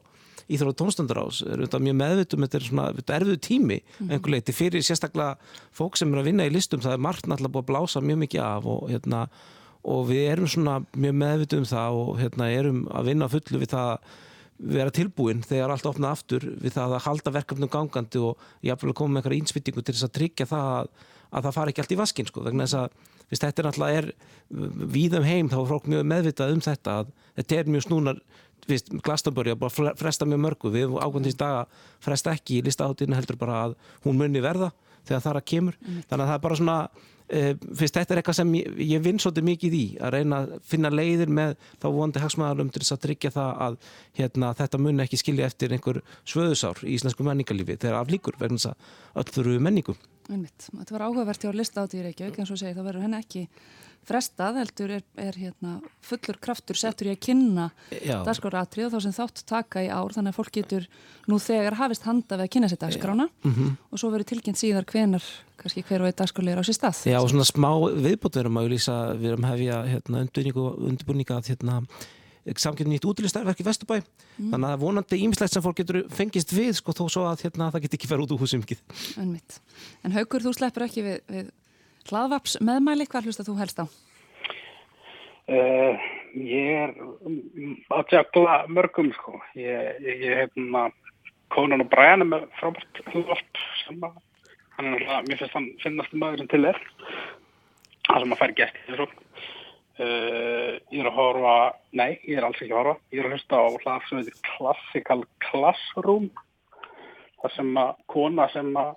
Íþróð 0.51 0.73
tónstundur 0.75 1.21
ás, 1.21 1.37
er 1.47 1.61
þetta 1.61 1.79
mjög 1.79 1.95
meðvitum 2.01 2.43
þetta 2.43 2.57
er 2.57 2.65
svona, 2.67 2.87
er 2.91 3.13
erfiðu 3.15 3.39
tími 3.45 3.77
mm. 3.79 4.09
einhver 4.09 4.33
leiti 4.33 4.55
fyrir 4.55 4.83
sérstaklega 4.83 5.37
fólk 5.71 5.95
sem 5.95 6.11
er 6.11 6.19
að 6.19 6.27
vinna 6.27 6.47
í 6.49 6.51
listum 6.51 6.81
það 6.83 6.97
er 6.97 7.05
margt 7.05 7.29
náttúrulega 7.29 7.53
búið 7.53 7.63
að 7.63 7.69
blása 7.69 8.01
mjög 8.03 8.19
mikið 8.25 8.43
af 8.43 8.67
og 8.73 8.81
hérna 8.91 9.21
og 9.83 10.05
við 10.09 10.27
erum 10.31 10.49
svona 10.51 10.77
mjög 10.95 11.15
meðvituð 11.21 11.63
um 11.63 11.69
það 11.69 11.97
og 12.01 12.11
hérna, 12.21 12.51
erum 12.51 12.83
að 12.91 13.09
vinna 13.11 13.31
fullu 13.31 13.63
við 13.63 13.73
það 13.73 13.89
að 13.93 14.19
vera 14.73 14.93
tilbúin 14.95 15.41
þegar 15.43 15.73
allt 15.73 15.87
opnað 15.89 16.13
aftur 16.15 16.45
við 16.61 16.75
það 16.75 16.93
að 16.95 17.05
halda 17.07 17.33
verkefnum 17.35 17.71
gangandi 17.73 18.21
og 18.21 18.45
jafnvel 18.63 18.93
að 18.93 18.99
koma 18.99 19.15
með 19.15 19.23
einhverja 19.23 19.43
ínsbyttingu 19.43 19.83
til 19.83 19.95
þess 19.97 20.07
að 20.07 20.13
tryggja 20.19 20.47
það 20.47 20.69
að, 20.77 20.93
að 21.33 21.47
það 21.47 21.57
fari 21.57 21.73
ekki 21.73 21.83
allt 21.83 21.95
í 21.95 21.99
vaskin 21.99 22.29
sko, 22.29 22.45
vegna 22.45 22.67
þess 22.67 22.79
að 22.83 23.01
Vist, 23.33 23.41
þetta 23.41 23.63
er 23.63 23.65
náttúrulega 23.65 23.99
er 23.99 24.07
víðum 24.93 25.23
heim 25.25 25.47
þá 25.49 25.55
er 25.57 25.69
fólk 25.71 25.85
mjög 25.89 26.03
meðvitað 26.05 26.51
um 26.53 26.59
þetta 26.61 26.95
að 27.01 27.07
þetta 27.39 27.55
er 27.57 27.69
mjög 27.73 27.85
snúnar 27.87 28.19
Glastonbury 29.03 29.53
að 29.53 29.59
bara 29.63 29.73
fre- 29.73 29.93
fresta 29.99 30.27
mjög 30.29 30.41
mörgu 30.43 30.71
við 30.71 30.93
ákvæmdins 30.95 31.39
daga 31.39 31.63
fresta 32.03 32.35
ekki 32.35 32.59
í 32.59 32.65
listaháttinu 32.67 33.17
heldur 33.17 33.39
bara 33.41 33.57
að 33.65 33.73
hún 34.05 34.19
muni 34.21 34.43
verða 34.43 34.69
þegar 35.07 35.23
það 35.25 35.31
er 35.33 35.39
að 35.39 35.47
kemur. 35.51 35.79
Þannig 35.83 36.13
að 36.13 36.29
það 36.29 36.35
er 36.35 36.43
bara 36.45 36.59
svona 36.59 36.77
fyrst 37.29 37.97
þetta 37.97 38.13
er 38.13 38.21
eitthvað 38.21 38.39
sem 38.39 38.55
ég, 38.59 38.79
ég 38.93 39.03
vinn 39.03 39.19
svolítið 39.21 39.47
mikið 39.47 39.75
í 39.77 39.83
að 40.03 40.15
reyna 40.17 40.39
að 40.43 40.55
finna 40.69 40.91
leiðir 40.93 41.31
með 41.33 41.55
þá 41.81 41.87
vondi 41.95 42.23
hagsmæðarum 42.23 42.71
til 42.73 42.83
þess 42.83 42.95
að 42.97 43.03
tryggja 43.07 43.33
það 43.33 43.61
að 43.67 43.77
hérna, 44.19 44.53
þetta 44.59 44.81
muni 44.81 45.05
ekki 45.05 45.21
skilja 45.21 45.49
eftir 45.49 45.75
einhver 45.75 46.01
svöðusár 46.23 46.83
í 46.83 46.97
íslensku 46.97 47.25
menningarlífi 47.27 47.79
þegar 47.79 48.01
aflíkur 48.01 48.39
vegna 48.41 48.59
þess 48.59 48.73
að 48.73 49.23
öll 49.23 49.31
þurru 49.37 49.61
menningu 49.63 49.97
Einmitt. 50.31 50.69
Þetta 50.71 50.95
var 50.95 51.03
áhugavert 51.09 51.43
hjá 51.43 51.51
lista 51.51 51.83
átt 51.83 51.95
í 51.97 52.03
Reykjavík 52.03 52.37
en 52.39 52.47
svo 52.47 52.55
segið 52.55 52.77
þá 52.79 52.85
verður 52.85 53.03
henni 53.03 53.17
ekki 53.19 53.41
frestað 54.07 54.57
heldur 54.61 54.91
er, 54.97 55.03
er 55.17 55.37
hérna, 55.39 55.77
fullur 56.03 56.37
kraftur 56.43 56.75
settur 56.79 57.07
í 57.07 57.13
að 57.13 57.21
kynna 57.27 57.69
dagskráratrið 58.27 58.87
og 58.89 58.93
þá 58.95 59.01
sem 59.05 59.15
þátt 59.15 59.43
taka 59.49 59.83
í 59.85 59.89
ár 59.93 60.11
þannig 60.15 60.33
að 60.33 60.39
fólk 60.39 60.51
getur 60.57 60.87
nú 61.31 61.39
þegar 61.39 61.77
hafist 61.79 62.03
handa 62.07 62.37
við 62.39 62.45
að 62.47 62.51
kynna 62.57 62.69
sér 62.71 62.81
dagskrána 62.83 63.29
Mhm. 63.43 63.69
og 63.91 63.99
svo 63.99 64.11
verður 64.11 64.29
tilkynnt 64.33 64.59
síðar 64.59 64.85
hvenar 64.85 65.23
kannski 65.57 65.83
hver 65.87 66.01
og 66.03 66.07
einn 66.11 66.19
dagskrálegur 66.19 66.59
á 66.59 66.67
sér 66.67 66.77
stað 66.79 67.05
Já, 67.07 67.19
og 67.21 67.29
svona 67.31 67.47
smá 67.47 67.71
viðbót 67.95 68.35
við 68.35 68.43
erum 68.43 68.57
að 68.59 68.69
lýsa, 68.73 68.97
við 69.15 69.31
erum 69.31 69.47
hefja 69.47 69.79
hérna, 69.87 70.27
undirbúninga 70.83 71.37
að 71.39 71.47
hérna, 71.53 71.81
samkynni 72.59 72.97
nýtt 72.97 73.05
útilistarverk 73.07 73.61
í 73.61 73.63
Vesturbæ 73.63 74.01
þannig 74.35 74.67
að 74.67 74.81
vonandi 74.83 75.19
ímislegt 75.23 75.53
sem 75.53 75.63
fólk 75.63 75.77
getur 75.79 76.01
fengist 76.11 76.51
við 76.51 76.73
sko 76.75 76.91
þó 76.91 77.05
svo 77.07 77.23
að 77.29 77.45
hérna, 77.45 77.69
það 77.71 77.85
get 77.85 77.93
ekki 77.95 78.09
fara 78.11 78.19
út 78.25 78.33
úr 78.35 78.41
húsum 78.43 78.59
mikið. 78.59 78.81
Einmitt. 79.17 79.61
En 80.03 80.11
Haukur, 80.11 80.43
þú 80.43 80.51
sleppur 80.57 80.83
ekki 80.83 81.05
við, 81.05 81.21
við 81.31 81.51
hlaðvaps 82.09 82.57
meðmæli, 82.63 83.07
hvað 83.09 83.29
hlusta 83.29 83.45
þú 83.47 83.55
helst 83.59 83.81
á? 83.83 83.85
Uh, 85.43 85.99
ég 86.39 86.69
er 86.85 86.93
mm, 86.95 87.73
að 87.91 88.05
tjákla 88.13 88.61
mörgum 88.71 89.09
sko. 89.17 89.39
Ég, 89.59 89.97
ég 90.07 90.23
hérna, 90.39 90.85
Conan 91.53 91.83
O'Brien 91.83 92.23
er 92.23 92.29
með 92.29 92.45
frábært 92.59 93.01
hljóðvarp 93.09 93.63
sem 93.83 94.05
að, 94.07 94.15
mér 94.79 95.41
finnst 95.41 95.57
hann 95.57 95.67
finnast 95.83 96.15
maðurinn 96.15 96.51
til 96.51 96.63
er. 96.71 96.79
Það 98.07 98.23
sem 98.23 98.35
að 98.35 98.41
fær 98.41 98.55
þessu. 98.63 99.09
Uh, 99.93 100.79
ég 100.89 101.03
er 101.03 101.11
að 101.11 101.17
horfa, 101.19 101.57
nei, 101.93 102.15
ég 102.25 102.39
er 102.39 102.47
alls 102.47 102.57
ekki 102.57 102.71
að 102.71 102.79
horfa. 102.79 102.95
Ég 103.13 103.21
er 103.21 103.27
að 103.27 103.35
hlusta 103.35 103.59
á 103.61 103.65
hlað 103.83 104.07
sem 104.07 104.21
heitir 104.21 104.39
Classical 104.47 105.21
Classroom. 105.43 106.31
Það 107.43 107.55
sem 107.59 107.77
að 107.83 107.91
kona 108.09 108.47
sem 108.55 108.71
að 108.79 108.95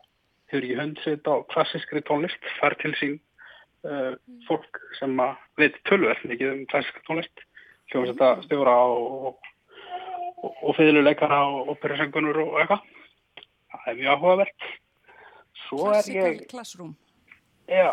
hefur 0.50 0.64
ekki 0.64 0.78
hundsveit 0.80 1.28
á 1.30 1.34
klassiskri 1.52 2.02
tónlist 2.06 2.50
fær 2.60 2.76
til 2.80 2.92
sín 3.00 3.18
uh, 3.86 4.14
fólk 4.48 4.80
sem 4.98 5.14
að 5.22 5.36
veit 5.60 5.78
tölverð 5.88 6.26
mikið 6.30 6.52
um 6.52 6.64
klassisk 6.70 7.00
tónlist 7.08 7.46
hljómsetta 7.90 8.42
stjóra 8.46 8.74
og, 8.90 9.38
og, 10.42 10.52
og 10.62 10.76
fiðluleikara 10.78 11.40
og 11.50 11.72
operasöngunur 11.76 12.40
og 12.42 12.60
eitthvað. 12.60 12.84
Það 13.72 13.90
er 13.92 13.98
mjög 14.00 14.12
áhugavert. 14.14 14.68
Svo 15.66 15.90
er 15.94 16.10
ég 16.14 16.46
Classroom. 16.50 16.94
já, 17.68 17.92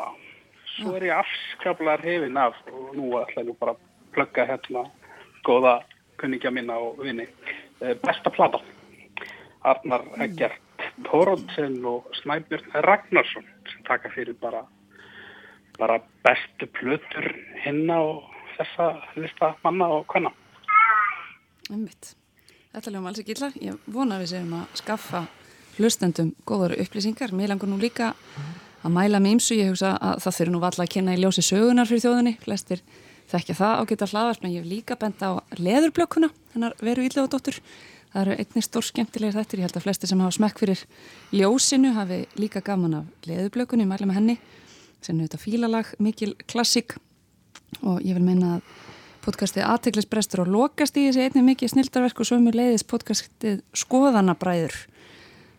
svo 0.76 0.96
er 0.98 1.08
ég 1.10 1.18
afskaplega 1.18 1.98
hrifin 2.02 2.38
af 2.38 2.58
og 2.72 2.96
nú 2.98 3.14
ætla 3.22 3.44
ég 3.44 3.50
nú 3.50 3.58
bara 3.60 3.76
að 3.76 3.84
plugga 4.14 4.46
hérna 4.50 4.86
góða 5.46 5.80
kunningja 6.22 6.52
mína 6.52 6.78
og 6.78 7.02
vini. 7.04 7.28
Eh, 7.82 7.98
besta 8.02 8.30
plata 8.30 8.62
Arnar 9.64 10.06
Eggert 10.22 10.73
Tórótsen 11.02 11.80
og 11.90 12.08
Snæbjörn 12.22 12.72
Ragnarsson 12.86 13.46
sem 13.72 13.84
taka 13.88 14.10
fyrir 14.14 14.38
bara 14.42 14.66
bara 15.78 16.00
bestu 16.24 16.68
plötur 16.70 17.32
hinna 17.66 17.98
og 17.98 18.24
þessa 18.58 18.90
lista 19.18 19.54
manna 19.64 19.88
og 19.90 20.06
hvenna. 20.12 20.30
Einmitt. 21.72 22.14
Þetta 22.74 22.92
ljóðum 22.92 23.08
alls 23.10 23.22
ekki 23.22 23.34
illa. 23.36 23.50
Ég 23.62 23.80
vona 23.86 24.18
að 24.18 24.26
við 24.26 24.34
séum 24.34 24.54
að 24.58 24.78
skaffa 24.78 25.24
hlustendum 25.78 26.34
góðar 26.46 26.76
upplýsingar. 26.78 27.34
Mér 27.34 27.54
langar 27.54 27.72
nú 27.72 27.80
líka 27.82 28.14
að 28.84 28.94
mæla 28.94 29.22
með 29.22 29.38
ymsu. 29.38 29.58
Ég 29.58 29.74
hugsa 29.74 29.96
að 29.98 30.22
það 30.26 30.38
þurfi 30.38 30.54
nú 30.54 30.62
valla 30.62 30.86
að 30.86 30.94
kynna 30.94 31.16
í 31.18 31.24
ljósi 31.24 31.46
sögunar 31.46 31.90
fyrir 31.90 32.06
þjóðinni. 32.06 32.36
Flestir 32.44 32.84
þekkja 33.32 33.58
það 33.58 33.82
á 33.82 33.84
geta 33.90 34.10
hlaðvarp, 34.12 34.44
en 34.44 34.54
ég 34.54 34.64
hef 34.64 34.70
líka 34.70 34.98
bent 35.00 35.24
á 35.26 35.32
leðurblökkuna, 35.58 36.30
hennar 36.54 36.78
veru 36.82 37.06
íllega 37.06 37.30
dóttur. 37.32 37.60
Það 38.14 38.22
eru 38.22 38.36
einnig 38.38 38.66
stór 38.68 38.86
skemmtilegir 38.86 39.34
þettir. 39.34 39.60
Ég 39.60 39.68
held 39.68 39.78
að 39.80 39.86
flestir 39.88 40.10
sem 40.12 40.20
hafa 40.22 40.36
smekk 40.36 40.60
fyrir 40.62 40.82
ljósinu 41.34 41.96
hafi 41.96 42.20
líka 42.38 42.62
gaman 42.62 43.00
af 43.00 43.28
leðurblökkunni. 43.28 43.88
Ég 43.88 43.90
mæla 43.90 44.06
með 44.06 44.20
henni 44.20 44.36
sem 45.02 45.18
er 45.18 45.26
þetta 45.26 45.40
fílalag, 45.42 45.90
mikil 45.98 46.36
klassik 46.46 46.94
og 47.82 48.04
ég 48.06 48.14
vil 48.14 48.24
meina 48.24 48.60
að 48.60 48.68
podcastið 49.24 49.66
aðteglisbrestur 49.66 50.44
og 50.44 50.52
lokast 50.52 50.98
í 51.00 51.08
þessi 51.08 51.26
einnig 51.26 51.48
mikið 51.48 51.74
snildarverk 51.74 52.22
og 52.22 52.30
sömu 52.30 52.54
leiðis 52.54 52.86
podcastið 52.86 53.64
skoðanabræður. 53.82 54.78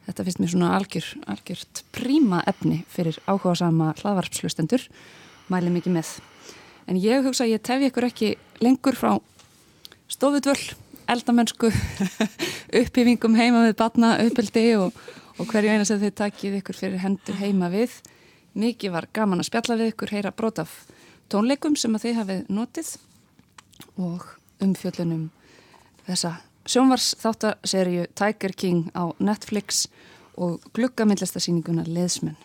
Þetta 0.05 0.27
finnst 0.29 0.41
mér 0.43 0.53
svona 0.53 0.71
algjör, 0.77 1.11
algjört 1.33 1.83
príma 1.97 2.43
efni 2.47 2.83
fyrir 2.93 3.19
áhuga 3.25 3.57
sama 3.57 3.91
hlaðvarpslustendur 3.99 4.85
mæli 5.51 5.73
mikið 5.75 5.97
með. 5.97 6.15
En 6.87 7.01
ég 7.01 7.25
hugsa 7.25 7.49
að 7.49 7.57
ég 7.57 7.65
tefi 7.65 7.91
ykkur 7.91 8.09
ekki 8.13 8.35
lengur 8.63 9.01
frá 9.01 9.17
stofudvöll 10.13 10.84
eldamennsku 11.11 11.71
upphýfingum 12.81 13.37
heima 13.39 13.65
við 13.67 13.77
batna 13.81 14.15
uppeldi 14.25 14.67
og, 14.81 14.97
og 15.39 15.51
hverju 15.51 15.75
eina 15.75 15.87
sem 15.89 16.01
þið 16.03 16.17
takið 16.21 16.59
ykkur 16.61 16.79
fyrir 16.79 17.03
hendur 17.05 17.39
heima 17.41 17.71
við 17.73 17.99
mikið 18.55 18.95
var 18.95 19.09
gaman 19.13 19.43
að 19.43 19.51
spjalla 19.51 19.79
við 19.81 19.93
ykkur 19.95 20.15
heyra 20.15 20.33
brot 20.35 20.63
af 20.63 20.75
tónleikum 21.33 21.77
sem 21.79 21.95
að 21.97 22.09
þið 22.09 22.19
hafið 22.21 22.43
notið 22.55 22.97
og 23.99 24.27
umfjöllunum 24.65 25.29
þessa 26.07 26.37
sjónvars 26.69 27.13
þáttaserju 27.21 28.07
Tiger 28.17 28.55
King 28.57 28.89
á 28.97 29.13
Netflix 29.19 29.87
og 30.41 30.63
gluggamillastasýninguna 30.75 31.85
Leðsmenn. 31.87 32.39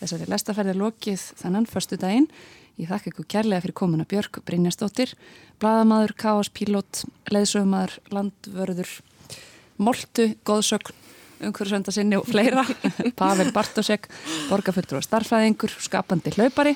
Þessari 0.00 0.26
lestaferði 0.28 0.74
lokið 0.76 1.22
þannan 1.38 1.68
förstu 1.70 1.98
daginn. 2.00 2.26
Ég 2.80 2.88
þakka 2.88 3.10
ykkur 3.10 3.28
kærlega 3.28 3.62
fyrir 3.66 3.76
komuna 3.76 4.06
Björk 4.08 4.38
Brynjastóttir, 4.48 5.12
bladamadur, 5.60 6.14
káaspílót, 6.16 7.02
leðsögumadur, 7.28 7.98
landvörður, 8.14 8.92
moltu, 9.76 10.30
góðsögn, 10.48 10.94
umhverfisvenda 11.42 11.92
sinni 11.92 12.16
og 12.16 12.28
fleira, 12.30 12.64
Pavel 13.20 13.52
Bartosek, 13.52 14.08
borgarfullur 14.48 15.02
og 15.02 15.06
starfræðingur, 15.06 15.74
skapandi 15.84 16.32
hlaupari 16.38 16.72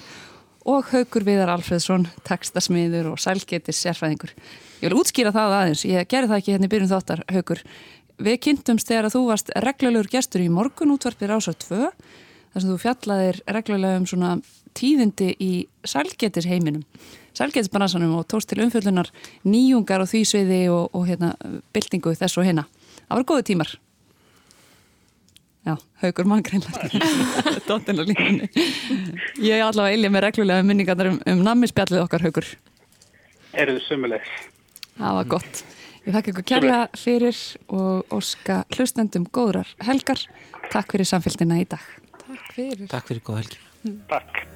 og 0.66 0.90
Haugur 0.90 1.24
Viðar 1.24 1.54
Alfredsson, 1.54 2.08
textasmiður 2.26 3.12
og 3.12 3.22
sælgetis 3.22 3.80
sérfræðingur. 3.84 4.34
Ég 4.82 4.90
vil 4.90 4.98
útskýra 4.98 5.32
það 5.32 5.56
aðeins, 5.60 5.86
ég 5.88 6.10
gerði 6.10 6.32
það 6.32 6.42
ekki 6.42 6.56
hérna 6.56 6.68
í 6.68 6.72
byrjun 6.74 6.92
þáttar, 6.92 7.24
Haugur. 7.32 7.62
Við 8.26 8.38
kynntumst 8.48 8.90
þegar 8.90 9.08
að 9.08 9.16
þú 9.16 9.24
varst 9.30 9.52
reglulegur 9.64 10.12
gestur 10.12 10.44
í 10.44 10.52
morgun 10.52 10.92
útvarpið 10.96 11.32
Rása 11.32 11.54
2, 11.66 11.80
þar 12.52 12.64
sem 12.64 12.72
þú 12.72 12.78
fjallaðir 12.82 13.40
reglulega 13.54 14.00
um 14.02 14.08
svona 14.10 14.34
tíðindi 14.76 15.32
í 15.42 15.50
sælgetis 15.86 16.46
heiminum, 16.48 16.84
sælgetisbransanum 17.36 18.14
og 18.18 18.28
tókst 18.30 18.50
til 18.50 18.62
umfjöllunar 18.64 19.10
nýjungar 19.46 20.04
og 20.04 20.10
því 20.10 20.22
sviði 20.28 20.60
og, 20.72 20.94
og 20.96 21.08
hérna, 21.08 21.34
byltingu 21.74 22.14
þess 22.16 22.38
og 22.40 22.48
hérna. 22.48 22.66
Það 23.06 23.20
var 23.20 23.28
góðu 23.30 23.46
tímar. 23.50 23.74
Já, 25.66 25.74
haugur 25.98 26.28
manngreinlega 26.30 27.00
Dóttin 27.66 27.98
á 27.98 28.06
línunni 28.06 28.46
Ég 29.42 29.56
er 29.56 29.64
allavega 29.66 29.96
eilja 29.96 30.12
með 30.14 30.22
reglulega 30.28 30.62
minningarnar 30.62 31.10
um, 31.10 31.18
um 31.26 31.42
nammispjallið 31.42 32.04
okkar 32.04 32.22
haugur 32.22 32.46
Eru 33.50 33.74
þið 33.74 33.82
sömulegis? 33.88 34.30
Það 34.94 35.18
var 35.18 35.28
gott 35.34 35.64
Ég 36.06 36.14
þakka 36.14 36.34
ykkur 36.36 36.48
kærlega 36.52 36.80
fyrir 36.94 37.42
og 37.66 38.14
óska 38.14 38.62
hlustendum 38.76 39.26
góðrar 39.26 39.74
helgar 39.90 40.22
Takk 40.70 40.94
fyrir 40.94 41.10
samfélgina 41.10 41.58
í 41.58 41.66
dag 41.66 41.82
Takk 42.26 42.52
fyrir. 42.56 42.86
Takk 42.90 43.10
fyrir 43.10 43.22
góða 43.24 43.44
helgi. 43.44 43.58
Takk. 44.10 44.46